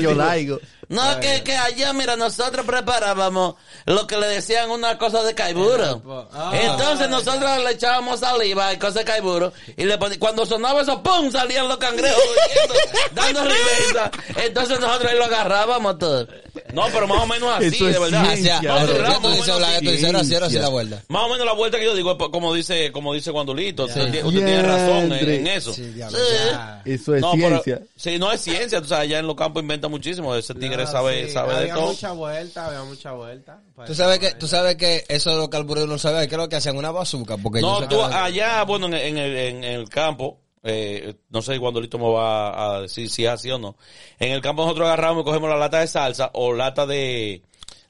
Yo 0.00 0.14
laigo. 0.14 0.58
No, 0.88 1.18
que, 1.20 1.42
que 1.42 1.56
allá, 1.56 1.92
mira, 1.92 2.14
nosotros 2.16 2.64
preparábamos 2.64 3.56
lo 3.86 4.06
que 4.06 4.16
le 4.16 4.28
decían 4.28 4.70
una 4.70 4.96
cosa 4.98 5.22
de 5.24 5.34
caiburo. 5.34 6.28
Ah. 6.32 6.52
Entonces 6.54 7.08
nosotros 7.08 7.58
le 7.64 7.70
echábamos 7.72 8.20
saliva 8.20 8.72
y 8.72 8.78
cosa 8.78 9.00
de 9.00 9.04
caiburo. 9.04 9.52
Y 9.76 9.84
le 9.84 9.98
poni- 9.98 10.18
cuando 10.18 10.46
sonaba 10.46 10.82
eso, 10.82 11.02
¡pum! 11.02 11.30
salían 11.32 11.66
los 11.68 11.78
cangrejos 11.78 12.22
huyendo, 12.22 12.74
dando 13.12 13.42
reversa. 13.44 14.10
Entonces 14.36 14.78
nosotros 14.78 15.10
ahí 15.10 15.18
lo 15.18 15.24
agarrábamos 15.24 15.98
todo. 15.98 16.26
No, 16.72 16.82
pero 16.92 17.06
más 17.06 17.22
o 17.22 17.26
menos 17.26 17.48
así, 17.54 17.66
Eso 17.66 17.88
es 17.88 17.94
de 17.94 18.00
verdad. 18.00 18.24
ciencia, 18.26 18.56
Hacia, 18.58 18.74
bro. 18.84 18.94
¿qué 18.94 19.00
Más 19.02 19.10
o 19.16 19.20
tú 19.20 19.22
menos 19.28 19.36
dices, 19.46 19.56
Blas? 19.56 19.68
así. 19.70 19.78
¿Qué 19.80 19.84
tú 19.86 19.90
dices? 19.92 20.08
Era 20.08 20.18
así, 20.20 20.34
era 20.34 20.46
así 20.46 20.58
la 20.58 20.68
vuelta. 20.68 21.02
Más 21.08 21.22
o 21.24 21.28
menos 21.28 21.46
la 21.46 21.52
vuelta 21.52 21.78
que 21.78 21.84
yo 21.84 21.94
digo, 21.94 22.12
es 22.12 22.28
como 22.30 22.54
dice, 22.54 22.92
como 22.92 23.14
dice 23.14 23.30
Guandolito. 23.30 23.84
Usted, 23.86 24.10
tiene- 24.10 24.24
usted 24.28 24.44
tiene 24.44 24.62
razón 24.62 25.12
en, 25.12 25.46
eso. 25.46 25.72
Sí, 25.72 25.82
diablo. 25.92 26.18
Sí. 26.18 26.92
Eso 26.92 27.14
es 27.14 27.20
No, 27.20 27.32
pero- 27.32 27.62
ciencia. 27.62 27.86
sí, 27.96 28.18
no 28.18 28.32
es 28.32 28.40
ciencia, 28.40 28.80
tú 28.80 28.88
sabes, 28.88 29.04
allá 29.08 29.18
en 29.20 29.26
los 29.26 29.36
campos 29.36 29.62
inventa 29.62 29.88
muchísimo. 29.88 30.34
Ese 30.34 30.54
tigre 30.54 30.84
No, 30.84 30.90
sabe, 30.90 31.26
sí, 31.26 31.32
sabe 31.32 31.52
de 31.54 31.58
había 31.60 31.74
todo. 31.74 31.86
mucha 31.88 32.12
vuelta, 32.12 32.66
había 32.66 32.82
mucha 32.84 33.12
vuelta. 33.12 33.60
Tú 33.86 33.94
sabes 33.94 34.18
que, 34.18 34.32
tú 34.32 34.46
sabes 34.48 34.76
que 34.76 35.04
eso 35.08 35.30
de 35.30 35.36
los 35.36 35.48
carbureros 35.48 35.88
no 35.88 35.98
sabía, 35.98 36.26
que 36.26 36.34
es 36.34 36.38
lo 36.40 36.48
que 36.48 36.56
hacían 36.56 36.76
una 36.76 36.90
bazooka, 36.90 37.36
porque 37.36 37.60
yo 37.60 37.80
No, 37.80 37.88
tú 37.88 38.02
allá, 38.02 38.62
bueno, 38.64 38.86
en, 38.86 38.94
en 38.94 39.18
el, 39.18 39.36
en 39.36 39.64
el 39.64 39.88
campo, 39.88 40.38
eh, 40.68 41.14
no 41.30 41.42
sé 41.42 41.60
cuándo 41.60 41.80
Lito 41.80 41.96
me 41.96 42.10
va 42.10 42.74
a 42.76 42.80
decir 42.82 43.08
si 43.08 43.24
es 43.24 43.30
así 43.30 43.50
o 43.52 43.58
no. 43.58 43.76
En 44.18 44.32
el 44.32 44.40
campo 44.40 44.62
nosotros 44.62 44.86
agarramos 44.86 45.22
y 45.22 45.24
cogemos 45.24 45.48
la 45.48 45.56
lata 45.56 45.78
de 45.78 45.86
salsa 45.86 46.30
o 46.34 46.52
lata 46.52 46.86
de, 46.86 47.42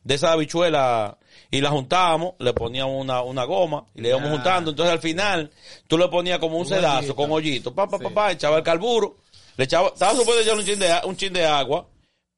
de 0.05 0.15
esa 0.15 0.33
habichuela 0.33 1.17
y 1.51 1.63
la 1.63 1.71
juntábamos, 1.71 2.35
le 2.39 2.53
poníamos 2.53 3.01
una, 3.01 3.23
una 3.23 3.45
goma 3.45 3.87
y 3.95 4.03
le 4.03 4.11
íbamos 4.11 4.31
juntando. 4.31 4.71
Entonces 4.71 4.93
al 4.93 5.01
final, 5.01 5.51
tú 5.87 5.97
le 5.97 6.09
ponías 6.09 6.39
como 6.39 6.59
un 6.59 6.67
sedazo 6.67 6.99
hoyito. 6.99 7.17
con 7.17 7.33
hoyito, 7.33 7.75
pa, 7.75 7.89
pa, 7.89 7.99
pa, 7.99 8.11
pa, 8.11 8.33
echaba 8.33 8.59
el 8.59 8.63
carburo, 8.63 9.17
le 9.57 9.65
echaba, 9.65 9.89
estaba 9.89 10.15
supuesto 10.15 10.43
echar 10.43 10.59
un 10.59 10.65
chin 10.65 10.79
de, 10.79 10.95
un 11.05 11.17
chin 11.17 11.33
de 11.33 11.47
agua, 11.47 11.87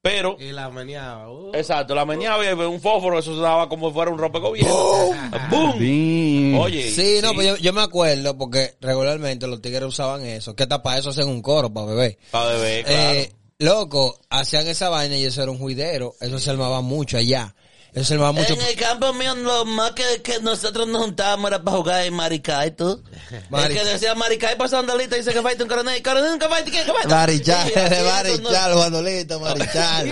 pero 0.01 0.37
Y 0.39 0.51
la 0.51 0.69
meneaba. 0.69 1.29
uh. 1.29 1.51
Exacto, 1.53 1.93
la 1.93 2.05
meñaba 2.05 2.45
y 2.45 2.53
un 2.53 2.79
fósforo, 2.79 3.19
eso 3.19 3.35
se 3.35 3.41
daba 3.41 3.67
como 3.67 3.89
si 3.89 3.93
fuera 3.93 4.11
un 4.11 4.17
rompegobierno. 4.17 4.73
¡Boom! 5.51 5.77
Bien. 5.79 6.55
Oye. 6.59 6.89
Sí, 6.91 7.19
no, 7.21 7.33
pues 7.33 7.47
yo, 7.47 7.57
yo 7.57 7.73
me 7.73 7.81
acuerdo 7.81 8.37
porque 8.37 8.75
regularmente 8.81 9.47
los 9.47 9.61
tigres 9.61 9.83
usaban 9.83 10.25
eso, 10.25 10.55
que 10.55 10.63
hasta 10.63 10.81
para 10.81 10.99
eso 10.99 11.09
hacen 11.09 11.27
un 11.27 11.41
coro, 11.41 11.73
para 11.73 11.87
beber. 11.87 12.17
Para 12.31 12.53
beber, 12.53 12.85
claro. 12.85 13.19
Eh, 13.19 13.33
loco, 13.59 14.19
hacían 14.29 14.67
esa 14.67 14.89
vaina 14.89 15.17
y 15.17 15.25
eso 15.25 15.41
era 15.43 15.51
un 15.51 15.59
juidero, 15.59 16.15
eso 16.21 16.39
se 16.39 16.49
armaba 16.49 16.81
mucho 16.81 17.17
allá. 17.17 17.53
Eso 17.93 18.05
se 18.05 18.13
armaba 18.13 18.31
mucho. 18.33 18.53
En 18.53 18.61
el 18.61 18.75
campo 18.75 19.11
mío, 19.13 19.33
lo 19.35 19.65
más 19.65 19.91
que, 19.91 20.21
que 20.21 20.39
nosotros 20.41 20.87
nos 20.87 21.01
juntábamos 21.05 21.49
era 21.49 21.63
para 21.63 21.77
jugar 21.77 22.05
en 22.05 22.13
Maricay, 22.13 22.71
tú. 22.75 23.01
Mari- 23.49 23.73
El 23.77 23.79
que 23.79 23.85
decía 23.85 24.13
Maricay 24.15 24.55
pasando 24.57 24.95
lista 24.95 25.15
dice 25.15 25.33
que 25.33 25.41
falta 25.41 25.63
un 25.63 25.69
coronel. 25.69 26.01
Coronel 26.03 26.31
nunca 26.31 26.47
falta, 26.49 26.69
¿qué? 26.69 26.83
¿Qué 26.85 26.91
falta? 26.91 27.07
Marichal, 27.07 27.71
Marichal, 28.05 28.73
Juanolito, 28.73 29.39
Marichal. 29.39 30.07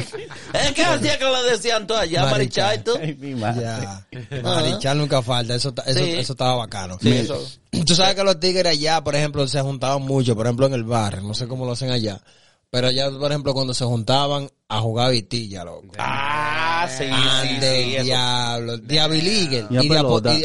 Es 0.54 0.72
que 0.74 0.84
hacía 0.84 1.18
que 1.20 1.26
lo 1.26 1.44
decían 1.44 1.86
tú 1.86 1.94
allá, 1.94 2.26
Marichal. 2.26 2.84
Maricay, 2.84 2.84
tú. 2.84 3.60
Ya. 3.62 4.06
Marichal 4.44 4.98
nunca 4.98 5.22
falta, 5.22 5.56
eso, 5.56 5.74
eso, 5.86 6.00
Sí. 6.00 6.12
eso 6.18 6.34
estaba 6.34 6.56
bacano. 6.56 6.98
Sí, 7.02 7.12
eso. 7.12 7.42
Tú 7.86 7.96
sabes 7.96 8.16
que 8.16 8.24
los 8.24 8.40
tigres 8.40 8.72
allá, 8.74 9.04
por 9.04 9.16
ejemplo, 9.16 9.48
se 9.48 9.62
juntaban 9.62 10.02
mucho, 10.02 10.36
por 10.36 10.46
ejemplo, 10.48 10.66
en 10.66 10.74
el 10.74 10.84
bar, 10.84 11.22
no 11.22 11.34
sé 11.34 11.48
cómo 11.48 11.66
lo 11.66 11.74
hacen 11.74 11.92
allá. 11.92 12.20
Pero 12.70 12.88
allá, 12.88 13.10
por 13.12 13.32
ejemplo, 13.32 13.54
cuando 13.54 13.74
se 13.74 13.86
juntaban 13.86 14.50
a 14.70 14.82
jugar 14.82 15.12
vitilla, 15.12 15.64
loco. 15.64 15.88
Ah, 15.98 16.90
sí, 16.92 17.06
sí, 17.06 17.10
Ande, 17.10 17.84
sí. 17.86 17.96
eso. 17.96 18.04
diablo. 18.04 18.78
Diabiligue. 18.80 19.66
Y 19.70 19.78
a 19.78 19.82
Y 19.82 19.86
y 19.86 19.90
de 19.90 19.98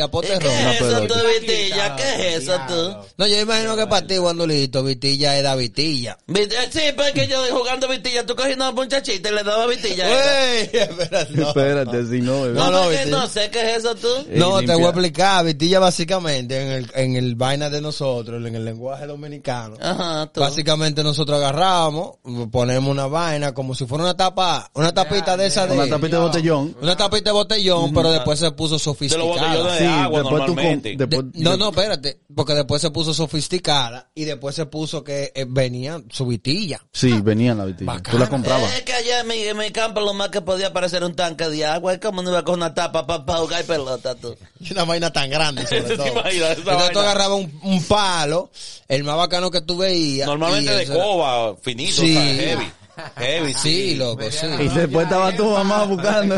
apote 0.03 0.29
¿Qué 0.29 0.39
rojo. 0.39 0.55
es 0.71 0.81
eso, 0.81 1.01
tú, 1.09 1.15
Vitilla? 1.41 1.97
¿Qué 1.97 2.29
es 2.37 2.43
eso, 2.45 2.57
tú? 2.69 2.97
No, 3.19 3.27
yo 3.27 3.41
imagino 3.41 3.75
que 3.75 3.87
para 3.89 4.07
ti, 4.07 4.17
Guandolito, 4.19 4.85
vitilla 4.85 5.37
es 5.37 5.43
da 5.43 5.57
vitilla. 5.57 6.17
Vit- 6.29 6.53
eh, 6.53 6.69
Sí, 6.71 6.81
pero 6.97 7.05
es 7.09 7.13
que 7.15 7.27
yo 7.27 7.39
jugando 7.51 7.89
Vitilla, 7.89 8.25
tú 8.25 8.37
cogías 8.37 8.55
una 8.57 8.71
muchachita 8.71 9.29
y 9.29 9.35
le 9.35 9.43
dabas 9.43 9.69
Vitilla. 9.69 10.07
Güey, 10.07 10.71
espérate, 10.73 11.33
no. 11.35 11.49
Espérate, 11.49 12.07
si 12.07 12.21
no. 12.23 12.47
No, 12.47 12.71
no, 12.71 12.71
no, 12.71 12.83
que 12.91 12.97
Vitilla. 12.99 13.11
no 13.19 13.27
sé 13.27 13.51
qué 13.51 13.61
es 13.73 13.79
eso, 13.79 13.95
tú. 13.97 14.07
Eh, 14.29 14.35
No, 14.37 14.61
te 14.61 14.73
voy 14.75 14.85
a 14.85 14.89
explicar. 14.91 15.45
Vitilla 15.45 15.81
básicamente 15.81 16.61
en 16.63 16.69
el, 16.69 16.91
en 16.95 17.17
el 17.17 17.35
vaina 17.35 17.69
de 17.71 17.81
nosotros, 17.81 18.41
en 18.47 18.55
el 18.55 18.65
lenguaje 18.65 19.05
dominicano. 19.07 19.77
Ajá, 19.81 20.31
tú. 20.33 20.41
Básicamente 20.41 21.03
nosotros 21.03 21.39
agarramos, 21.39 22.19
ponemos 22.53 22.89
una 22.89 23.07
vaina 23.09 23.53
como 23.53 23.75
si 23.75 23.85
fuera 23.85 24.05
una 24.05 24.12
tapa, 24.17 24.71
una 24.75 24.93
tapita 24.93 25.37
de 25.37 25.47
esa 25.47 25.67
de... 25.67 25.75
Una 25.75 25.89
tapita 25.89 26.17
de 26.17 26.23
botellón. 26.23 26.77
Una 26.81 26.97
tapita 26.97 27.31
de 27.31 27.35
botellón, 27.35 27.93
pero 27.95 28.11
después 28.11 28.39
se 28.39 28.51
puso 28.53 28.71
De 28.71 28.73
los 28.75 28.83
sofisticada. 28.83 29.73
de 29.75 29.79
Sí, 29.79 29.85
agua 29.85 30.21
después 30.21 30.23
tú 30.23 30.29
con- 30.29 30.39
normalmente. 30.57 30.89
De- 30.97 31.07
después- 31.07 31.25
no, 31.35 31.57
no, 31.57 31.69
espérate, 31.71 32.21
porque 32.35 32.55
después 32.55 32.81
se 32.83 32.91
puso 32.91 33.13
sofisticada 33.15 34.11
y 34.15 34.25
después 34.25 34.55
se 34.55 34.67
puso 34.67 35.03
que 35.05 35.33
eh, 35.35 35.47
venía 35.49 36.01
su 36.11 36.27
vitilla. 36.27 36.81
Sí, 36.93 37.21
venía 37.23 37.53
en 37.53 37.59
la 37.59 37.65
vitilla. 37.65 37.93
Bacana. 37.93 38.11
Tú 38.13 38.19
la 38.19 38.29
comprabas. 38.29 38.73
Es 38.75 38.83
que 38.83 38.93
allá 38.93 39.21
en 39.21 39.29
mi, 39.29 39.35
en 39.43 39.57
mi 39.57 39.71
campo 39.71 40.01
lo 40.01 40.15
más 40.15 40.29
que 40.31 40.41
podía 40.41 40.73
parecer 40.73 41.03
un 41.05 41.15
tanque 41.15 41.49
de 41.49 41.65
agua. 41.67 41.93
Es 41.95 42.01
como 42.01 42.23
no 42.23 42.31
iba 42.31 42.43
con 42.45 42.57
una 42.57 42.75
tapa 42.75 43.07
para 43.07 43.39
jugar 43.41 43.65
pelota, 43.65 44.15
tú. 44.15 44.35
Y 44.61 44.73
una 44.73 44.85
vaina 44.85 45.13
tan 45.13 45.29
grande, 45.31 45.67
sobre 45.67 45.83
¿Te 45.83 45.97
todo. 45.97 46.07
imaginas 46.09 46.59
Entonces 46.59 46.93
tú 46.93 46.99
agarrabas 47.01 47.39
un, 47.39 47.61
un 47.63 47.83
palo, 47.85 48.51
el 48.89 49.05
más 49.05 49.17
bacano 49.17 49.51
que 49.51 49.61
tú 49.61 49.77
veías. 49.79 50.27
Normalmente 50.27 50.75
de 50.75 50.87
coba, 50.87 51.57
finito, 51.63 52.03
Sí. 52.03 52.17
o 52.17 52.21
sea, 52.21 52.35
heavy. 52.35 52.73
Heavy, 53.17 53.55
Sí, 53.55 53.95
loco, 53.95 54.23
sí. 54.31 54.47
Y 54.61 54.69
después 54.69 55.05
estaba 55.05 55.35
tu 55.35 55.49
mamá 55.51 55.85
buscando. 55.85 56.37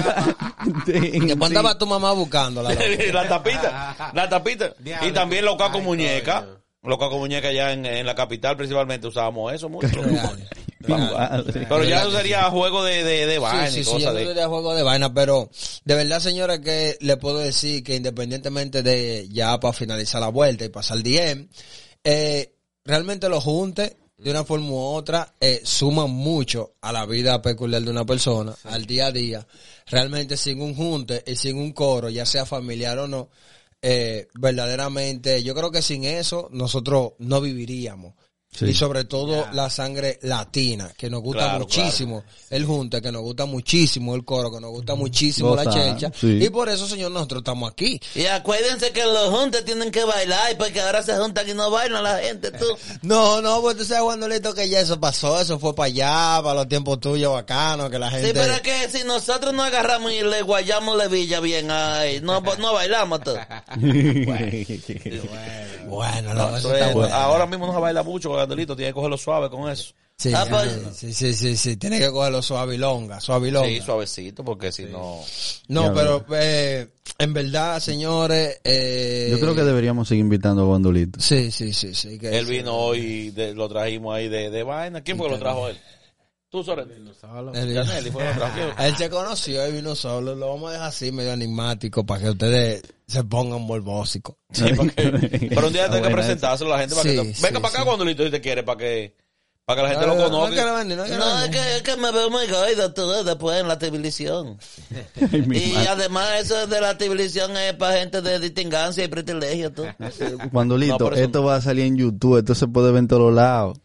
Después 0.87 1.43
andaba 1.51 1.77
tu 1.77 1.87
mamá 1.87 2.13
buscándola. 2.13 2.71
loco. 2.73 2.83
la 3.13 3.29
tapita, 3.29 4.11
la 4.13 4.29
tapita. 4.29 4.75
Y 5.03 5.11
también 5.13 5.45
los 5.45 5.57
cacos 5.57 5.83
muñeca. 5.83 6.47
Los 6.83 6.99
cacos 6.99 7.19
muñeca 7.19 7.51
ya 7.51 7.73
en, 7.73 7.87
en 7.87 8.05
la 8.05 8.15
capital 8.15 8.57
principalmente 8.57 9.07
usábamos 9.07 9.53
eso 9.55 9.69
mucho. 9.71 9.89
Pero 10.87 11.85
ya 11.85 12.01
eso 12.01 12.11
sería 12.11 12.43
juego 12.51 12.85
de, 12.85 13.03
de, 13.03 13.27
de 13.27 13.39
vaina 13.39 13.71
Sí, 13.71 13.81
y 13.81 13.85
sí, 13.85 13.85
sí, 13.85 13.91
cosas 13.91 14.13
yo 14.13 14.19
de... 14.19 14.25
no 14.27 14.35
de 14.35 14.45
juego 14.45 14.75
de 14.75 14.83
vaina, 14.83 15.13
pero 15.13 15.51
de 15.85 15.95
verdad, 15.95 16.21
señora, 16.21 16.61
que 16.61 16.97
le 17.01 17.17
puedo 17.17 17.39
decir 17.39 17.83
que 17.83 17.97
independientemente 17.97 18.83
de 18.83 19.29
ya 19.31 19.59
para 19.61 19.73
finalizar 19.73 20.21
la 20.21 20.29
vuelta 20.29 20.65
y 20.65 20.69
pasar 20.69 20.99
el 20.99 21.03
DM, 21.03 21.49
eh, 22.05 22.53
realmente 22.85 23.29
los 23.29 23.43
juntes 23.43 23.97
de 24.25 24.31
una 24.31 24.43
forma 24.43 24.71
u 24.71 24.79
otra 24.79 25.35
eh, 25.39 25.61
suman 25.65 26.11
mucho 26.11 26.77
a 26.81 26.93
la 26.93 27.05
vida 27.05 27.43
peculiar 27.43 27.83
de 27.83 27.91
una 27.91 28.07
persona, 28.07 28.55
al 28.65 28.87
día 28.87 29.09
a 29.09 29.13
día. 29.13 29.47
Realmente 29.85 30.39
sin 30.39 30.63
un 30.63 30.75
junte 30.75 31.23
y 31.27 31.37
sin 31.37 31.59
un 31.59 31.73
coro, 31.73 32.09
ya 32.09 32.25
sea 32.25 32.47
familiar 32.47 32.99
o 33.01 33.07
no, 33.07 33.29
eh, 33.83 34.29
verdaderamente, 34.33 35.43
yo 35.43 35.55
creo 35.55 35.71
que 35.71 35.83
sin 35.83 36.05
eso 36.05 36.49
nosotros 36.53 37.13
no 37.19 37.43
viviríamos. 37.43 38.15
Sí. 38.55 38.67
Y 38.67 38.75
sobre 38.75 39.05
todo 39.05 39.47
la 39.53 39.69
sangre 39.69 40.19
latina, 40.23 40.93
que 40.97 41.11
nos 41.11 41.23
gusta 41.23 41.45
Claro, 41.45 41.61
muchísimo 41.61 42.23
el 42.51 42.65
junte, 42.65 43.03
que 43.03 43.11
nos 43.11 43.23
gusta 43.23 43.47
muchísimo 43.47 44.15
el 44.15 44.25
coro, 44.25 44.53
que 44.53 44.61
nos 44.61 44.71
gusta 44.71 44.95
muchísimo 44.95 45.57
la 45.57 45.65
sí. 46.15 46.39
Y 46.41 46.49
por 46.51 46.69
eso, 46.69 46.87
señor, 46.87 47.11
nosotros 47.11 47.41
estamos 47.41 47.73
aquí. 47.73 48.01
Y 48.15 48.27
acuérdense 48.27 48.93
que 48.93 49.05
los 49.05 49.31
juntes 49.31 49.65
tienen 49.65 49.91
que 49.91 50.05
bailar, 50.05 50.57
porque 50.57 50.81
ahora 50.81 51.03
se 51.03 51.17
juntan 51.17 51.49
y 51.49 51.55
no 51.55 51.71
bailan 51.71 52.05
la 52.05 52.19
gente, 52.19 52.53
tú. 52.53 52.67
No, 53.03 53.43
no, 53.43 53.61
pues 53.61 53.77
tú 53.77 53.85
sabes, 53.85 54.05
Juanolito, 54.05 54.55
que 54.55 54.69
ya 54.69 54.81
eso 54.81 55.01
pasó, 55.01 55.41
eso 55.41 55.59
fue 55.59 55.75
para 55.75 55.87
allá, 55.87 56.43
para 56.43 56.55
los 56.55 56.69
tiempos 56.69 57.01
tuyos 57.01 57.33
bacanos, 57.33 57.91
que 57.91 57.99
la 57.99 58.11
gente... 58.11 58.29
Sí, 58.29 58.33
pero 58.35 58.53
es 58.55 58.61
que 58.61 58.89
si 58.89 59.05
nosotros 59.05 59.53
no 59.53 59.63
agarramos 59.63 60.13
y 60.13 60.23
le 60.23 60.43
guayamos 60.43 60.97
la 60.97 61.09
villa 61.09 61.41
bien, 61.41 61.71
ay, 61.71 62.21
no, 62.23 62.41
no 62.41 62.73
bailamos 62.73 63.21
tú. 63.23 63.33
Bueno, 65.87 66.35
no, 66.35 66.57
eso 66.57 66.73
está 66.73 66.89
es- 66.89 66.95
bueno. 66.95 67.15
Ahora 67.15 67.47
mismo 67.47 67.67
no 67.67 67.75
se 67.75 67.81
baila 67.81 68.03
mucho 68.03 68.31
con 68.45 68.51
Gandelito, 68.51 68.77
tiene 68.77 68.91
que 68.91 68.95
cogerlo 68.95 69.17
suave 69.19 69.51
con 69.51 69.71
eso. 69.71 69.93
Sí, 70.17 70.33
Ah, 70.33 70.45
sí, 70.45 70.51
pues- 70.51 70.97
sí, 70.97 71.13
sí, 71.13 71.35
sí, 71.35 71.57
sí, 71.57 71.77
tiene 71.77 71.99
que 71.99 72.09
cogerlo 72.09 72.41
suavilonga, 72.41 73.21
suavilonga. 73.21 73.67
Sí, 73.69 73.81
suavecito, 73.81 74.45
porque 74.45 74.71
si 74.71 74.85
no... 74.85 75.21
No, 75.67 75.93
pero 75.93 76.25
eh, 76.39 76.87
en 77.19 77.35
verdad, 77.35 77.81
señores... 77.81 78.61
Eh, 78.63 79.27
Yo 79.33 79.41
creo 79.41 79.57
que 79.57 79.63
deberíamos 79.65 80.07
seguir 80.07 80.23
invitando 80.23 80.63
a 80.63 80.67
Bandolito. 80.69 81.19
Sí, 81.21 81.51
sí, 81.51 81.73
sí, 81.73 81.95
sí. 81.97 82.17
Que 82.21 82.39
Él 82.39 82.47
vino 82.47 82.77
hoy, 82.77 83.31
de- 83.31 83.55
lo 83.55 83.69
trajimos 83.69 84.15
ahí 84.15 84.29
de, 84.29 84.51
de 84.51 84.63
vaina. 84.63 85.01
¿Quién 85.03 85.17
fue 85.17 85.27
que 85.27 85.33
lo 85.33 85.39
trajo 85.41 85.69
él? 85.69 85.77
Tú, 86.55 86.63
Soren. 86.63 86.89
Él, 86.89 87.77
él 88.79 88.97
se 88.97 89.11
conoció 89.11 89.67
y 89.69 89.73
vino 89.73 89.97
solo. 89.97 90.37
Lo 90.37 90.51
vamos 90.51 90.69
a 90.71 90.75
dejar 90.75 90.89
así, 90.91 91.11
medio 91.11 91.33
enigmático, 91.33 92.07
para 92.07 92.21
que 92.23 92.31
ustedes 92.31 92.83
se 93.09 93.25
pongan 93.25 93.63
morbósicos. 93.63 94.37
Sí, 94.53 94.67
porque- 94.77 95.49
pero 95.53 95.67
un 95.67 95.73
día 95.73 95.87
tengo 95.87 95.95
que 95.97 96.01
buena 96.03 96.17
presentárselo 96.17 96.73
a 96.73 96.77
la 96.77 96.83
gente 96.83 96.95
para 96.95 97.11
Sí, 97.11 97.17
que... 97.17 97.23
Venga 97.43 97.59
para 97.61 97.69
acá 97.75 97.79
sí. 97.81 97.85
cuando 97.87 98.05
Lito 98.05 98.25
si 98.25 98.31
te 98.31 98.41
quiere, 98.41 98.63
para 98.63 98.79
que... 98.79 99.17
Para 99.65 99.79
que 99.79 99.83
la 99.83 99.89
gente 99.95 100.07
lo 100.07 100.15
No, 100.15 100.21
no 100.29 100.31
conozca. 100.31 100.85
no 100.85 101.45
es 101.45 101.51
que, 101.51 101.77
es 101.77 101.83
que 101.83 101.97
me 101.97 102.13
veo 102.13 102.31
muy 102.31 102.47
gordo 102.47 102.93
tú 102.95 103.11
después 103.25 103.61
en 103.61 103.67
la 103.67 103.77
televisión. 103.77 104.57
Y 105.33 105.73
madre. 105.73 105.89
además 105.89 106.29
eso 106.43 106.69
de 106.69 106.81
la 106.81 106.97
televisión 106.97 107.57
es 107.57 107.73
para 107.75 107.99
gente 107.99 108.23
de 108.23 108.39
distingancia 108.39 109.03
y 109.03 109.09
privilegio, 109.09 109.73
tú. 109.73 109.83
Cuando 110.53 110.77
eso- 110.77 111.13
esto 111.15 111.43
va 111.43 111.57
a 111.57 111.61
salir 111.61 111.87
en 111.87 111.97
YouTube, 111.97 112.39
esto 112.39 112.55
se 112.55 112.69
puede 112.69 112.93
ver 112.93 113.01
en 113.01 113.09
todos 113.09 113.33
lados. 113.35 113.79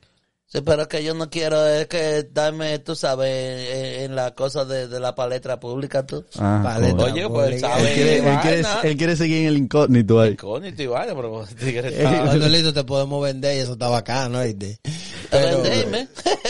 Sí, 0.51 0.61
pero 0.61 0.87
que 0.87 1.03
yo 1.03 1.13
no 1.13 1.29
quiero 1.29 1.63
es 1.67 1.85
que 1.85 2.27
darme, 2.33 2.79
tú 2.79 2.95
sabes, 2.95 3.69
en, 3.69 4.01
en 4.05 4.15
la 4.15 4.33
cosa 4.33 4.65
de, 4.65 4.87
de 4.87 4.99
la 4.99 5.13
palestra 5.13 5.59
pública, 5.59 6.07
tú. 6.07 6.25
Ah, 6.39 6.61
Paleta. 6.63 6.93
joder. 6.97 7.11
Oye, 7.13 7.29
pues 7.29 7.47
él 7.49 7.53
Él 7.53 7.59
sabe. 7.59 7.81
él, 7.87 7.93
quiere, 7.93 8.17
él, 8.17 8.39
quiere, 8.41 8.63
él 8.83 8.97
quiere 8.97 9.15
seguir 9.15 9.37
en 9.41 9.45
el 9.45 9.57
incógnito 9.57 10.19
ahí. 10.19 10.31
Incógnito 10.31 10.81
y 10.81 10.87
vaina, 10.87 11.13
pero 11.15 11.45
tigre 11.59 11.89
Eh, 11.89 12.03
está- 12.03 12.23
Cuando 12.25 12.49
listo 12.49 12.73
te 12.73 12.83
podemos 12.83 13.21
vender 13.23 13.57
y 13.57 13.59
eso 13.59 13.73
está 13.73 13.89
bacano, 13.89 14.39
¿oíste? 14.39 14.79
Pero, 15.29 15.61
Vendeme. 15.61 16.07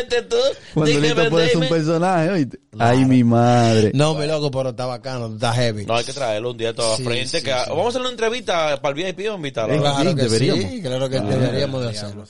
este 0.00 0.22
tú. 0.22 0.36
Listo 0.84 1.30
puede 1.30 1.48
ser 1.50 1.58
un 1.58 1.68
personaje, 1.68 2.30
¿oíste? 2.30 2.58
Ay, 2.80 3.04
mi 3.04 3.22
madre. 3.24 3.90
no, 3.94 4.14
mi 4.14 4.26
loco, 4.26 4.50
pero 4.50 4.70
está 4.70 4.86
bacano, 4.86 5.34
está 5.34 5.52
heavy. 5.52 5.84
No, 5.86 5.94
hay 5.96 6.04
que 6.04 6.12
traerlo 6.12 6.50
un 6.50 6.56
día 6.58 6.72
todo 6.74 6.96
Sí, 6.96 7.02
a 7.02 7.04
frente. 7.06 7.38
sí, 7.38 7.44
que 7.44 7.50
sí. 7.52 7.56
Vamos 7.68 7.86
a 7.86 7.88
hacer 7.90 8.00
una 8.00 8.10
entrevista 8.10 8.80
para 8.82 8.96
el 9.00 9.04
VIP 9.14 9.28
o 9.30 9.34
invitarlo. 9.36 9.74
Eh, 9.74 9.78
Claro 9.78 10.10
Sí, 10.10 10.16
que 10.16 10.22
deberíamos. 10.22 10.64
sí, 10.64 10.82
claro 10.82 11.08
que 11.08 11.20
deberíamos 11.20 11.82
de 11.82 11.88
hacerlo. 11.88 12.24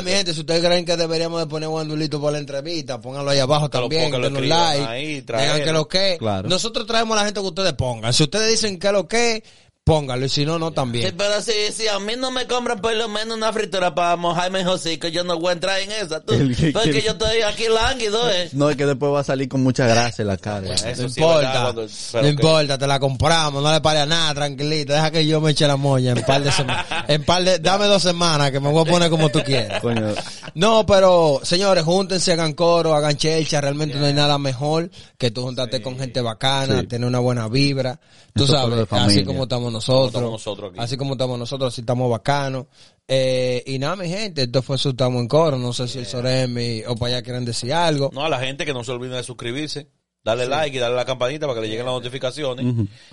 Nada, 0.00 0.10
mi 0.10 0.16
gente, 0.16 0.34
si 0.34 0.40
ustedes 0.40 0.64
creen 0.64 0.84
que 0.84 0.96
deberíamos 0.96 1.40
de 1.40 1.46
poner 1.46 1.68
Wandulito 1.68 2.20
por 2.20 2.32
la 2.32 2.38
entrevista, 2.38 3.00
pónganlo 3.00 3.30
ahí 3.30 3.38
abajo 3.38 3.68
Que 3.68 3.78
también, 3.78 4.10
denos 4.10 4.32
escriban 4.32 4.48
like, 4.48 4.84
ahí, 4.86 5.20
digan 5.20 5.62
que 5.64 5.72
lo 5.72 5.88
que. 5.88 6.16
Claro. 6.18 6.48
Nosotros 6.48 6.86
traemos 6.86 7.16
a 7.16 7.20
la 7.20 7.26
gente 7.26 7.40
que 7.40 7.46
ustedes 7.46 7.72
pongan. 7.74 8.12
Si 8.12 8.22
ustedes 8.22 8.50
dicen 8.50 8.78
que 8.78 8.92
lo 8.92 9.06
que, 9.06 9.42
pónganlo, 9.84 10.26
y 10.26 10.28
si 10.28 10.46
no, 10.46 10.58
no 10.58 10.68
Sí, 10.68 10.74
también. 10.74 11.14
pero 11.16 11.40
si, 11.42 11.52
si 11.72 11.88
a 11.88 11.98
mí 11.98 12.12
no 12.16 12.30
me 12.30 12.46
compran 12.46 12.80
por 12.80 12.94
lo 12.94 13.08
menos 13.08 13.36
una 13.36 13.52
fritura 13.52 13.92
para 13.94 14.14
mojarme 14.16 14.60
en 14.60 14.68
hocico, 14.68 15.08
yo 15.08 15.24
no 15.24 15.36
voy 15.38 15.48
a 15.50 15.52
entrar 15.54 15.80
en 15.80 15.90
esa, 15.90 16.20
tú. 16.20 16.32
El 16.34 16.54
que 16.56 16.70
Porque 16.70 17.02
yo 17.02 17.12
estoy 17.12 17.40
aquí 17.42 17.64
lánguido, 17.68 18.30
eh. 18.30 18.50
No, 18.52 18.70
es 18.70 18.76
que 18.76 18.86
después 18.86 19.12
va 19.12 19.20
a 19.20 19.24
salir 19.24 19.48
con 19.48 19.62
mucha 19.64 19.86
grasa 19.86 20.22
en 20.22 20.28
la 20.28 20.36
cara. 20.36 20.72
Eso 20.74 21.02
No 21.02 21.08
sí 21.08 21.20
importa, 21.20 21.38
verdad, 21.48 21.62
cuando- 21.62 21.86
pero 22.12 22.22
no 22.22 22.22
que- 22.22 22.28
importa, 22.28 22.78
te 22.78 22.86
la 22.86 23.00
compramos, 23.00 23.62
no 23.62 23.72
le 23.72 23.80
pare 23.80 24.00
a 24.00 24.06
nada, 24.06 24.34
tranquilita, 24.34 24.94
deja 24.94 25.10
que 25.10 25.26
yo 25.26 25.40
me 25.40 25.50
eche 25.50 25.66
la 25.66 25.76
moña 25.76 26.12
en 26.12 26.22
par 26.22 26.42
de 26.42 26.52
semanas, 26.52 26.86
en 27.08 27.24
par 27.24 27.42
de, 27.42 27.58
dame 27.58 27.86
dos 27.86 28.02
semanas 28.02 28.50
que 28.52 28.60
me 28.60 28.68
voy 28.70 28.86
a 28.86 28.90
poner 28.90 29.10
como 29.10 29.28
tú 29.30 29.40
quieras. 29.42 29.80
Coño, 29.80 30.14
No, 30.54 30.86
pero 30.86 31.40
señores, 31.42 31.82
júntense, 31.84 32.32
hagan 32.32 32.52
coro, 32.52 32.94
hagan 32.94 33.16
chelcha, 33.16 33.60
realmente 33.60 33.96
no 33.98 34.06
hay 34.06 34.12
nada 34.14 34.38
mejor 34.38 34.88
que 35.18 35.30
tú 35.32 35.42
juntarte 35.42 35.82
con 35.82 35.98
gente 35.98 36.20
bacana, 36.20 36.80
Sí. 36.82 36.86
tener 36.86 37.08
una 37.08 37.18
buena 37.18 37.48
vibra, 37.48 37.98
tú 38.34 38.44
es 38.44 38.50
sabes, 38.50 38.78
de 38.78 38.86
familia. 38.86 39.16
así 39.16 39.24
como 39.24 39.44
estamos 39.44 39.69
nosotros, 39.72 40.06
estamos 40.08 40.32
nosotros 40.32 40.70
aquí. 40.70 40.80
así 40.80 40.96
como 40.96 41.12
estamos 41.12 41.38
nosotros, 41.38 41.72
así 41.72 41.80
estamos 41.82 42.10
bacanos. 42.10 42.66
Eh, 43.06 43.62
y 43.66 43.78
nada, 43.78 43.96
mi 43.96 44.08
gente, 44.08 44.42
esto 44.42 44.62
fue 44.62 44.78
su 44.78 44.90
Estamos 44.90 45.20
en 45.20 45.28
Coro, 45.28 45.58
no 45.58 45.72
sé 45.72 45.88
si 45.88 45.98
el 45.98 46.06
Soremi 46.06 46.82
o 46.86 46.94
para 46.94 47.14
allá 47.14 47.22
quieren 47.22 47.44
decir 47.44 47.72
algo. 47.72 48.10
No, 48.12 48.24
a 48.24 48.28
la 48.28 48.38
gente 48.38 48.64
que 48.64 48.72
no 48.72 48.84
se 48.84 48.92
olviden 48.92 49.16
de 49.16 49.24
suscribirse, 49.24 49.88
darle 50.22 50.46
like 50.46 50.76
y 50.76 50.80
darle 50.80 50.94
a 50.96 50.98
la 50.98 51.04
campanita 51.06 51.46
para 51.46 51.56
que 51.60 51.66
le 51.66 51.68
lleguen 51.70 51.86
las 51.86 51.94
notificaciones 51.94 52.66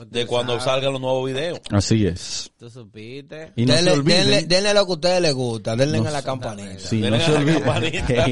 de 0.09 0.25
cuando 0.25 0.59
salgan 0.59 0.91
los 0.91 1.01
nuevos 1.01 1.25
videos. 1.27 1.59
así 1.71 2.05
es. 2.05 2.51
Tú 2.57 2.69
supiste. 2.69 3.53
Y 3.55 3.65
no 3.65 3.73
denle, 3.75 3.91
se 3.91 3.97
olviden. 3.97 4.27
denle- 4.27 4.47
denle 4.47 4.73
lo 4.73 4.85
que 4.85 4.91
a 4.91 4.95
ustedes 4.95 5.21
les 5.21 5.33
gusta, 5.33 5.75
denle 5.75 5.99
a 5.99 6.11
la 6.11 6.21
campanita. 6.21 6.79
Sí, 6.79 6.99
Denle 7.01 7.17
no 7.19 7.23
a 7.23 7.27
se 7.27 7.39
la 7.45 7.53
campanita. 7.53 8.25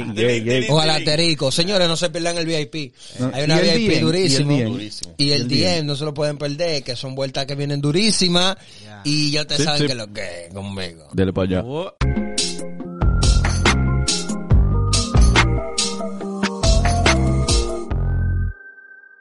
O 0.73 0.79
al 0.79 0.89
aterico. 0.89 1.51
Señores, 1.51 1.87
no 1.87 1.95
se 1.95 2.09
pierdan 2.09 2.37
el 2.37 2.45
VIP. 2.45 2.93
No, 3.19 3.31
Hay 3.33 3.43
una 3.45 3.59
VIP 3.59 3.89
DM, 3.93 3.99
durísimo. 4.01 4.51
y 4.51 4.55
el 4.55 4.59
DM. 4.65 4.71
Durísimo. 4.73 5.13
Y 5.17 5.31
el 5.31 5.41
El 5.43 5.47
10 5.47 5.83
no 5.85 5.95
se 5.95 6.05
lo 6.05 6.13
pueden 6.13 6.37
perder, 6.37 6.83
que 6.83 6.95
son 6.95 7.15
vueltas 7.15 7.45
que 7.45 7.55
vienen 7.55 7.79
durísimas. 7.81 8.57
Y 9.03 9.31
ya 9.31 9.45
te 9.45 9.57
Sí, 9.57 9.63
saben 9.63 9.81
sí. 9.81 9.87
que 9.87 9.95
lo 9.95 10.11
que 10.11 10.45
es 10.47 10.53
conmigo. 10.53 11.07
Dele 11.13 11.31
para 11.31 11.47
allá. 11.47 11.63